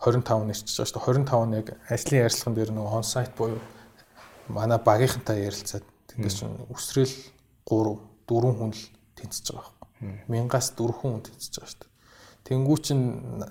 25 0.00 0.48
нэрчиж 0.48 0.74
байгаа 0.78 0.90
шүү 0.90 1.00
дээ. 1.00 1.06
25 1.26 1.46
нь 1.48 1.58
яг 1.58 1.68
ажлын 1.88 2.22
ярилцлаган 2.24 2.54
дээр 2.54 2.70
нэг 2.74 2.86
он 2.86 3.04
сайт 3.06 3.32
буюу 3.38 3.60
манай 4.48 4.78
багийнхантай 4.78 5.48
ярилцаад 5.48 5.86
тэндээс 6.12 6.36
чинь 6.40 6.56
өсрөл 6.68 7.14
3 7.68 7.96
4 8.28 8.58
хүн 8.58 8.72
л 8.72 8.82
тэнцэж 9.16 9.46
байгаа 9.52 9.72
байхгүй. 9.80 10.28
Мянгаас 10.28 10.68
4 10.76 10.92
хүн 10.92 11.22
тэнцэж 11.24 11.52
байгаа 11.56 11.70
шүү 11.72 11.80
дээ. 11.80 11.93
Тэнгүү 12.44 12.76
чинь 12.84 13.04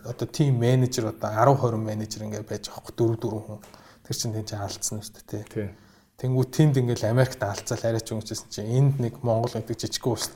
одоо 0.05 0.27
тим 0.29 0.59
менежер 0.61 1.09
одоо 1.09 1.33
10 1.33 1.57
20 1.57 1.81
менежер 1.81 2.23
ингээд 2.23 2.45
байж 2.45 2.69
байгаа 2.69 2.85
байхгүй 2.85 2.95
4 3.01 3.17
4 3.25 3.41
хүн. 3.47 3.59
Тэр 4.05 4.15
чинь 4.17 4.35
тэнцээ 4.37 4.59
алдсан 4.61 5.01
шүү 5.01 5.23
дээ 5.33 5.43
тий. 5.49 5.69
Тэнгүү 6.21 6.45
тэнд 6.53 6.77
ингээл 6.77 7.09
Америкт 7.09 7.41
алцаал 7.41 7.81
арайч 7.89 8.13
өнгөжсэн 8.13 8.53
чинь 8.53 8.69
энд 8.69 9.01
нэг 9.01 9.25
Монгол 9.25 9.49
гэдэг 9.49 9.81
жижиг 9.81 10.05
улс 10.05 10.29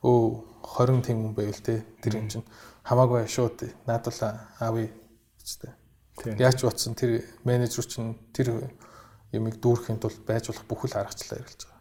өө 0.00 0.40
20 0.64 1.04
тийм 1.04 1.20
хүн 1.20 1.34
байвал 1.36 1.60
те 1.60 1.84
тэр 2.00 2.16
юм 2.16 2.32
чинь 2.32 2.48
хамаагүй 2.88 3.28
шууд 3.28 3.60
наадвал 3.84 4.40
аавь 4.56 4.88
гэжтэй. 5.36 5.76
Яаж 6.40 6.64
бодсон 6.64 6.96
тэр 6.96 7.28
менежер 7.44 7.84
чинь 7.84 8.16
тэр 8.32 8.72
ямиг 9.32 9.60
дүүрхийн 9.60 10.00
тулд 10.00 10.24
байж 10.24 10.48
болох 10.48 10.64
бүхэл 10.64 10.96
аргачлалаа 10.96 11.44
хэрэглэж 11.44 11.62
байгаа. 11.68 11.78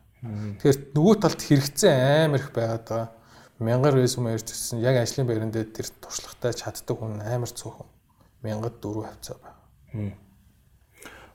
Тэгэхээр 0.59 0.77
нөгөө 0.91 1.15
талд 1.23 1.41
хэрэгцээ 1.41 1.93
амар 2.27 2.41
их 2.43 2.51
байгаад 2.51 2.83
байгаа. 2.83 3.09
Мянгар 3.59 3.95
резюме 3.97 4.35
ирчихсэн. 4.37 4.81
Яг 4.85 5.01
ажлын 5.01 5.27
байран 5.27 5.51
дээр 5.51 5.69
тэр 5.73 5.89
туршлагатай 6.01 6.53
чаддаг 6.53 6.97
хүн 6.97 7.21
амар 7.25 7.49
цөөхөн. 7.49 7.89
Мянгад 8.45 8.77
дөрөв 8.81 9.09
хавцаа 9.09 9.37
байна. 9.41 10.13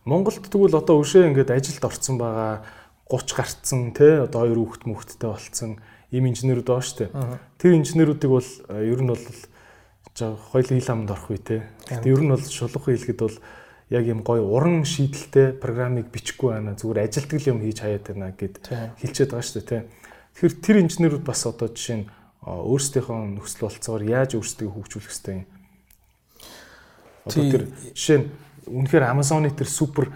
Монголд 0.04 0.46
тэгвэл 0.46 0.78
одоо 0.78 1.02
өшөө 1.02 1.30
ингээд 1.30 1.50
ажилд 1.50 1.82
орцсон 1.86 2.18
байгаа 2.18 2.62
30 3.10 3.36
гарцсан 3.38 3.80
те 3.94 4.26
одоо 4.26 4.46
хоёр 4.46 4.58
хүүхэд 4.58 4.84
мөхттэй 4.86 5.30
болцсон 5.30 5.70
ийм 6.10 6.26
инженерүүд 6.26 6.66
байгаа 6.66 6.86
шүү 6.86 6.98
дээ. 7.06 7.10
Тэр 7.58 7.72
инженерүүдийг 7.78 8.30
бол 8.30 8.50
э, 8.70 8.86
ер 8.86 9.00
нь 9.02 9.10
бол 9.10 9.26
хоёул 10.18 10.70
хил 10.74 10.90
амд 10.90 11.10
орох 11.10 11.30
үе 11.30 11.38
те. 11.38 11.56
Ер 12.02 12.18
нь 12.18 12.34
бол 12.34 12.42
шулуухан 12.42 12.98
хэлэхэд 12.98 13.20
бол 13.22 13.36
яг 13.94 14.04
юм 14.10 14.20
гоё 14.26 14.42
уран 14.42 14.82
шийдэлтэй 14.82 15.54
програмыг 15.54 16.10
бичихгүй 16.10 16.50
байна. 16.50 16.74
Зүгээр 16.74 17.06
ажилтгал 17.06 17.50
юм 17.54 17.58
хийж 17.62 17.78
хаяад 17.78 18.04
байна 18.10 18.34
гэд 18.34 18.54
хэлчихэд 18.98 19.30
байгаа 19.30 19.46
шүү 19.46 19.58
дээ 19.62 19.70
те. 19.70 19.78
Тэгэхээр 20.33 20.55
тэр 20.64 20.76
инженерүүд 20.83 21.24
бас 21.24 21.45
одоо 21.47 21.68
жишээ 21.68 21.97
нь 22.03 22.07
өөрсдийнхөө 22.43 23.39
нөхцөл 23.39 23.70
болцоогоор 23.70 24.05
яаж 24.09 24.30
өөрсдөө 24.35 24.68
хөгжүүлэх 24.72 25.12
ёстой 25.12 25.35
юм. 25.43 25.47
Одоо 27.28 27.45
тэр 27.47 27.64
жишээ 27.95 28.18
нь 28.18 28.26
үнэхээр 28.66 29.05
Amazon-ы 29.07 29.55
тэр 29.55 29.70
супер 29.70 30.11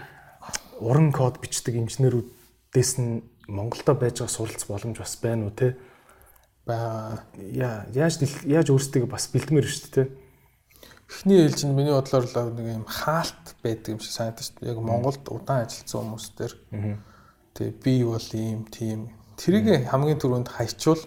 уран 0.83 1.15
код 1.15 1.39
бичдэг 1.39 1.79
инженерүүдээс 1.79 2.91
нь 2.99 3.23
Монголдо 3.47 3.95
байж 3.95 4.19
байгаа 4.19 4.33
суралц 4.35 4.67
боломж 4.67 4.99
бас 4.99 5.15
байна 5.23 5.47
уу 5.47 5.55
те? 5.55 5.79
Баа. 6.67 7.23
Яа, 7.39 7.87
яаж 7.95 8.19
яаж 8.43 8.67
өөрсдөө 8.75 9.07
бас 9.07 9.31
бэлдмээр 9.31 9.63
шүү 9.63 9.87
дээ 9.87 9.95
те. 10.03 10.11
Эхний 11.07 11.47
ээлж 11.47 11.63
нь 11.63 11.71
миний 11.71 11.95
бодлоор 11.95 12.27
л 12.27 12.51
нэг 12.51 12.83
юм 12.83 12.85
хаалт 12.85 13.55
байдаг 13.63 13.95
юм 13.95 13.99
шиг 14.03 14.11
санагдаж 14.11 14.51
дээ. 14.59 14.75
Яг 14.75 14.83
Монголд 14.83 15.23
удаан 15.31 15.63
ажилласан 15.63 16.11
хүмүүс 16.11 16.27
төр. 16.35 16.53
Тэгээ 17.55 17.75
би 17.79 17.93
бол 18.03 18.29
ийм 18.35 18.67
тийм 18.67 19.15
Тэрийг 19.37 19.87
хамгийн 19.87 20.19
түрүүнд 20.19 20.49
хайчвал 20.49 21.03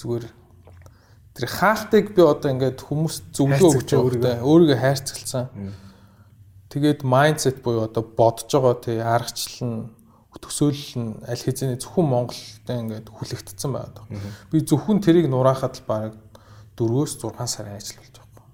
зүгээр 0.00 0.24
тэр 1.36 1.46
хаалтыг 1.48 2.12
би 2.16 2.22
одоо 2.24 2.48
ингээд 2.52 2.80
хүмүүс 2.80 3.32
зөвлөө 3.36 3.70
өгч 3.80 3.90
байгаа 3.92 4.44
өөрийгөө 4.44 4.78
хайрцагцсан. 4.80 5.48
Тэгээд 6.72 7.04
майндсет 7.04 7.60
буюу 7.64 7.84
одоо 7.84 8.04
бодож 8.04 8.48
байгаа 8.48 8.76
тий 8.80 8.98
аргачлал 9.00 9.68
нь 9.68 9.78
төсөөлөл 10.40 10.96
нь 10.96 11.10
аль 11.28 11.44
хэзээний 11.44 11.76
зөвхөн 11.76 12.08
Монголтай 12.08 12.76
ингээд 12.80 13.08
хүлэгдсэн 13.12 13.70
байдаг. 13.72 14.04
Би 14.48 14.64
зөвхөн 14.64 15.04
тэрийг 15.04 15.28
нураахад 15.28 15.76
л 15.76 15.84
баг 15.84 16.16
4-өөс 16.80 17.20
6 17.20 17.36
сарын 17.52 17.76
ажил 17.76 18.00
болж 18.00 18.16
байгаа. 18.16 18.46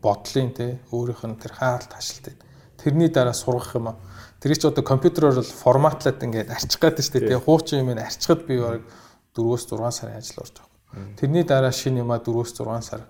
Бодлын 0.00 0.50
тий 0.56 0.70
өөрийнх 0.88 1.24
нь 1.28 1.36
тэр 1.36 1.52
хаалт 1.52 1.92
хашлт. 1.92 2.32
Тэрний 2.78 3.08
дараа 3.10 3.34
сургах 3.34 3.74
юм 3.74 3.88
аа 3.92 3.96
Тэр 4.40 4.54
чи 4.54 4.68
одоо 4.68 4.84
компьютероор 4.86 5.42
л 5.42 5.42
форматлаад 5.42 6.22
ингээд 6.22 6.54
арчих 6.54 6.78
гэдэг 6.78 7.02
шүү 7.02 7.14
дээ. 7.18 7.26
Тэгээ 7.26 7.42
хуучин 7.42 7.82
юм 7.82 7.98
арчихад 7.98 8.46
би 8.46 8.62
баг 8.62 8.86
4-өөс 9.34 9.66
6 9.66 9.90
сарын 9.98 10.22
ажил 10.22 10.38
орж 10.46 10.54
байгаа. 10.62 11.18
Тэрний 11.18 11.42
дараа 11.42 11.74
шинэ 11.74 12.06
юма 12.06 12.22
4-өөс 12.22 12.54
6 12.54 12.86
сар 12.86 13.02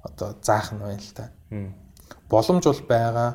одоо 0.00 0.32
заах 0.40 0.72
нь 0.72 0.80
байна 0.80 0.96
л 0.96 1.12
та. 1.12 1.28
Боломж 2.32 2.64
бол 2.64 2.82
байгаа. 2.88 3.30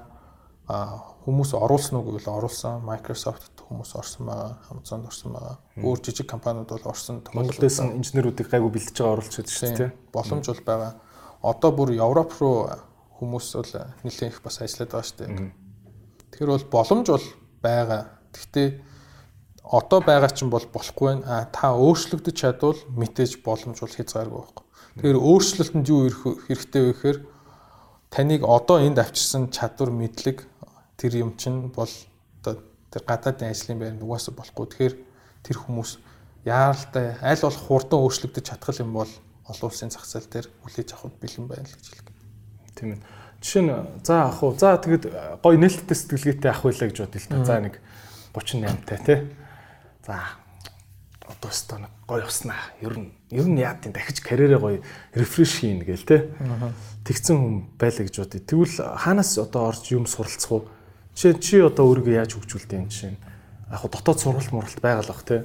А 0.67 1.05
хүмүүс 1.21 1.53
оруулсан 1.53 2.01
уу 2.01 2.17
гэвэл 2.17 2.33
оруулсан. 2.33 2.81
Microsoft 2.81 3.61
хүмүүс 3.61 3.93
орсон 3.93 4.25
байгаа, 4.25 4.57
Amazon 4.73 5.05
орсон 5.05 5.37
байгаа. 5.37 5.55
Өөр 5.77 6.01
жижиг 6.01 6.25
компаниуд 6.25 6.73
бол 6.73 6.89
орсон. 6.89 7.21
Монголдээс 7.29 7.77
инженеруудыг 7.85 8.49
гайгүй 8.49 8.73
бэлдэж 8.73 8.97
байгаа 8.97 9.21
оруулж 9.21 9.37
байдаг 9.37 9.53
шүү 9.53 9.77
дээ. 9.85 9.91
Боломж 10.11 10.49
бол 10.49 10.63
байгаа. 10.65 10.91
Одоо 11.45 11.71
бүр 11.71 11.93
Европ 11.93 12.33
руу 12.41 12.67
хүмүүс 13.17 13.47
бол 13.57 13.73
нэлээд 14.05 14.31
их 14.31 14.41
бас 14.45 14.61
ажиллаад 14.61 14.91
байгаа 14.93 15.09
шүү 15.09 15.19
дээ 15.21 15.67
Тэгэхээр 16.31 16.53
бол 16.53 16.67
боломж 16.69 17.07
бол 17.07 17.27
байгаа. 17.63 18.01
Гэхдээ 18.35 18.67
одоо 19.63 19.99
байгаа 20.03 20.29
чинь 20.29 20.51
бол 20.51 20.65
болохгүй 20.69 21.07
байна. 21.07 21.25
А 21.25 21.49
та 21.49 21.73
өөрчлөгдөж 21.73 22.35
чадвал 22.35 22.77
мэдээж 22.93 23.41
боломж 23.41 23.79
бол 23.79 23.95
хязгааргүй 23.95 24.37
байхгүй. 24.37 24.65
Тэгэхээр 25.01 25.17
өөрчлөлтөнд 25.17 25.87
юу 25.87 26.01
хэрэгтэй 26.45 26.81
вэ 26.83 26.91
гэхээр 26.93 27.17
таныг 28.11 28.41
одоо 28.43 28.77
энд 28.83 28.99
авчирсан 28.99 29.49
чадвар 29.49 29.89
мэдлэг 29.89 30.43
тэр 30.99 31.11
юм 31.15 31.33
чинь 31.39 31.71
бол 31.71 31.89
одоо 32.43 32.61
тэр 32.91 33.03
гадаадын 33.07 33.49
ажлын 33.49 33.79
байр 33.79 33.95
нугаас 33.95 34.27
болохгүй. 34.29 34.65
Тэгэхээр 34.67 34.95
тэр 35.47 35.57
хүмүүс 35.63 35.97
яаралтай 36.43 37.17
аль 37.23 37.39
болох 37.39 37.63
хурдан 37.65 38.03
өөрчлөгдөж 38.03 38.45
чадах 38.45 38.77
юм 38.83 38.93
бол 38.93 39.11
олон 39.47 39.67
улсын 39.71 39.89
зах 39.89 40.03
зээл 40.03 40.27
дээр 40.27 40.47
хүлээж 40.63 40.89
авах 40.91 41.15
бэлэн 41.17 41.47
байна 41.47 41.65
л 41.65 41.71
гэж 41.71 41.87
хэлэх. 41.87 42.16
Тийм 42.77 42.93
ээ. 42.93 43.01
Жишээ 43.41 43.63
нь 43.65 43.73
за 44.05 44.29
ах 44.29 44.41
уу. 44.45 44.53
За 44.53 44.77
тэгэд 44.77 45.09
гоё 45.41 45.57
нээлттэй 45.57 45.97
сэтгэлгээтэй 45.97 46.51
ах 46.53 46.61
байлаа 46.61 46.87
гэж 46.89 46.97
бодъё 47.01 47.21
л 47.21 47.29
та. 47.33 47.45
За 47.45 47.57
нэг 47.57 47.75
38-тай 48.37 48.99
тий. 49.01 49.19
За 50.05 50.37
одоо 51.25 51.49
өстөө 51.49 51.77
нэг 51.81 51.93
гоё 52.05 52.25
уснаа. 52.29 52.61
Ер 52.81 52.93
нь 52.97 53.09
ер 53.33 53.45
нь 53.49 53.57
яа 53.57 53.75
тийм 53.81 53.93
дахиж 53.93 54.21
карьерээ 54.21 54.61
гоё 54.61 54.79
рефреш 55.17 55.59
хийн 55.59 55.81
гээл 55.81 56.05
тий. 56.05 56.21
Тэгсэн 57.05 57.35
хүн 57.37 57.55
байлаа 57.81 58.03
гэж 58.05 58.15
бодъё. 58.21 58.41
Тэгвэл 58.45 58.75
хаанаас 58.95 59.37
одоо 59.37 59.73
орж 59.73 59.85
юм 59.91 60.05
суралцах 60.05 60.51
уу? 60.53 60.63
Жишээ 61.17 61.41
чи 61.41 61.55
одоо 61.65 61.89
өөрийгөө 61.89 62.13
яаж 62.13 62.37
хөгжүүлдэг 62.37 62.77
юм 62.77 62.89
жишээ 62.93 63.11
нь. 63.17 63.21
Яг 63.73 63.79
хуу 63.81 63.91
дотоод 63.91 64.21
сургалт 64.21 64.53
муралт 64.53 64.79
байгалах 64.79 65.21
тий. 65.25 65.41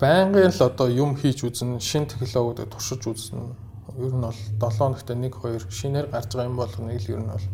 Байнгын 0.00 0.50
л 0.50 0.62
одоо 0.62 0.88
юм 0.88 1.18
хийж 1.18 1.42
үзэн, 1.42 1.82
шин 1.82 2.06
технологиудыг 2.06 2.70
туршиж 2.70 3.02
үзэн 3.02 3.67
ер 3.98 4.14
нь 4.14 4.22
бол 4.22 4.38
7 4.62 4.78
хоногт 4.78 5.10
1 5.10 5.30
2 5.30 5.70
шинээр 5.70 6.06
гарч 6.14 6.30
байгаа 6.34 6.50
юм 6.50 6.56
бол 6.56 6.72
нэг 6.86 7.02
л 7.02 7.12
ер 7.14 7.22
нь 7.22 7.32
бол 7.34 7.46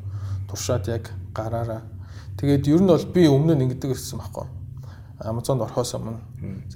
туршаад 0.49 0.89
яг 0.89 1.11
гараараа. 1.33 1.83
Тэгээд 2.37 2.69
ер 2.69 2.81
нь 2.85 2.91
бол 2.93 3.05
би 3.09 3.27
өмнө 3.27 3.57
нь 3.57 3.65
ингэдэг 3.65 3.91
байсан 3.91 4.21
байхгүй. 4.21 4.47
Amazon-д 5.25 5.65
орохоос 5.65 5.95
өмнө 5.97 6.21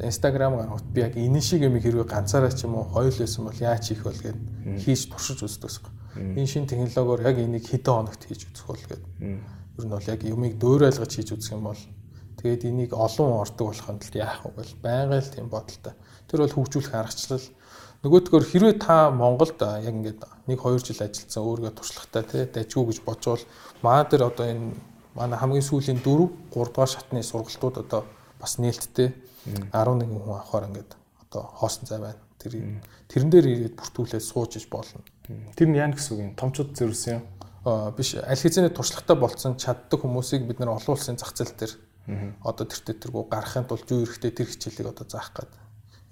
Instagram 0.00 0.56
гаргахад 0.56 0.88
би 0.94 1.00
яг 1.04 1.14
энэ 1.18 1.40
шиг 1.42 1.62
юм 1.62 1.76
хэрэг 1.76 2.08
ганцаараа 2.08 2.52
ч 2.54 2.64
юм 2.64 2.80
уу 2.80 2.88
хоёул 2.88 3.12
байсан 3.12 3.44
бол 3.44 3.60
яаж 3.60 3.82
хийх 3.92 4.02
бол 4.06 4.16
гэд 4.16 4.38
хийж 4.80 5.10
туршиж 5.12 5.42
үздэг 5.42 5.68
байсан. 5.68 5.92
Энэ 6.16 6.46
шин 6.46 6.66
технологиор 6.66 7.22
яг 7.28 7.36
энийг 7.38 7.66
хэдэн 7.66 7.94
хоногт 7.94 8.22
хийж 8.24 8.48
үзэх 8.48 8.66
бол 8.66 8.84
гэд. 8.88 9.02
Ер 9.20 9.84
нь 9.84 9.92
бол 9.92 10.06
яг 10.06 10.20
юмыг 10.24 10.54
дөөрөөлгөж 10.56 11.12
хийж 11.12 11.28
үзэх 11.34 11.52
юм 11.52 11.68
бол 11.68 11.82
тэгээд 12.38 12.62
энийг 12.70 12.92
олон 12.94 13.42
ордог 13.42 13.74
болохын 13.74 13.98
тулд 13.98 14.14
яах 14.16 14.46
вэ? 14.46 14.64
Байнга 14.80 15.18
л 15.18 15.34
тийм 15.34 15.50
бодолтой. 15.50 15.94
Тэр 16.30 16.46
бол 16.46 16.54
хөгжүүлэх 16.54 16.94
аргачлал 16.94 17.44
Нөгөөдгөр 17.99 18.44
хэрвээ 18.46 18.74
та 18.78 19.11
Монголд 19.11 19.59
яг 19.59 19.90
ингээд 19.90 20.22
1 20.46 20.55
2 20.55 20.86
жил 20.86 21.03
ажилласан 21.03 21.42
өөрийгөө 21.42 21.74
туршлагатай 21.74 22.22
тий 22.30 22.44
дайггүй 22.46 22.94
гэж 22.94 22.99
бодвол 23.03 23.42
маа 23.82 24.07
дээр 24.07 24.30
одоо 24.30 24.46
энэ 24.46 24.78
манай 25.18 25.34
хамгийн 25.34 25.66
сүүлийн 25.66 25.99
4 26.07 26.55
3 26.55 26.70
дугаар 26.70 26.86
шатны 26.86 27.26
сургалтууд 27.26 27.82
одоо 27.82 28.07
бас 28.38 28.62
нээлттэй 28.62 29.11
11 29.74 30.14
хүн 30.14 30.30
авахаар 30.30 30.70
ингээд 30.70 30.94
одоо 31.26 31.42
хоосон 31.59 31.90
цай 31.90 31.99
байна. 31.99 32.22
Тэр 32.38 32.78
тэрэн 33.11 33.30
дээр 33.34 33.46
ирээд 33.51 33.74
бүртгүүлээд 33.74 34.22
сууж 34.22 34.62
иж 34.62 34.70
болно. 34.70 35.03
Тэр 35.59 35.66
нь 35.66 35.82
яа 35.82 35.90
гэсэн 35.90 36.14
үг 36.14 36.22
юм? 36.22 36.38
Томчууд 36.38 36.78
зөрүүлсэн 36.78 37.18
юм? 37.18 37.26
Аа 37.66 37.90
биш 37.90 38.14
аль 38.14 38.38
хэзээний 38.38 38.70
туршлагатай 38.70 39.18
болцсон 39.18 39.59
чаддаг 39.59 39.99
хүмүүсийг 39.99 40.46
бид 40.46 40.62
нар 40.62 40.78
олон 40.78 40.94
улсын 40.94 41.18
зах 41.18 41.34
зээл 41.34 41.59
дээр 41.59 41.74
одоо 42.46 42.62
тэр 42.62 42.94
тэргүү 42.94 43.26
гарахын 43.26 43.66
тулд 43.66 43.90
юу 43.90 44.07
эрэхтэй 44.07 44.30
тэр 44.30 44.46
хичээлийг 44.46 44.94
одоо 44.94 45.07
заах 45.11 45.34
гээд 45.34 45.53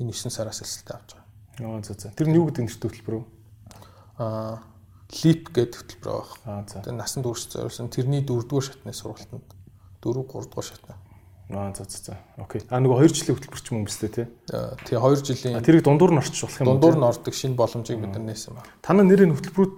энэ 0.03 0.11
9 0.11 0.35
сараас 0.35 0.67
эсэлтэй 0.67 0.99
авч 0.99 1.15
байгаа. 1.15 1.26
Оо 1.61 1.81
за 1.83 1.95
за. 1.95 2.13
Тэр 2.13 2.29
нь 2.29 2.37
юу 2.37 2.49
гэдэг 2.49 2.69
нэртэй 2.69 2.91
хөтөлбөр 2.91 3.17
вэ? 3.17 3.25
Аа 4.21 4.61
Leap 5.07 5.55
гэдэг 5.55 5.79
хөтөлбөр 5.81 6.13
баг. 6.13 6.31
Аа 6.45 6.65
за. 6.69 6.83
Тэр 6.85 6.95
насан 6.99 7.23
турш 7.25 7.49
зориулсан 7.49 7.89
тэрний 7.89 8.21
4-р 8.21 8.61
шатны 8.61 8.93
сургалтанд 8.93 9.47
4 10.05 10.27
3-р 10.27 10.65
шатны. 10.67 10.95
Аа 11.51 11.73
за 11.73 11.85
за 11.89 11.99
за. 12.13 12.15
Окей. 12.37 12.61
А 12.69 12.83
нөгөө 12.83 13.09
2 13.09 13.17
жилийн 13.17 13.39
хөтөлбөр 13.41 13.61
ч 13.63 13.67
юм 13.73 13.87
өмслөө 13.87 14.11
тий. 14.13 14.27
Тий 14.85 14.99
2 14.99 15.23
жилийн. 15.25 15.63
Тэрийг 15.63 15.87
дундуур 15.87 16.13
нь 16.13 16.21
орчих 16.21 16.45
болох 16.45 16.61
юм. 16.61 16.67
Дундуур 16.77 16.97
нь 17.01 17.09
ордог 17.09 17.35
шинэ 17.35 17.57
боломжийг 17.57 18.03
бид 18.03 18.13
нар 18.13 18.25
нээсэн 18.27 18.53
байна. 18.53 18.69
Танаа 18.83 19.07
нэрийн 19.07 19.33
хөтөлбөрүүд 19.33 19.75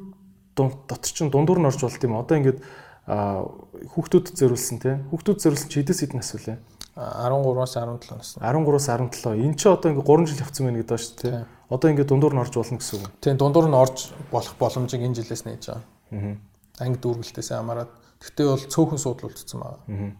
дотор 0.58 1.12
чинь 1.12 1.30
дундуур 1.30 1.60
нь 1.62 1.68
орж 1.68 1.78
болт 1.84 2.02
юм. 2.02 2.16
Одоо 2.18 2.40
ингээд 2.40 2.58
хүүхдүүдэд 3.06 4.34
зориулсан 4.34 4.78
тий. 4.80 4.96
Хүүхдүүд 5.12 5.38
зориулсан 5.44 5.68
чи 5.70 5.80
хэдээс 5.84 6.00
хэдэн 6.08 6.24
асуулаа? 6.24 6.58
13-аас 6.98 7.72
17 7.78 8.16
нас. 8.16 8.34
13-аас 8.42 8.88
17. 8.90 9.38
Энд 9.38 9.56
чи 9.60 9.68
одоо 9.70 9.92
ингээ 9.92 10.08
3 10.08 10.26
жил 10.26 10.42
явцсан 10.42 10.66
байна 10.66 10.80
гэдэг 10.82 10.92
ба 10.92 10.98
шүү 10.98 11.16
дээ. 11.22 11.57
Одоо 11.68 11.88
ингээ 11.92 12.08
дундуур 12.08 12.32
нь 12.32 12.42
орж 12.42 12.56
болно 12.56 12.80
гэсэн 12.80 13.04
үг. 13.04 13.12
Тийм 13.20 13.36
дундуур 13.36 13.68
нь 13.68 13.76
орж 13.76 14.12
болох 14.32 14.56
боломжийг 14.56 15.04
энэ 15.04 15.20
жилээс 15.20 15.44
нээж 15.44 15.64
байгаа. 15.68 15.84
Аа. 16.16 16.36
Анги 16.80 16.98
дүүргэлтээс 17.00 17.52
хамаарат. 17.52 17.92
Гэхдээ 18.24 18.46
бол 18.48 18.64
цөөхөн 18.72 19.00
суудлуулчихсан 19.00 19.60
байгаа. 19.60 19.80
Аа. 19.84 20.12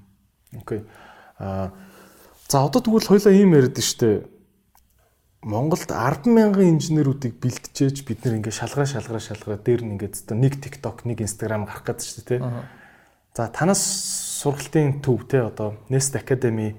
Окей. 0.60 0.80
Аа 1.40 1.72
за 2.48 2.64
одоо 2.64 2.80
тэгвэл 2.80 3.08
хоёлаа 3.08 3.32
ийм 3.32 3.52
яриад 3.52 3.76
дээ. 3.76 4.24
Монголд 5.44 5.86
100000 5.88 6.64
инженеруудыг 6.64 7.38
бэлтжээж 7.38 8.02
бид 8.08 8.24
нэр 8.24 8.42
ингээ 8.42 8.52
шалгараа 8.52 8.88
шалгараа 8.88 9.22
шалгараа 9.22 9.60
дээр 9.60 9.84
нь 9.84 9.94
ингээ 9.94 10.10
зөв 10.10 10.34
нэг 10.34 10.58
TikTok, 10.58 11.06
нэг 11.06 11.22
Instagram 11.22 11.68
гарах 11.68 11.84
гэдэг 11.86 12.04
шүү 12.04 12.24
дээ. 12.26 12.40
За 13.36 13.46
танаас 13.52 13.84
сургалтын 14.42 14.98
төв 14.98 15.28
те 15.30 15.46
одоо 15.46 15.78
Nest 15.92 16.16
Academy 16.18 16.74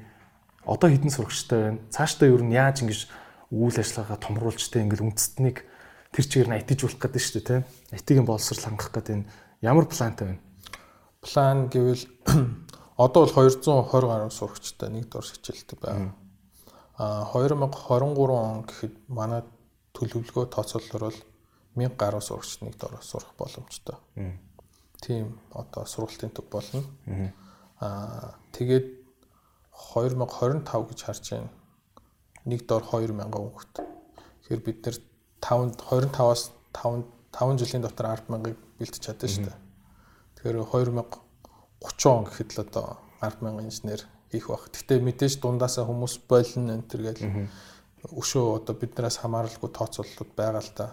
одоо 0.66 0.92
хэдэн 0.92 1.14
сурагчтай 1.14 1.60
байна? 1.72 1.80
Цаашдаа 1.88 2.28
ер 2.28 2.44
нь 2.44 2.52
яаж 2.52 2.84
ингэж 2.84 3.08
үйл 3.52 3.78
ажиллагаагаа 3.78 4.20
томруулж 4.22 4.62
те 4.70 4.82
ингээл 4.86 5.10
үндэстнийг 5.10 5.66
тэр 6.14 6.26
чигээр 6.26 6.50
нь 6.50 6.58
айтижуулах 6.58 7.02
гэдэг 7.02 7.22
шүү 7.22 7.34
дээ 7.42 7.48
те. 7.50 7.58
IT-ийн 7.98 8.26
боловсрол 8.26 8.66
хангах 8.66 8.94
гэдэг 8.94 9.14
энэ 9.16 9.30
ямар 9.62 9.86
плантай 9.86 10.26
байна? 10.38 10.42
План 11.22 11.70
гэвэл 11.70 12.04
одоо 13.04 13.22
бол 13.26 13.34
220 13.34 14.08
гаруй 14.08 14.32
сурагчтай 14.32 14.90
нэг 14.90 15.10
дор 15.10 15.26
хичээлтэй 15.26 15.78
байна. 15.82 16.16
А 16.98 17.26
2023 17.34 18.30
он 18.30 18.64
гэхэд 18.66 18.94
манай 19.08 19.42
төлөвлөгөө 19.94 20.46
тооцоололоор 20.54 21.12
бол 21.12 21.20
1000 21.76 21.98
гаруй 21.98 22.22
сурагчныг 22.22 22.78
дороо 22.78 23.02
сурах 23.02 23.34
боломжтой. 23.38 23.98
Тийм 25.02 25.40
одоо 25.52 25.86
сургалтын 25.86 26.32
төв 26.32 26.46
болно. 26.52 26.84
Аа 27.80 28.36
тэгээд 28.52 28.88
2025 29.96 30.90
гэж 30.90 31.00
харж 31.04 31.26
байна. 31.32 31.50
Нэг 32.46 32.64
дор 32.68 32.84
2000 32.88 33.32
хүүхэд. 33.34 33.74
Тэгэхээр 34.46 34.62
бид 34.64 34.80
нэр 34.86 34.98
5 35.44 35.76
25-аас 35.84 36.52
5 36.76 37.04
5 37.36 37.60
жилийн 37.62 37.84
дотор 37.84 38.06
100000-ыг 38.16 38.56
бэлтэж 38.80 39.02
чадсан 39.04 39.30
шүү 39.30 39.44
дээ. 39.48 39.58
Тэгэхээр 40.40 40.58
2030 40.64 42.08
он 42.10 42.24
гэхэд 42.28 42.50
л 42.56 42.64
одоо 42.64 42.88
100000 43.22 43.64
инженер 43.64 44.02
хийх 44.32 44.48
баг. 44.48 44.72
Гэхдээ 44.72 45.00
мэдээж 45.04 45.34
дундаасаа 45.44 45.86
хүмүүс 45.86 46.16
болно 46.28 46.74
энэ 46.76 46.88
төр 46.88 47.02
гэл 47.12 47.48
өшөө 48.16 48.64
одоо 48.64 48.76
биднээс 48.80 49.20
хамааралгүй 49.20 49.70
тооцоололууд 49.76 50.32
байгаа 50.36 50.64
л 50.64 50.72
да. 50.76 50.88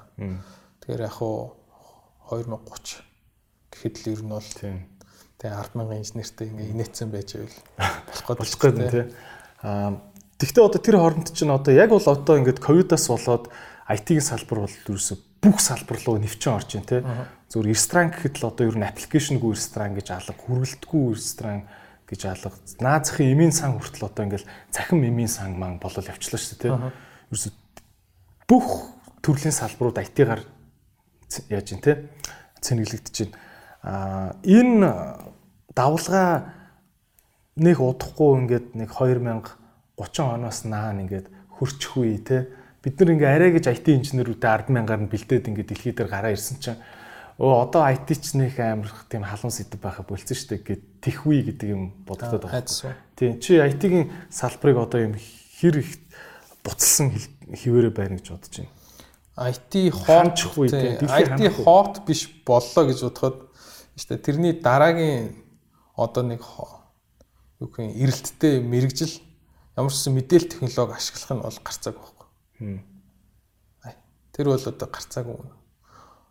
Тэгэхээр 0.82 1.06
яг 1.06 1.14
хуу 1.14 1.54
2030 2.30 3.02
гэхэд 3.70 3.94
л 4.02 4.12
ер 4.12 4.22
нь 4.26 4.32
бол 4.34 4.50
тийм 4.58 4.76
тэгээ 5.38 5.56
100000 5.74 6.00
инженертэй 6.02 6.46
ингээ 6.50 6.72
инээцсэн 6.74 7.10
байж 7.10 7.28
байвал 7.38 7.58
болох 8.10 8.38
болох 8.40 8.58
гэдэг 8.58 8.90
тийм. 8.90 9.08
Аа 9.62 9.90
тэгвэл 10.38 10.68
одоо 10.68 10.80
тэр 10.80 10.96
хооронд 11.00 11.32
чинь 11.32 11.52
одоо 11.52 11.72
яг 11.72 11.90
бол 11.90 12.04
одоо 12.04 12.34
ингээд 12.40 12.60
ковидаас 12.60 13.08
болоод 13.08 13.48
IT-ийн 13.86 14.20
салбар 14.20 14.66
бол 14.66 14.76
ерөөсө 14.88 15.14
бүх 15.40 15.60
салбар 15.62 15.98
руу 16.02 16.18
нэвчин 16.18 16.58
орж 16.58 16.74
байна 16.74 16.90
те. 16.90 16.98
Зүгээр 17.48 17.70
ресторан 17.70 18.10
гэхэд 18.10 18.42
л 18.42 18.50
одоо 18.50 18.64
ер 18.66 18.76
нь 18.76 18.88
аппликейшнгүй 18.88 19.54
ресторан 19.54 19.94
гэж 19.94 20.06
алга, 20.10 20.34
хүргэлтгүй 20.34 21.14
ресторан 21.14 21.64
гэж 22.10 22.20
алга. 22.26 22.50
Наазахын 22.82 23.30
эмийн 23.30 23.54
сан 23.54 23.78
хүртэл 23.78 24.10
одоо 24.10 24.26
ингээл 24.26 24.50
цахим 24.74 25.06
эмийн 25.06 25.30
сан 25.30 25.54
маань 25.54 25.78
болол 25.78 26.02
явчлаа 26.02 26.40
шүү 26.40 26.58
дээ 26.58 26.74
те. 26.74 26.92
Ерөөсө 27.30 27.50
бүх 28.50 28.90
төрлийн 29.22 29.54
салбарууд 29.54 30.02
IT-гаар 30.02 30.42
яаж 31.50 31.66
юм 31.70 31.80
те 31.80 32.10
цэнэглэгдэж 32.62 33.16
байна. 33.22 33.38
Аа 33.86 34.28
энэ 34.42 34.90
давлгаа 35.74 36.50
нэг 37.54 37.78
удахгүй 37.78 38.42
ингээд 38.42 38.74
нэг 38.74 38.90
2030 39.96 40.36
оноос 40.36 40.64
наан 40.68 41.04
ингээд 41.04 41.32
хөрчих 41.56 41.96
үе 41.96 42.20
те 42.20 42.46
бид 42.84 43.00
нар 43.00 43.10
ингээ 43.16 43.32
арай 43.32 43.50
гэж 43.56 43.72
IT 43.72 43.86
инженерүүдэд 43.96 44.68
100000-аар 44.68 45.00
нь 45.02 45.10
бэлдээд 45.10 45.48
ингээ 45.50 45.66
дэлхий 45.66 45.92
дээр 45.96 46.10
гараа 46.12 46.36
ирсэн 46.36 46.60
чинь 46.60 46.80
өө 47.40 47.68
одоо 47.68 47.82
IT 47.88 48.08
ч 48.16 48.36
нэг 48.36 48.56
амар 48.60 48.92
тийм 49.10 49.24
халуун 49.24 49.52
сэдв 49.52 49.80
байха 49.80 50.04
болцсон 50.04 50.56
дээ 50.56 50.60
гэд 50.62 50.82
тэхвээ 51.04 51.40
гэдэг 51.52 51.68
юм 51.68 51.92
бодогдоод 52.08 52.48
байна. 52.48 52.64
Тийм 53.16 53.40
чи 53.40 53.60
IT-ийн 53.60 54.08
салбарыг 54.32 54.80
одоо 54.80 55.00
юм 55.04 55.14
хэр 55.16 55.80
их 55.80 56.00
буцалсан 56.64 57.12
хിവэрэ 57.52 57.90
байна 57.92 58.16
гэж 58.16 58.32
бодож 58.32 58.54
байна. 58.56 58.72
IT 59.36 59.72
хоочихгүй 59.92 60.68
тийм 60.72 60.96
IT 61.12 61.40
хот 61.60 62.08
биш 62.08 62.24
боллоо 62.46 62.88
гэж 62.88 63.04
бодоход 63.04 63.36
дээ 64.00 64.20
тэрний 64.24 64.56
дараагийн 64.56 65.36
одоо 65.92 66.24
нэг 66.24 66.40
юу 67.60 67.68
гэх 67.68 67.84
юм 67.84 67.92
эрэлттэй 67.92 68.64
мэрэгжил 68.64 69.25
ямар 69.76 69.92
ч 69.92 70.08
мэдээлэл 70.08 70.52
технологи 70.52 70.96
ашиглах 70.96 71.32
нь 71.36 71.44
бол 71.44 71.58
гарцааг 71.62 71.96
байна 72.00 72.82
Тэр 74.36 74.52
бол 74.52 74.60
одоо 74.60 74.88
гарцаагүй. 74.92 75.38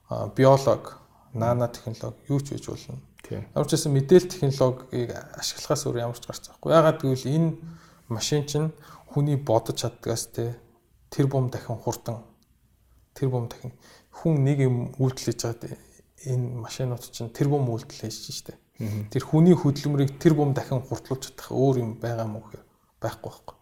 А 0.10 0.28
биолог, 0.28 1.00
нано 1.34 1.68
технологи 1.68 2.30
юу 2.30 2.40
ч 2.40 2.54
хийж 2.54 2.70
болно. 2.70 3.02
Ямар 3.26 3.66
ч 3.66 3.74
байсан 3.74 3.94
мэдээлэл 3.98 4.30
технологиг 4.30 5.10
ашиглахаас 5.34 5.90
өөр 5.90 5.98
ямар 6.06 6.20
ч 6.22 6.30
гарцаахгүй. 6.30 6.70
Ягаад 6.70 7.02
гэвэл 7.02 7.26
энэ 7.26 7.58
машин 8.06 8.46
чинь 8.46 8.70
хүний 9.10 9.42
бодож 9.42 9.82
чаддгаас 9.82 10.30
те 10.38 10.54
тэр 11.10 11.26
бум 11.26 11.50
дахин 11.50 11.82
хурдан 11.82 12.22
тэр 13.18 13.34
бум 13.34 13.50
дахин 13.50 13.74
хүн 14.14 14.38
нэг 14.46 14.62
юм 14.62 14.94
үйлдэл 15.02 15.34
хийж 15.34 15.42
байгаа 15.42 15.74
энэ 16.30 16.62
машинууд 16.62 17.10
чинь 17.10 17.34
тэр 17.34 17.50
бум 17.50 17.74
үйлдэл 17.74 18.06
хийж 18.06 18.30
штэ. 18.30 18.54
Тэр 19.10 19.24
хүний 19.26 19.58
хөдөлмөрийг 19.58 20.22
тэр 20.22 20.38
бум 20.38 20.54
дахин 20.54 20.86
хурдлуулж 20.86 21.34
чадах 21.34 21.50
өөр 21.50 21.82
юм 21.82 21.98
байгаа 21.98 22.30
мó 22.30 22.46
байхгүй 23.06 23.30
байхгүй 23.32 23.56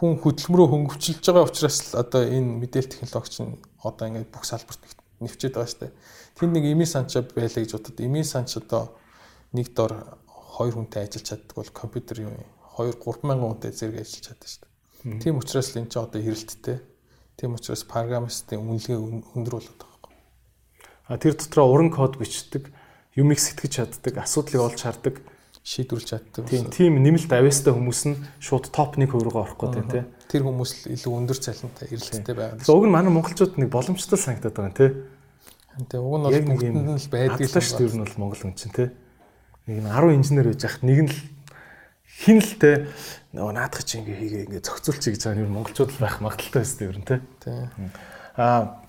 хүн 0.00 0.16
хөдөлмөрөө 0.16 0.68
хөнгөвчилж 0.72 1.24
байгаа 1.28 1.44
учраас 1.44 1.78
л 1.92 2.00
одоо 2.00 2.24
энэ 2.24 2.64
мэдээлэл 2.64 3.04
технологич 3.04 3.36
нь 3.44 3.60
одоо 3.84 4.04
ингээд 4.08 4.32
бүх 4.32 4.48
салбарт 4.48 4.80
нэвчээд 5.20 5.54
байгаа 5.60 5.92
дээ. 5.92 5.92
Тэнд 6.40 6.52
нэг 6.56 6.64
эми 6.72 6.88
санчаа 6.88 7.20
байлаа 7.20 7.60
гэж 7.60 7.72
бодод 7.76 8.00
эми 8.00 8.24
санч 8.24 8.56
одоо 8.56 8.96
нэг 9.52 9.76
дор 9.76 10.16
хоёр 10.24 10.74
хүнтэй 10.80 11.04
ажиллаж 11.04 11.26
чаддаг 11.28 11.52
бол 11.52 11.70
компьютер 11.76 12.16
юм 12.32 12.34
2 12.80 12.96
3 12.96 13.28
мянган 13.28 13.60
хүнтэй 13.60 13.72
зэрэг 13.76 14.00
ажиллаж 14.00 14.24
чаддаг 14.24 14.48
дээ. 14.48 15.20
Тийм 15.20 15.36
учраас 15.36 15.68
л 15.68 15.80
энэ 15.84 15.92
ч 15.92 15.94
одоо 16.00 16.20
хэрэлттэй. 16.24 16.78
Тийм 17.36 17.50
учраас 17.60 17.84
программистын 17.84 18.56
үнэлгээ 18.56 18.96
өндөр 19.36 19.54
болоод 19.60 19.80
байгаа 19.84 20.08
юм. 20.08 20.16
А 21.12 21.20
тэр 21.20 21.36
дотроо 21.36 21.68
уран 21.68 21.92
код 21.92 22.16
бичдэг, 22.16 22.72
юмыг 23.20 23.36
сэтгэж 23.36 23.72
чаддаг, 23.84 24.16
асуудлыг 24.16 24.64
олж 24.64 24.80
хардаг 24.80 25.20
шийдвэрлэж 25.64 26.08
чаддаг. 26.08 26.48
Тийм, 26.48 26.70
тийм 26.72 26.92
нэмэлт 27.04 27.28
авьяастай 27.28 27.72
хүмүүс 27.76 28.02
нь 28.08 28.16
шууд 28.40 28.72
топ 28.72 28.96
1 28.96 29.12
хувиргаа 29.12 29.44
орох 29.44 29.60
гэдэг 29.60 29.86
тийм. 29.92 30.06
Тэр 30.30 30.42
хүмүүс 30.48 30.70
л 30.88 30.96
илүү 30.96 31.12
өндөр 31.20 31.38
цалинтай 31.38 31.86
эрэлттэй 31.92 32.34
байгаа. 32.34 32.64
Уг 32.64 32.84
нь 32.88 32.94
манай 32.94 33.12
монголчууд 33.12 33.60
нэг 33.60 33.68
боломжтой 33.68 34.16
санагдаад 34.16 34.56
байгаа 34.56 34.74
тийм. 34.74 34.92
Тэгээ 35.84 36.00
уг 36.00 36.16
нь 36.16 36.24
бол 36.24 36.40
бүгдэнд 36.48 36.80
нь 36.80 36.96
л 36.96 37.12
байдаг 37.12 37.44
л 37.44 37.52
шүү 37.60 37.76
дээ. 37.76 37.88
Ер 37.92 37.94
нь 37.94 38.04
бол 38.08 38.20
монгол 38.24 38.40
хүн 38.40 38.56
чинь 38.56 38.72
тийм. 38.72 38.90
Нэг 39.68 39.78
нь 39.84 39.90
10 39.92 40.16
инженер 40.16 40.46
байж 40.48 40.62
хахад 40.64 40.84
нэг 40.88 40.98
нь 41.04 41.12
л 41.12 41.18
хин 42.08 42.38
л 42.40 42.52
те 42.56 42.88
нөгөө 43.36 43.52
наадах 43.54 43.84
чи 43.84 44.00
ингээ 44.00 44.16
хийгээ 44.16 44.44
ингээ 44.48 44.64
зохицуулчих 44.64 45.12
гэж 45.14 45.22
байгаа 45.28 45.36
нь 45.36 45.42
ер 45.44 45.48
нь 45.48 45.56
монголчууд 45.60 45.92
л 45.92 46.02
байх 46.02 46.16
магадaltaй 46.24 46.88
нь 46.88 47.06
те. 47.06 47.20
Тийм. 47.44 47.92
Аа 48.36 48.80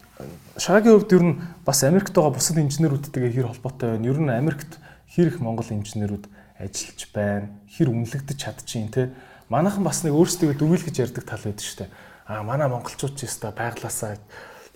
Шагагийн 0.58 0.96
хувьд 0.98 1.16
ер 1.16 1.24
нь 1.24 1.36
бас 1.66 1.84
Америкт 1.84 2.14
байгаа 2.14 2.34
бусад 2.36 2.58
инженерүүдтэйгээ 2.60 3.32
хэр 3.38 3.50
холбоотой 3.52 3.98
байна. 3.98 4.10
Ер 4.10 4.20
нь 4.20 4.30
Америкт 4.30 4.78
хэр 5.14 5.28
их 5.32 5.40
монгол 5.40 5.66
инженерүүд 5.70 6.26
ажиллаж 6.62 7.02
байна, 7.10 7.50
хэр 7.66 7.90
үнэлэгдэж 7.90 8.38
чадчихин 8.38 8.94
те. 8.94 9.10
Манайхан 9.50 9.84
бас 9.84 10.06
нэг 10.06 10.14
өөрсдөө 10.14 10.56
дүгийлгэж 10.56 10.96
ярьдаг 11.02 11.26
тал 11.26 11.42
байдаг 11.42 11.66
шүү 11.66 11.80
дээ. 11.84 11.92
Аа 12.30 12.46
манай 12.46 12.70
монголчууд 12.70 13.18
ч 13.18 13.26
өстой 13.26 13.52
байглаасаа 13.52 14.22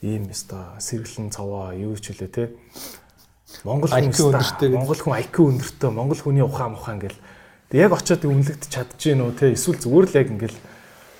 ийм 0.02 0.28
өстой 0.34 0.82
сэргэлэн 0.82 1.30
цаваа 1.30 1.78
юу 1.78 1.96
ч 1.96 2.12
үлээ 2.12 2.32
те. 2.34 2.44
Монгол 3.64 3.94
хүн 3.94 4.12
өстой 4.12 4.70
Монгол 4.74 5.00
хүн 5.00 5.16
IQ 5.22 5.36
өндөртэй, 5.46 5.90
Монгол 5.94 6.20
хүний 6.20 6.44
ухаан 6.44 6.76
ухаан 6.76 7.00
гэл. 7.00 7.20
Тэг 7.70 7.88
яг 7.88 7.94
очиод 7.94 8.26
үнэлэгдэж 8.26 8.70
чадчихээн 8.74 9.24
үү 9.24 9.34
те. 9.38 9.54
Эсвэл 9.54 9.80
зүгээр 9.80 10.06
л 10.10 10.20
яг 10.20 10.28
ингээл 10.34 10.60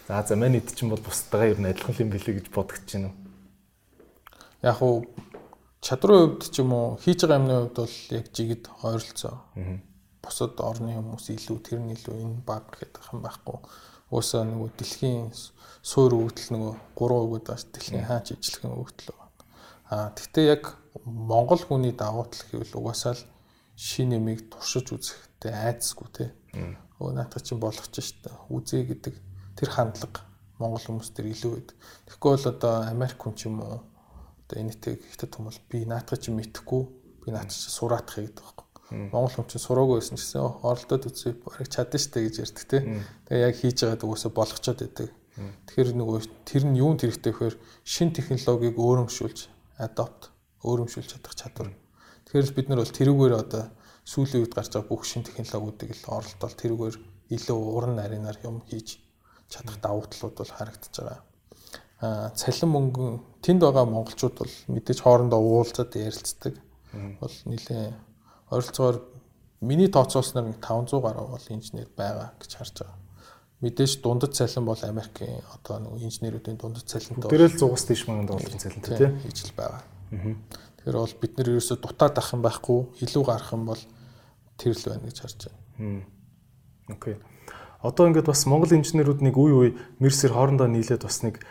за 0.10 0.24
за 0.26 0.36
манай 0.36 0.60
ид 0.60 0.74
чинь 0.76 0.92
бол 0.92 1.00
бусдаагаа 1.00 1.54
ер 1.54 1.60
нь 1.62 1.70
адилхан 1.72 1.96
юм 1.96 2.10
билээ 2.12 2.44
гэж 2.44 2.48
бодогдож 2.52 2.92
байна 2.92 3.08
уу? 3.08 3.18
Яг 4.66 4.78
уу 4.84 4.96
чадрын 5.80 6.36
хувьд 6.36 6.44
ч 6.52 6.60
юм 6.60 6.74
уу 6.76 7.00
хийж 7.00 7.24
байгаа 7.24 7.40
юмны 7.40 7.56
хувьд 7.72 7.78
бол 7.80 7.96
яг 8.12 8.26
жигэд 8.36 8.64
ойролцоо. 8.84 9.36
Аа 9.56 9.95
бусад 10.26 10.58
орны 10.60 10.98
хүмүүс 10.98 11.30
илүү 11.38 11.58
тэр 11.62 11.80
нь 11.86 11.94
илүү 11.94 12.16
энэ 12.26 12.42
баг 12.42 12.74
гэдэг 12.74 13.14
юм 13.14 13.22
байхгүй. 13.22 13.62
Уусаа 14.10 14.44
нөгөө 14.44 14.70
дэлхийн 14.74 15.30
суур 15.86 16.18
өвдөл 16.18 16.50
нөгөө 16.54 16.74
3% 16.98 17.38
гэдэг 17.38 17.46
байна. 17.46 17.72
Дэлхийн 17.74 18.06
хаач 18.10 18.28
ижлэхэн 18.34 18.74
өвдөл 18.74 19.14
байна. 19.14 19.32
Аа 19.94 20.10
тэгтээ 20.18 20.46
яг 20.50 20.64
Монгол 21.06 21.62
хүний 21.62 21.94
давуу 21.94 22.26
тал 22.26 22.46
гэвэл 22.50 22.78
угаасаа 22.82 23.14
л 23.14 23.24
шин 23.78 24.10
нэмийг 24.10 24.50
туршиж 24.50 24.90
үзэхтэй 24.90 25.54
айдсгүй 25.54 26.10
те. 26.10 26.26
Өө 26.98 27.14
наадах 27.14 27.46
чинь 27.46 27.62
болгоч 27.62 28.02
штэ. 28.02 28.34
Үзээ 28.50 28.84
гэдэг 28.90 29.16
тэр 29.62 29.70
хандлага 29.70 30.26
Монгол 30.58 30.82
хүмүүс 30.82 31.14
төр 31.14 31.30
илүү 31.30 31.52
байдаг. 31.54 31.78
Тэгэхгүй 32.10 32.32
бол 32.34 32.48
одоо 32.50 32.74
Америк 32.90 33.20
хүн 33.22 33.36
ч 33.38 33.46
юм 33.46 33.62
уу 33.62 33.84
одоо 34.48 34.58
энэтэй 34.58 34.98
ихтэй 34.98 35.30
хүмүүс 35.30 35.60
би 35.70 35.84
наадах 35.86 36.18
чинь 36.18 36.40
мэдхгүй 36.40 36.84
би 37.26 37.28
наадах 37.36 37.54
чинь 37.54 37.76
сураатах 37.76 38.24
гэдэг 38.24 38.40
байхгүй 38.40 38.65
Монгол 38.92 39.34
хүн 39.34 39.50
чинь 39.50 39.66
сураагүй 39.66 39.98
байсан 39.98 40.18
гэсэн 40.20 40.42
оролдоод 40.62 41.04
үзье 41.10 41.34
барыг 41.34 41.70
чадна 41.74 41.98
штэ 41.98 42.22
гэж 42.22 42.36
ярьдаг 42.46 42.66
те. 42.70 42.78
Тэгээ 43.26 43.46
яг 43.50 43.56
хийж 43.58 43.78
байгаад 43.82 44.06
угаасаа 44.06 44.32
болгочоод 44.34 44.80
байдаг. 44.86 45.10
Тэгэхээр 45.36 45.90
нөгөө 45.98 46.20
тэр 46.46 46.64
нь 46.70 46.78
юунд 46.78 47.02
хэрэгтэй 47.02 47.34
вэхээр 47.34 47.56
шин 47.82 48.14
технологиг 48.14 48.78
өөрөмшүүлж 48.78 49.40
adopt 49.82 50.30
өөрөмшүүлж 50.64 51.10
чадах 51.18 51.36
чадвар. 51.36 51.74
Тэгэхээр 52.30 52.56
бид 52.56 52.68
нар 52.70 52.80
бол 52.86 52.94
тэрүүгээр 52.94 53.34
одоо 53.36 53.64
сүүлийн 54.06 54.46
үед 54.46 54.54
гарч 54.54 54.70
байгаа 54.72 54.88
бүх 54.88 55.04
шин 55.04 55.26
технологиудыг 55.26 55.92
л 55.92 56.14
оролдоод 56.14 56.56
тэрүүгээр 56.56 56.96
илүү 57.36 57.58
уран 57.58 57.98
нарийнаар 57.98 58.38
юм 58.46 58.62
хийж 58.70 59.02
чадах 59.50 59.82
давуу 59.82 60.06
талууд 60.06 60.36
бол 60.40 60.54
харагдаж 60.56 60.94
байгаа. 60.94 61.20
Аа 62.06 62.30
цалин 62.38 62.70
мөнгө 62.70 63.06
тэнд 63.42 63.62
байгаа 63.66 63.86
монголчууд 63.90 64.36
бол 64.40 64.54
мэдээж 64.72 65.00
хоорондоо 65.02 65.42
уулзаад 65.42 65.92
ярилцдаг. 65.98 66.54
Бол 67.20 67.36
нэлээ 67.50 67.92
ойролцоогоор 68.52 69.02
миний 69.62 69.88
тооцоолсноор 69.88 70.54
500 70.62 71.02
гаруй 71.02 71.28
бол 71.28 71.48
инженер 71.50 71.90
байгаа 71.98 72.34
гэж 72.40 72.52
харж 72.56 72.74
байгаа. 72.82 72.98
Мэдээж 73.62 74.02
дундад 74.04 74.36
цалин 74.36 74.66
бол 74.66 74.80
Америкийн 74.84 75.42
одоо 75.54 75.80
нэг 75.80 76.04
инженеруудын 76.04 76.58
дундад 76.58 76.86
цалинтай. 76.86 77.30
Тэрэл 77.32 77.58
100-аас 77.58 77.86
дээш 77.88 78.08
мянган 78.08 78.28
долларын 78.30 78.60
цалинтай 78.60 78.98
тийм 78.98 79.18
хийж 79.24 79.50
л 79.50 79.56
байгаа. 79.58 79.82
Тэгэхээр 80.12 80.98
бол 81.02 81.16
бид 81.22 81.34
нэр 81.38 81.50
ерөөсө 81.56 81.80
дутаад 81.82 82.20
ах 82.20 82.34
юм 82.36 82.42
байхгүй 82.46 82.80
илүү 83.02 83.24
гарах 83.26 83.54
юм 83.56 83.66
бол 83.66 83.82
тэр 84.60 84.76
л 84.76 84.86
байна 84.86 85.08
гэж 85.08 85.18
харж 85.24 85.40
байна. 85.50 86.06
Окей. 86.90 87.16
одоо 87.82 88.08
ингээд 88.10 88.30
бас 88.30 88.46
Монгол 88.46 88.74
инженерүүд 88.74 89.22
нэг 89.22 89.36
үе 89.38 89.54
үе 89.54 89.70
Мерсер 90.02 90.34
хоорондоо 90.34 90.68
нийлээд 90.68 91.06
бас 91.06 91.22
нэг 91.22 91.42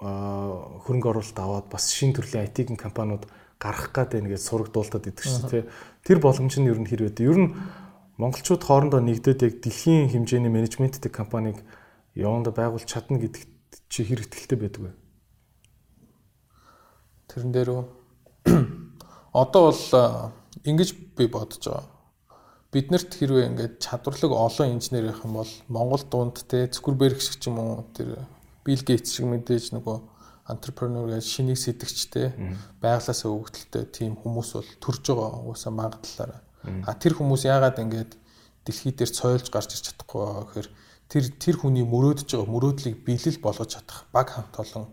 хөрөнгө 0.00 1.10
оруулалт 1.10 1.38
аваад 1.38 1.66
бас 1.70 1.90
шин 1.90 2.14
төрлийн 2.14 2.46
IT-ийн 2.46 2.78
компаниуд 2.78 3.26
гарах 3.60 3.92
гэдэг 3.92 4.24
нэгээд 4.24 4.42
сурагдуултад 4.48 5.04
идэг 5.06 5.26
шүү 5.28 5.50
дээ. 5.52 5.64
Тэр 6.02 6.18
боломж 6.18 6.56
нь 6.56 6.66
ер 6.66 6.80
нь 6.80 6.88
хэрвээ. 6.88 7.20
Ер 7.20 7.38
нь 7.38 7.54
монголчууд 8.16 8.64
хоорондоо 8.64 9.04
нэгдээд 9.04 9.44
яг 9.44 9.54
дэлхийн 9.60 10.08
хэмжээний 10.08 10.48
менежменттэй 10.48 11.12
компанийг 11.12 11.60
яванда 12.16 12.50
байгуулж 12.56 12.88
чадна 12.88 13.20
гэдэгт 13.20 13.84
чи 13.92 14.00
хэр 14.08 14.24
ихтэй 14.24 14.58
байдаг 14.58 14.82
вэ? 14.88 14.92
Тэрэн 17.28 17.52
дээр 17.52 17.70
үү? 17.76 17.84
Одоо 19.36 19.70
бол 19.70 19.84
ингэж 20.64 20.88
би 21.14 21.28
бодож 21.28 21.60
байгаа 21.60 22.00
биднэрт 22.70 23.10
хэрвээ 23.18 23.50
ингээд 23.50 23.74
чадварлаг 23.82 24.30
олон 24.30 24.78
инженер 24.78 25.10
их 25.10 25.26
юм 25.26 25.42
бол 25.42 25.52
Монгол 25.66 26.02
дунд 26.06 26.38
те 26.46 26.70
Цукерберг 26.70 27.18
шиг 27.18 27.42
ч 27.42 27.50
юм 27.50 27.58
уу 27.58 27.84
тэр 27.94 28.22
Билл 28.62 28.86
Гейтс 28.86 29.10
шиг 29.10 29.26
мэдээж 29.26 29.74
нөгөө 29.74 29.98
entrepreneur 30.52 31.06
гэж 31.08 31.24
шинийг 31.26 31.58
сэтгчтэй 31.58 32.28
байглаасаа 32.82 33.30
өгдөлтэй 33.30 33.84
тийм 33.90 34.14
хүмүүс 34.18 34.50
бол 34.58 34.70
төрж 34.82 35.04
байгаа 35.10 35.40
уусаа 35.46 35.72
магадлалаараа. 35.72 36.40
А 36.84 36.92
тэр 36.94 37.16
хүмүүс 37.16 37.48
яагаад 37.48 37.80
ингээд 37.80 38.12
дэлхий 38.64 38.92
дээр 38.92 39.10
цойлж 39.10 39.46
гарч 39.48 39.70
ирч 39.74 39.84
чадахгүй 39.88 40.20
байгаа 40.20 40.44
гэхээр 40.44 40.68
тэр 41.08 41.24
тэр 41.40 41.56
хүний 41.58 41.84
мөрөөдөж 41.88 42.28
байгаа 42.28 42.52
мөрөөдлийг 42.54 42.96
биелэл 43.06 43.40
болгож 43.40 43.70
чадах 43.74 44.04
баг 44.12 44.28
хамт 44.30 44.54
олон 44.60 44.84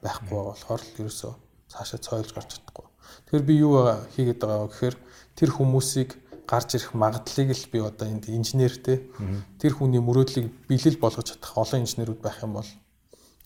байхгүй 0.00 0.30
байгаа 0.30 0.54
болохоор 0.54 0.80
л 0.80 0.98
ерөөсөө 1.02 1.32
цаашаа 1.68 2.00
цойлж 2.00 2.30
гарч 2.32 2.48
чадахгүй. 2.54 2.86
Тэгэхээр 3.26 3.44
би 3.44 3.54
юу 3.58 3.74
хийгээд 4.14 4.40
байгаа 4.40 4.62
вэ 4.64 4.70
гэхээр 4.70 4.96
тэр 5.34 5.50
хүмүүсийг 5.50 6.10
гарч 6.50 6.68
ирэх 6.74 6.90
магадлалыг 6.94 7.50
л 7.54 7.70
би 7.70 7.78
одоо 7.78 8.06
энд 8.10 8.24
инженертэй 8.26 8.98
тэр 9.58 9.72
хүний 9.74 10.02
мөрөөдлийг 10.02 10.46
биелэл 10.66 10.98
болгож 10.98 11.26
чадах 11.30 11.54
олон 11.54 11.86
инженерүүд 11.86 12.20
байх 12.22 12.42
юм 12.42 12.58
бол 12.58 12.70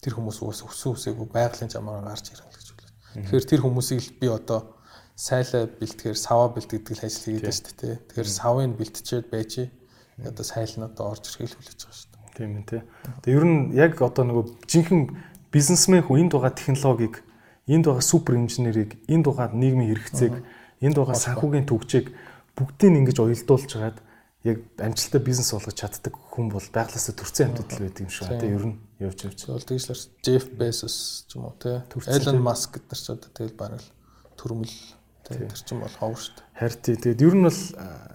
тэр 0.05 0.21
хүмүүс 0.21 0.39
уус 0.45 0.61
өссөн 0.69 0.93
үсээгүй 0.93 1.29
байгалийн 1.33 1.73
замаар 1.73 2.05
гарч 2.05 2.37
ирнэ 2.37 2.53
гэж 2.53 2.67
хэлээ. 2.69 2.93
Тэгэхээр 3.25 3.49
тэр 3.49 3.61
хүмүүсийг 3.65 4.01
л 4.05 4.13
би 4.21 4.29
одоо 4.29 4.61
сайлаа 5.17 5.65
бэлтгэхээр 5.81 6.19
саваа 6.21 6.49
бэлтгэдэг 6.53 6.93
л 6.93 7.07
ажил 7.09 7.25
хийгээд 7.25 7.49
байна 7.49 7.57
шүү 7.57 7.79
дээ. 7.81 7.97
Тэгэхээр 8.13 8.29
савыг 8.29 8.73
бэлтчихэд 8.77 9.29
байж 9.33 9.53
одоо 10.21 10.45
сайл 10.45 10.75
нь 10.77 10.85
одоо 10.85 11.05
орж 11.17 11.25
ирэхийг 11.33 11.57
хүлээж 11.57 11.81
байгаа 11.81 11.97
шүү 11.97 12.11
дээ. 12.13 12.35
Тийм 12.37 12.53
ээ 12.61 12.67
тий. 12.69 12.83
Тэгээ 13.25 13.39
ер 13.41 13.47
нь 13.49 13.61
яг 13.73 13.93
одоо 14.05 14.25
нөгөө 14.29 14.45
жинхэнэ 14.69 15.05
бизнесмен 15.55 16.03
хүн 16.03 16.29
энд 16.29 16.33
байгаа 16.35 16.53
технологиг, 16.53 17.15
энд 17.71 17.85
байгаа 17.87 18.05
супер 18.05 18.35
инженерийг, 18.37 18.99
энд 19.07 19.25
байгаа 19.25 19.55
нийгмийн 19.55 19.91
хэрэгцээг, 19.95 20.35
энд 20.83 20.97
байгаа 20.99 21.17
санхүүгийн 21.17 21.67
төгжээг 21.71 22.07
бүгдийг 22.59 22.93
ингэж 22.99 23.19
уялдуулж 23.23 23.71
хагаад 23.71 23.99
яг 24.45 24.59
амжилттай 24.79 25.23
бизнес 25.23 25.51
болгож 25.55 25.75
чаддаг 25.79 26.15
хүн 26.15 26.51
бол 26.53 26.67
байглаасаа 26.75 27.15
төрсэн 27.17 27.55
амьтад 27.55 27.71
л 27.73 27.83
байдаг 27.87 28.03
юм 28.03 28.13
шиг 28.13 28.29
байна. 28.29 28.43
Тэгээ 28.43 28.59
ер 28.59 28.67
нь 28.67 28.77
явж 29.07 29.19
явж. 29.29 29.41
Бол 29.47 29.65
тэгж 29.65 29.85
л 29.93 30.09
Jeff 30.25 30.47
Bezos 30.57 31.25
ч 31.29 31.37
юм 31.37 31.49
уу 31.49 31.57
те. 31.61 31.85
Elon 32.09 32.41
Musk 32.41 32.81
гэдэг 32.81 32.99
ч 32.99 33.07
одоо 33.13 33.31
тэгэл 33.33 33.57
бараг 33.57 33.81
л 33.81 33.91
төрмөл 34.37 34.77
тэр 35.25 35.49
чинь 35.53 35.81
бол 35.81 35.97
ховор 35.97 36.21
шүү 36.21 36.35
дээ. 36.37 36.47
Харин 36.61 36.81
тэгээд 36.85 37.25
ер 37.25 37.35
нь 37.35 37.47
бол 37.49 37.63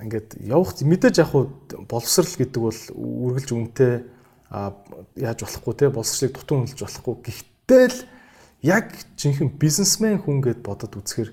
ингээд 0.03 0.29
явах 0.45 0.71
мэдээж 0.77 1.15
яг 1.21 1.29
хуу 1.33 1.49
боловсрал 1.89 2.35
гэдэг 2.37 2.61
бол 2.61 2.81
үргэлж 2.93 3.49
үнэтэй 3.49 3.93
яаж 5.17 5.39
болохгүй 5.41 5.73
те 5.77 5.89
боловсролыг 5.89 6.33
дутуу 6.37 6.55
хөндлөж 6.65 6.81
болохгүй. 6.85 7.15
Гэхдээ 7.25 7.85
л 7.89 7.99
яг 8.61 8.85
жинхэнэ 9.17 9.57
бизнесмен 9.57 10.21
хүн 10.21 10.41
гэд 10.41 10.61
бодод 10.61 10.97
үзэхээр 10.97 11.31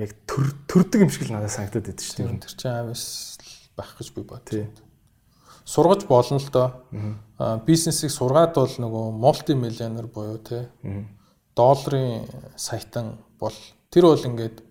яг 0.00 0.10
төрдөг 0.26 1.00
юм 1.04 1.10
шиг 1.12 1.28
л 1.28 1.36
надад 1.36 1.52
санагдаад 1.52 1.88
байдаг 1.88 2.04
шүү 2.04 2.28
дээ. 2.28 2.42
Тэр 2.44 2.54
чинь 2.58 2.74
авис 2.74 3.04
байх 3.76 3.92
гэж 3.96 4.08
би 4.16 4.22
бод. 4.24 4.48
Сургаж 5.64 6.04
болно 6.06 6.38
л 6.38 6.50
доо. 6.52 6.70
Бизнесийг 7.66 8.12
сургаад 8.12 8.54
бол 8.54 8.68
нөгөө 8.68 9.04
мулти 9.16 9.54
миллионер 9.56 10.06
буюу 10.06 10.38
те 10.38 10.68
долларын 11.56 12.28
саятан 12.56 13.18
бол 13.40 13.54
тэр 13.90 14.10
бол 14.10 14.24
ингээд 14.28 14.62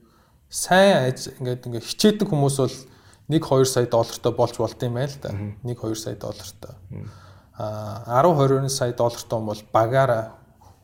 сайн 0.50 1.10
ингээд 1.40 1.66
ингээд 1.66 1.88
хичээдэг 1.90 2.30
хүмүүс 2.30 2.58
бол 2.62 2.76
1 3.30 3.40
2 3.42 3.66
сая 3.66 3.88
доллартай 3.88 4.32
болж 4.32 4.58
болд 4.58 4.84
юм 4.84 4.94
байл 4.94 5.16
та. 5.18 5.34
1 5.34 5.58
2 5.66 5.96
сая 5.96 6.16
доллартай. 6.16 6.76
А 7.58 8.22
10 8.22 8.38
20 8.38 8.70
сая 8.70 8.94
доллартай 8.94 9.40
бол 9.40 9.62
багаараа 9.74 10.24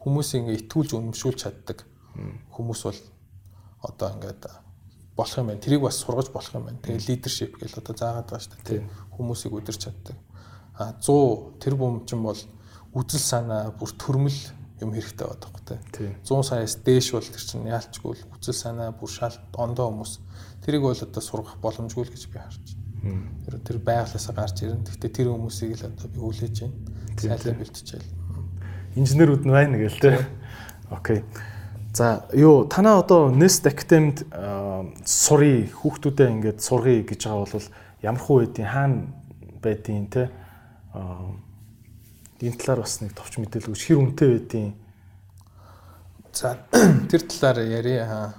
хүмүүсийг 0.02 0.42
ингээд 0.42 0.62
итгүүлж 0.66 0.92
үнэмшүүлж 0.96 1.38
чаддаг 1.44 1.86
хүмүүс 2.56 2.82
бол 2.88 3.00
одоо 3.84 4.10
ингээд 4.16 4.44
болох 5.20 5.38
юм 5.38 5.48
байна. 5.48 5.60
Тэрийг 5.60 5.82
бас 5.84 6.00
сургаж 6.00 6.32
болох 6.32 6.54
юм 6.56 6.66
байна. 6.66 6.80
Тэгээ 6.80 7.08
лидершип 7.08 7.60
гэж 7.60 7.78
одоо 7.78 7.96
заагаад 7.96 8.28
байгаа 8.32 8.40
шүү 8.40 8.64
дээ. 8.64 8.88
Хүмүүсийг 9.20 9.54
өдөрч 9.60 9.84
чаддаг. 9.84 10.16
А 10.80 10.96
100 10.96 11.60
тэр 11.60 11.76
бомчин 11.76 12.24
бол 12.24 12.40
үзэл 12.96 13.20
санаа 13.20 13.76
бүр 13.76 13.92
төрмөл 14.00 14.40
юм 14.80 14.96
хэрэгтэй 14.96 15.28
байдаг 15.28 15.60
те. 15.68 16.16
100 16.24 16.44
саяас 16.48 16.80
дээш 16.80 17.12
бол 17.12 17.28
тэр 17.28 17.44
чинь 17.44 17.68
яалчгүй 17.68 18.16
л 18.16 18.24
үзэл 18.40 18.56
санаа 18.56 18.96
бүр 18.96 19.12
шалт 19.12 19.44
ондоо 19.60 19.92
хүмүүс 19.92 20.14
тэрийг 20.64 20.88
бол 20.88 20.96
одоо 20.96 21.22
сургах 21.22 21.60
боломжгүй 21.60 22.08
л 22.08 22.14
гэж 22.16 22.24
би 22.32 22.40
харж 22.40 22.64
байна. 23.04 23.28
Тэр 23.44 23.60
тэр 23.60 23.78
байглаасаа 23.84 24.36
гарч 24.36 24.64
ирэн. 24.64 24.88
Гэхдээ 24.88 25.12
тэр 25.12 25.28
хүмүүсийг 25.36 25.76
л 25.76 25.92
одоо 25.92 26.08
би 26.08 26.20
хүлээж 26.24 26.56
байна. 26.64 26.76
Сайлаа 27.20 27.56
бэлтчихээл. 27.60 28.12
Инженерүүд 28.96 29.44
нь 29.44 29.52
байна 29.52 29.76
гээл 29.78 30.00
те. 30.00 30.28
Окей. 30.90 31.24
За 31.94 32.26
юу 32.34 32.66
танаа 32.68 33.04
одоо 33.04 33.32
Nest 33.32 33.68
Academy-д 33.68 34.24
сурыг 35.04 35.74
хүүхдүүдэд 35.74 36.30
ингээд 36.40 36.60
сургая 36.62 37.04
гэж 37.04 37.22
байгаа 37.28 37.44
бол 37.50 37.68
ямар 38.02 38.22
хүү 38.22 38.38
байдیں۔ 38.46 38.66
Хаана 38.66 39.08
байдیں 39.62 40.08
те. 40.10 40.30
Энэ 42.40 42.58
талаар 42.58 42.82
бас 42.84 43.02
нэг 43.02 43.14
товч 43.16 43.40
мэдээлэл 43.40 43.72
өгч 43.76 43.84
хэр 43.88 44.00
үнэтэй 44.00 44.30
байдیں۔ 44.36 44.68
За 46.34 46.56
тэр 47.12 47.22
талаар 47.28 47.60
ярья. 47.68 48.34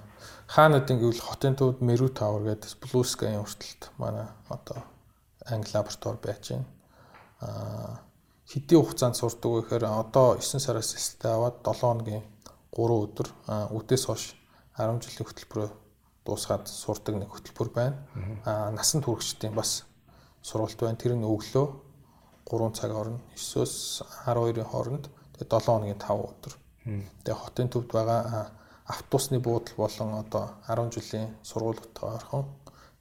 Хаанууд 0.51 0.91
ингэвэл 0.91 1.23
хотын 1.23 1.55
төвд 1.55 1.85
Meru 1.85 2.09
Tower 2.11 2.43
гэдэг 2.43 2.81
Blue 2.83 3.05
Sky-ийн 3.07 3.45
урталт 3.45 3.93
манай 3.99 4.27
одоо 4.49 4.83
Англи 5.47 5.71
лаборатори 5.75 6.19
байж 6.19 6.51
байна. 6.51 6.67
Аа 7.41 8.11
хэдийн 8.51 8.83
хугацаанд 8.83 9.15
сурдаг 9.15 9.47
вэ 9.47 9.63
гэхээр 9.63 9.85
одоо 9.87 10.35
9 10.43 10.59
сараас 10.59 10.91
эхэлтэй 10.99 11.31
аваад 11.31 11.63
7 11.63 11.87
хоногийн 11.87 12.25
3 12.75 12.99
өдөр 13.07 13.29
үдээс 13.79 14.05
хойш 14.11 14.35
10 14.75 14.99
жилийн 15.07 15.27
хөтөлбөрөөр 15.31 15.73
дуусгаад 16.25 16.69
сурдаг 16.69 17.15
нэг 17.17 17.31
хөтөлбөр 17.31 17.71
байна. 17.75 17.97
Аа 18.45 18.71
насан 18.71 19.03
туршидтын 19.03 19.55
бас 19.55 19.85
сургалт 20.43 20.79
байна. 20.81 21.01
Тэр 21.01 21.17
нь 21.17 21.25
өглөө 21.25 21.67
3 22.51 22.73
цаг 22.79 22.91
орно 22.93 23.21
9-оос 23.37 24.03
12-ийн 24.27 24.69
хооронд 24.69 25.05
тэгээ 25.39 25.49
7 25.49 25.67
хоногийн 25.67 26.01
5 26.01 26.29
өдөр. 26.31 26.55
Тэгээ 27.25 27.43
хотын 27.43 27.69
төвд 27.69 27.91
байгаа 27.93 28.51
автобусны 28.91 29.39
буудал 29.39 29.75
болон 29.77 30.11
одоо 30.19 30.45
10 30.67 30.91
жилийн 30.95 31.31
сургуулиудтай 31.43 32.11
орхон 32.17 32.45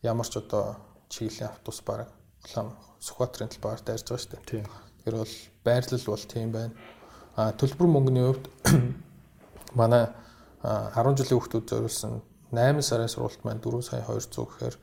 ямар 0.04 0.28
ч 0.28 0.38
одоо 0.38 0.76
чиглэлийн 1.10 1.50
автобус 1.50 1.82
баг 1.82 2.08
улаан 2.46 2.76
Сүхбаатарын 3.00 3.50
талбаар 3.50 3.80
дайрж 3.82 4.04
байгаа 4.04 4.24
шүү 4.24 4.32
дээ. 4.32 4.68
Тэр 5.04 5.16
бол 5.16 5.36
байрлал 5.64 6.06
бол 6.06 6.26
тийм 6.28 6.52
байна. 6.52 6.74
А 7.36 7.52
төлбөр 7.56 7.88
мөнгөний 7.88 8.26
хувьд 8.28 8.46
манай 9.80 10.04
10 10.62 11.16
жилийн 11.16 11.40
хүүхдүүд 11.40 11.70
зориулсан 11.72 12.20
8 12.52 12.82
сарын 12.82 13.10
сургалт 13.10 13.44
маань 13.44 13.62
4 13.62 13.82
сая 13.82 14.02
200 14.06 14.46
гэхээр 14.50 14.76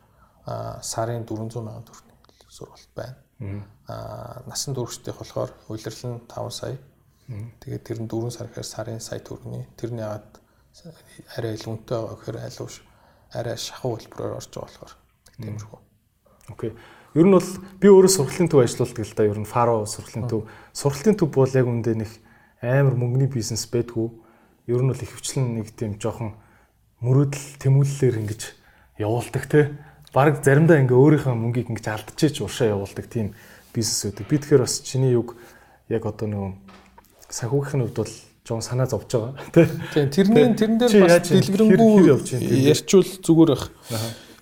сарын 0.82 1.26
400 1.26 1.52
сая 1.52 1.82
төгрөгийн 1.86 2.16
сургалт 2.48 2.90
байна. 2.94 3.16
Аа 3.88 4.42
насан 4.46 4.74
туршдах 4.74 5.18
болохоор 5.18 5.50
улирлал 5.68 6.16
нь 6.16 6.20
5 6.28 6.50
сая. 6.50 6.78
Тэгээд 7.60 7.84
тэр 7.84 7.98
нь 8.02 8.08
4 8.08 8.30
сар 8.30 8.46
гэхээр 8.48 8.66
сарын 8.66 9.00
сая 9.00 9.20
төгрөгийн. 9.20 9.66
Тэрний 9.76 10.04
ягаад 10.04 10.40
арай 11.36 11.54
л 11.56 11.68
үнэтэй 11.70 11.98
байгаа 11.98 12.16
гэхээр 12.16 12.38
ууш 12.60 12.82
арай 13.34 13.56
шахуу 13.56 13.96
хэлбэрээр 13.98 14.38
орж 14.38 14.50
байгаа 14.50 14.66
болохоор 14.70 14.92
тиймэрхүү. 15.42 15.80
Окей. 16.54 16.72
Ер 17.16 17.26
нь 17.26 17.34
бол 17.34 17.50
би 17.80 17.88
өөрөө 17.88 18.12
сургалтын 18.12 18.48
төв 18.52 18.62
ажилладаг 18.62 19.02
л 19.02 19.16
да. 19.16 19.24
Ер 19.24 19.40
нь 19.40 19.48
фаро 19.48 19.82
сургалтын 19.88 20.28
төв. 20.30 20.46
Сургалтын 20.70 21.16
төв 21.16 21.32
бол 21.34 21.50
яг 21.50 21.66
үндэ 21.66 21.92
нэг 21.96 22.10
амар 22.62 22.94
мөнгөний 22.94 23.28
бизнес 23.28 23.66
байдгүй 23.66 24.08
ер 24.66 24.82
нь 24.82 24.90
бол 24.90 24.98
ихэвчлэн 24.98 25.60
нэг 25.60 25.70
тийм 25.78 25.94
жоохон 26.00 26.34
мөрөөдөл 27.05 27.47
тэмүүлэлээр 27.61 28.16
ингэж 28.24 28.42
явуулдаг 29.01 29.44
те 29.51 29.61
баг 30.16 30.40
заримдаа 30.40 30.80
ингээ 30.80 30.97
өөрийнхөө 30.97 31.34
мөнгийг 31.36 31.68
ингэж 31.68 31.86
алдчихэж 31.92 32.40
уршаа 32.40 32.72
явуулдаг 32.72 33.07
тийм 33.11 33.36
бизнес 33.76 34.01
үүдэг. 34.09 34.24
Би 34.24 34.40
тэгэхээр 34.40 34.64
бас 34.64 34.80
чиний 34.80 35.12
юг 35.12 35.36
яг 35.92 36.09
одоо 36.09 36.26
нөгөө 36.26 36.53
санхүүгийн 37.28 37.84
хувьд 37.84 38.01
бол 38.01 38.14
жоон 38.47 38.62
санаа 38.64 38.88
зовж 38.88 39.12
байгаа 39.12 39.34
тийм 39.92 40.09
тэрний 40.09 40.55
тэрэн 40.57 40.78
дээр 40.80 41.05
бас 41.05 41.28
дэлгэрэнгүй 41.28 42.09
ярьчул 42.72 43.05
зүгээр 43.05 43.51
бах. 43.53 43.68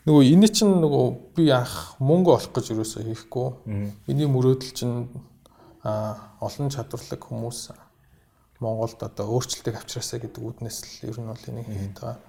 Нөгөө 0.04 0.22
энэ 0.36 0.48
чинь 0.52 0.76
нөгөө 0.84 1.06
би 1.34 1.48
анх 1.48 1.96
мөнгө 1.98 2.36
олох 2.36 2.52
гэж 2.52 2.76
юусоо 2.76 3.02
хийхгүй. 3.08 3.48
Миний 4.04 4.28
мөрөөдөл 4.28 4.76
чинь 4.76 5.08
олон 5.82 6.68
чадварлаг 6.68 7.24
хүмүүс 7.24 7.72
Монголд 8.60 9.00
одоо 9.00 9.26
өөрчлөлтийг 9.32 9.80
авчраасаа 9.80 10.20
гэдэг 10.20 10.40
үднэс 10.44 11.02
л 11.02 11.08
ер 11.08 11.18
нь 11.20 11.28
бол 11.28 11.48
энийг 11.48 11.66
хийгээд 11.68 11.96
байгаа. 11.96 12.20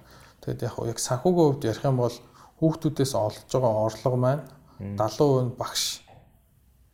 Тэгэд 0.42 0.60
яг 0.68 0.74
яг 0.92 0.98
санхүүгийн 0.98 1.46
хувьд 1.52 1.64
ярих 1.70 1.84
юм 1.84 1.96
бол 2.00 2.16
хүүхдүүдээс 2.60 3.12
олж 3.14 3.38
байгаа 3.52 3.72
орлого 3.86 4.16
маань 4.16 4.44
70% 4.80 5.44
нь 5.44 5.56
багш 5.60 5.84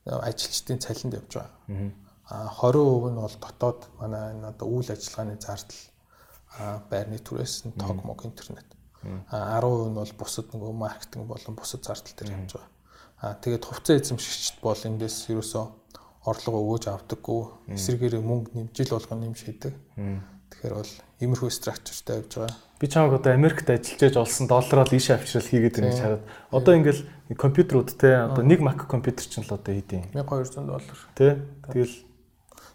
ажилчдын 0.07 0.78
цалинд 0.82 1.14
явж 1.20 1.32
байгаа. 1.34 1.51
А 2.30 2.49
20% 2.49 3.11
нь 3.12 3.20
бол 3.22 3.36
дотоод 3.43 3.80
манай 4.01 4.32
энэ 4.32 4.51
одоо 4.53 4.66
үйл 4.68 4.90
ажиллагааны 4.90 5.36
зардал 5.38 5.82
байрны 6.90 7.18
түрээс 7.18 7.66
нь 7.66 7.74
тог 7.78 8.03
мог 8.05 8.24
интернет. 8.24 8.66
А 9.30 9.61
10% 9.61 9.90
нь 9.90 9.99
бол 9.99 10.12
бусад 10.18 10.47
нөгөө 10.53 10.72
маркетинг 10.72 11.26
болон 11.26 11.55
бусад 11.57 11.82
зардал 11.84 12.14
дээр 12.16 12.34
явж 12.38 12.53
байгаа. 12.55 12.70
А 13.22 13.34
тэгээд 13.38 13.64
хувьцаа 13.66 13.97
эзэмшигчд 13.99 14.59
бол 14.62 14.78
эндээс 14.78 15.30
ерөөсөө 15.30 15.64
орлого 16.26 16.59
өгөөж 16.62 16.84
авдаггүй. 16.90 17.43
Эсвэргээрээ 17.74 18.22
мөнгө 18.22 18.51
нэмжил 18.55 18.95
болгон 18.95 19.20
нэмж 19.22 19.38
хийдэг. 19.43 19.74
Тэгэхээр 20.53 20.74
бол 20.76 20.92
иймэрхүү 21.24 21.50
структуртай 21.50 22.20
явж 22.20 22.32
байгаа. 22.36 22.57
Би 22.76 22.86
чамаг 22.86 23.16
одоо 23.16 23.32
Америкт 23.32 23.70
ажиллаж 23.72 24.03
яж 24.05 24.16
олсон 24.20 24.46
доллараар 24.53 24.90
ийш 24.92 25.09
авчрал 25.09 25.48
хийгээд 25.48 25.76
байна 25.80 25.88
гэж 25.88 26.00
хараад. 26.05 26.24
Одоо 26.53 26.72
ингээл 26.76 27.03
компьютерүүд 27.40 27.90
те 27.96 28.11
одоо 28.28 28.44
нэг 28.44 28.61
Mac 28.61 28.84
компьютер 28.84 29.24
чинь 29.24 29.46
л 29.48 29.57
одоо 29.57 29.72
хэдийн 29.72 30.12
1200 30.12 30.68
доллар. 30.68 30.98
Тэ. 31.16 31.40
Тэгэл 31.72 31.96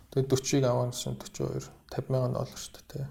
тэгээд 0.10 0.28
40-ыг 0.34 0.64
авах 0.66 0.90
гэсэн 0.96 1.14
42 1.22 1.70
50 1.94 2.10
мянган 2.10 2.34
доллар 2.34 2.58
шүү 2.58 2.74
дээ 2.74 2.88
те. 2.90 3.04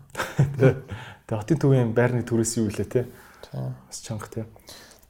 Тэгээ 1.31 1.39
хотын 1.39 1.61
төвийн 1.63 1.93
байрны 1.95 2.27
төрөөс 2.27 2.53
юу 2.59 2.69
илээ 2.73 2.89
те. 2.91 3.07
Бас 3.55 4.01
чанга 4.03 4.29
те. 4.29 4.45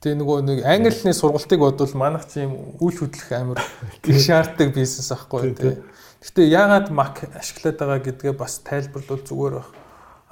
Тэгээ 0.03 0.21
нөгөө 0.21 0.39
нэг 0.45 0.59
англи 0.69 0.93
хэлний 0.93 1.17
сургалтыг 1.17 1.59
бодвол 1.59 1.95
манайх 1.97 2.29
чи 2.29 2.45
юм 2.45 2.77
үйл 2.79 2.99
хөдлөх 3.01 3.33
амар 3.33 3.59
их 4.05 4.21
шаарддаг 4.21 4.71
бизнес 4.77 5.11
ахгүй 5.11 5.57
те. 5.57 5.81
Гэхдээ 6.21 6.47
яагаад 6.49 6.89
Mac 6.91 7.29
ашиглаад 7.37 7.77
байгаа 7.77 8.01
гэдгээ 8.01 8.35
бас 8.37 8.61
тайлбарлавал 8.65 9.25
зүгээр 9.27 9.55
баг. 9.61 9.69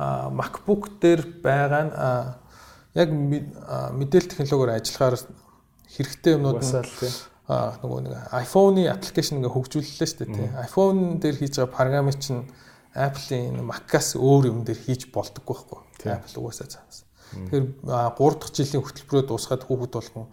А 0.01 0.30
MacBook 0.32 0.97
дээр 0.99 1.22
байгаа 1.45 1.82
нь 1.85 1.93
яг 2.97 3.09
мэдээлэл 3.12 4.30
технологиор 4.32 4.74
ажиллахаар 4.80 5.16
хэрэгтэй 5.93 6.32
юмнууд 6.35 6.64
нь 6.64 6.72
а 7.45 7.76
нөгөө 7.85 8.01
нэг 8.09 8.14
iPhone-ы 8.32 8.89
аппликейшн 8.89 9.37
ингээ 9.37 9.53
хөгжүүллээ 9.53 10.09
шүү 10.09 10.18
дээ 10.24 10.32
тий. 10.32 10.49
iPhone 10.64 11.20
дээр 11.20 11.37
хийж 11.37 11.61
байгаа 11.61 11.76
програмыг 11.76 12.16
чинь 12.16 12.49
Apple-ийн 12.97 13.61
Mac-аас 13.61 14.16
өөр 14.16 14.49
юм 14.49 14.64
дээр 14.64 14.80
хийж 14.80 15.12
болдоггүй 15.12 15.53
байхгүй. 15.53 16.09
Apple 16.09 16.41
угаасаа 16.41 16.72
цаанаас. 16.72 17.05
Тэгэхээр 17.37 17.64
3 17.85 18.41
дахь 18.41 18.55
жилийн 18.57 18.80
хөтөлбөрөө 18.80 19.24
дуусгаад 19.28 19.62
хүүхэд 19.68 19.93
болгон 19.93 20.26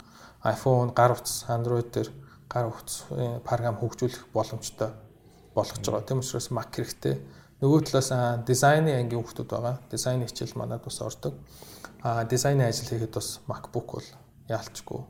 iPhone, 0.48 0.96
гар 0.96 1.12
утас, 1.12 1.44
Android 1.52 1.92
дээр 1.92 2.10
гар 2.48 2.72
утас 2.72 3.04
програм 3.44 3.76
хөгжүүлэх 3.76 4.32
боломжтой 4.32 4.96
болгож 5.56 5.84
байгаа. 5.84 6.08
Тийм 6.08 6.20
учраас 6.24 6.52
Mac 6.52 6.72
хэрэгтэй. 6.76 7.16
Нөгөө 7.62 7.80
талаас 7.88 8.10
дизайны 8.48 8.96
ангийн 8.98 9.22
хүүхдүүд 9.22 9.50
байгаа. 9.52 9.76
Дизайны 9.92 10.26
хичээл 10.28 10.58
манад 10.58 10.84
бас 10.84 11.02
ордог. 11.02 11.36
А 12.02 12.24
дизайны 12.26 12.66
ажил 12.66 12.90
хийхэд 12.90 13.14
бас 13.14 13.40
MacBook 13.46 13.88
бол 14.02 14.08
яалчгүй 14.50 15.02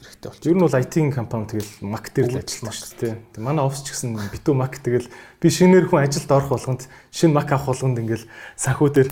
хэрэгтэй 0.00 0.30
болчих. 0.30 0.46
Ер 0.50 0.56
нь 0.56 0.64
бол 0.64 0.80
IT-ийн 0.80 1.12
компани 1.12 1.46
тэгэл 1.46 1.72
Mac 1.86 2.10
дээр 2.10 2.32
л 2.32 2.40
ажилладаг 2.40 2.74
шүү 2.74 2.98
дээ. 2.98 3.14
Тэг 3.36 3.42
манай 3.44 3.64
офис 3.64 3.84
ч 3.84 3.94
гэсэн 3.94 4.16
битүү 4.18 4.54
Mac 4.56 4.74
тэгэл 4.80 5.08
би 5.38 5.48
шинээр 5.48 5.86
хүн 5.86 6.02
ажилд 6.02 6.30
орох 6.32 6.50
болгонд 6.50 6.88
шинэ 7.12 7.36
Mac 7.36 7.48
авах 7.52 7.70
болгонд 7.70 8.00
ингээл 8.00 8.26
санхүү 8.56 8.88
дээр 8.90 9.10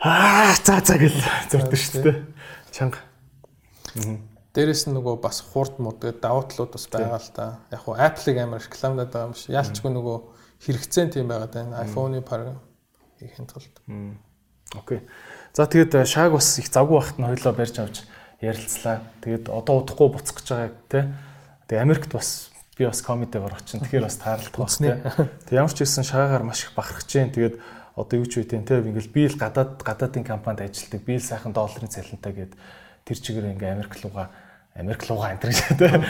аа 0.00 0.54
за 0.56 0.80
за 0.80 0.94
гэл 0.96 1.18
зурдаг 1.50 1.76
шүү 1.76 2.02
дээ. 2.02 2.16
Чанга. 2.72 2.98
Дээрэс 4.54 4.86
нь 4.86 4.94
нөгөө 4.94 5.18
бас 5.18 5.42
хурд 5.42 5.82
мод 5.82 5.98
тэгээд 5.98 6.22
давуу 6.22 6.46
талууд 6.46 6.78
бас 6.78 6.86
байгаа 6.86 7.18
л 7.18 7.30
та. 7.34 7.58
Яг 7.74 7.82
хуу 7.82 7.98
Apple-ыг 7.98 8.38
амар 8.38 8.62
рекламадаад 8.62 9.10
байгаа 9.10 9.26
юм 9.26 9.34
шиг. 9.34 9.50
Яалчгүй 9.50 9.90
нөгөө 9.90 10.16
хэрэгцээ 10.62 11.10
тийм 11.10 11.26
байгаа 11.26 11.50
даа. 11.50 11.82
iPhone-ы 11.82 12.22
програм 12.22 12.62
хийхин 13.18 13.50
тулд. 13.50 13.74
Окей. 14.78 15.02
За 15.58 15.66
тэгээд 15.66 16.06
шааг 16.06 16.38
бас 16.38 16.54
их 16.62 16.70
завгүй 16.70 17.02
бахт 17.02 17.18
нь 17.18 17.26
хоёлоо 17.26 17.50
барьж 17.50 17.76
авч 17.82 18.06
ярилцлаа. 18.38 19.02
Тэгээд 19.26 19.50
одоо 19.50 19.82
удахгүй 19.82 20.08
буцах 20.14 20.38
гэж 20.38 20.46
байгааг 20.46 20.74
те. 20.86 21.00
Тэгээд 21.66 21.82
Америкт 21.82 22.10
бас 22.14 22.54
би 22.78 22.86
бас 22.86 23.02
комедигаар 23.02 23.58
очин. 23.58 23.82
Тэгэхээр 23.82 24.06
бас 24.06 24.22
таарлах 24.22 24.54
бас 24.54 24.78
те. 24.78 25.02
Тэг 25.50 25.54
ямар 25.58 25.74
ч 25.74 25.82
хэлсэн 25.82 26.06
шагаагаар 26.06 26.46
маш 26.46 26.62
их 26.62 26.78
бахархаж 26.78 27.10
जैन. 27.10 27.34
Тэгээд 27.34 27.58
одоо 27.98 28.14
юу 28.18 28.26
ч 28.30 28.38
үгүй 28.38 28.62
те. 28.62 28.82
Ингээл 28.82 29.14
би 29.14 29.26
л 29.30 29.38
гадаад 29.38 29.82
гадаадын 29.82 30.22
компанид 30.22 30.66
ажилладаг. 30.70 31.02
Би 31.02 31.18
л 31.18 31.26
сайхан 31.26 31.50
долларын 31.50 31.90
цалинтай 31.90 32.32
гээд 32.34 32.52
тэр 33.06 33.18
чигээр 33.18 33.54
ингээ 33.54 33.74
Америк 33.78 33.94
руугаа 34.00 34.32
Америк 34.74 35.06
руугаа 35.06 35.38
энэ 35.38 35.54
те. 35.78 36.02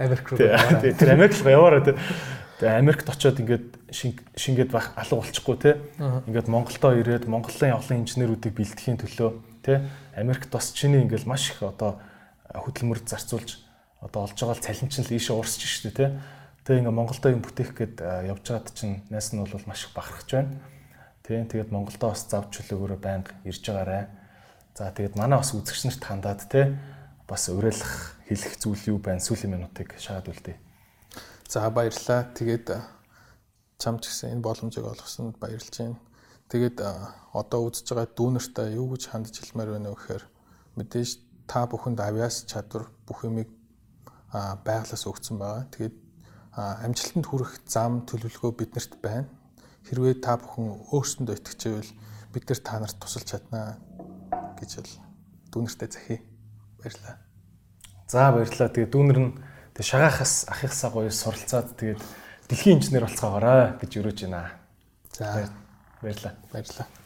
Америк 0.00 0.26
руугаа. 0.32 0.80
Тэр 0.80 1.10
Америк 1.12 1.36
руугаа 1.36 1.52
яваараа 1.52 1.84
те. 1.84 1.92
Тэгээ 2.60 2.80
Америкт 2.80 3.08
очиод 3.08 3.40
ингээд 3.40 3.66
шингээд 4.32 4.72
байх 4.72 4.92
алга 4.96 5.20
болчихгүй 5.20 5.56
те. 5.60 5.76
Ингээд 6.24 6.48
Монголдоо 6.48 6.96
ирээд 6.96 7.28
Монголын 7.28 7.76
явлын 7.76 8.04
инженеруудыг 8.04 8.56
бэлтгэхийн 8.56 9.00
төлөө 9.04 9.30
те 9.60 9.84
Америкт 10.16 10.48
бас 10.48 10.72
чиний 10.72 11.04
ингээл 11.04 11.28
маш 11.28 11.52
их 11.52 11.60
одоо 11.60 12.00
хөдөлмөр 12.48 13.04
зарцуулж 13.04 13.60
одоо 14.00 14.24
олж 14.24 14.36
байгаа 14.36 14.64
цалин 14.64 14.88
чинь 14.88 15.04
л 15.04 15.12
ийшээ 15.12 15.36
уурсч 15.36 15.60
штэ 15.68 15.92
те. 15.92 16.06
Тэгээ 16.64 16.88
ингээ 16.88 16.96
Монголдо 16.96 17.28
юм 17.28 17.44
бүтээх 17.44 17.76
гээд 17.76 17.96
явж 18.00 18.44
байгаад 18.48 18.72
чинь 18.72 19.04
найс 19.12 19.32
нь 19.32 19.40
бол 19.44 19.64
маш 19.68 19.84
их 19.84 19.92
бахархаж 19.92 20.28
байна. 20.28 20.56
Тийм 21.24 21.48
тэгээд 21.48 21.68
Монголдо 21.68 22.12
бас 22.12 22.24
зав 22.24 22.48
чөлөөгөөрөө 22.48 23.00
байнга 23.00 23.36
ирж 23.44 23.60
байгаарэ. 23.60 24.08
За 24.72 24.88
тэгээд 24.88 25.16
манай 25.20 25.40
бас 25.40 25.52
үзэгч 25.52 25.84
нарт 25.84 26.04
хандаад 26.04 26.40
те 26.48 26.76
бас 27.30 27.46
уриалах 27.46 28.18
хэлэх 28.26 28.58
зүйл 28.58 28.82
юу 28.90 28.98
байна 28.98 29.22
сүүлийн 29.22 29.54
минутыг 29.54 29.94
шахаад 30.02 30.34
үлдээ. 30.34 30.58
За 31.46 31.70
баярлалаа. 31.70 32.34
Тэгээд 32.34 32.66
чамч 33.78 34.02
гэсэн 34.10 34.34
энэ 34.34 34.42
боломжийг 34.42 34.82
олгосонд 34.82 35.38
баярлж 35.38 35.70
байна. 35.70 35.98
Тэгээд 36.50 36.82
одоо 37.30 37.70
үзэж 37.70 37.86
байгаа 37.94 38.10
дүүнертэй 38.18 38.74
юу 38.74 38.90
гэж 38.90 39.14
хандж 39.14 39.34
хэлмээр 39.38 39.78
байна 39.78 39.94
вэ 39.94 39.98
гэхээр 39.98 40.24
мэдээж 40.74 41.10
та 41.46 41.70
бүхэнд 41.70 42.02
авиас 42.02 42.50
чадвар 42.50 42.90
бүх 43.06 43.22
юмыг 43.22 43.46
байглаас 44.66 45.06
өгсөн 45.06 45.38
байгаа. 45.38 45.70
Тэгээд 45.70 45.96
амжилтанд 46.54 47.26
хүрэх 47.30 47.62
зам 47.66 48.02
төлөвлөгөө 48.10 48.52
биднэрт 48.58 48.98
байна. 48.98 49.30
Хэрвээ 49.86 50.18
та 50.18 50.34
бүхэн 50.38 50.90
өөрсөндөө 50.90 51.34
итгэжээвэл 51.38 51.92
бид 52.34 52.44
нар 52.46 52.60
та 52.62 52.74
нарт 52.78 52.98
тусалж 52.98 53.26
чаднаа 53.26 53.78
гэж 54.58 54.70
бол 54.78 54.94
дүүнертэй 55.50 55.90
захий. 55.90 56.18
Баярлалаа. 56.80 57.16
За 58.08 58.32
баярлалаа. 58.32 58.68
Тэгээд 58.68 58.92
дүүнер 58.92 59.18
нь 59.20 59.30
тэг 59.76 59.84
шагаахаас 59.84 60.48
ахихсаа 60.50 60.90
гоё 60.90 61.12
суралцаад 61.12 61.76
тэгээд 61.76 62.00
дэлхийн 62.48 62.80
инженер 62.80 63.06
болцоогоорой 63.06 63.78
гэж 63.78 63.90
өрөөж 64.00 64.18
байна. 64.26 64.56
За 65.14 65.48
Баярлалаа. 66.02 66.34
Баярлалаа. 66.52 66.99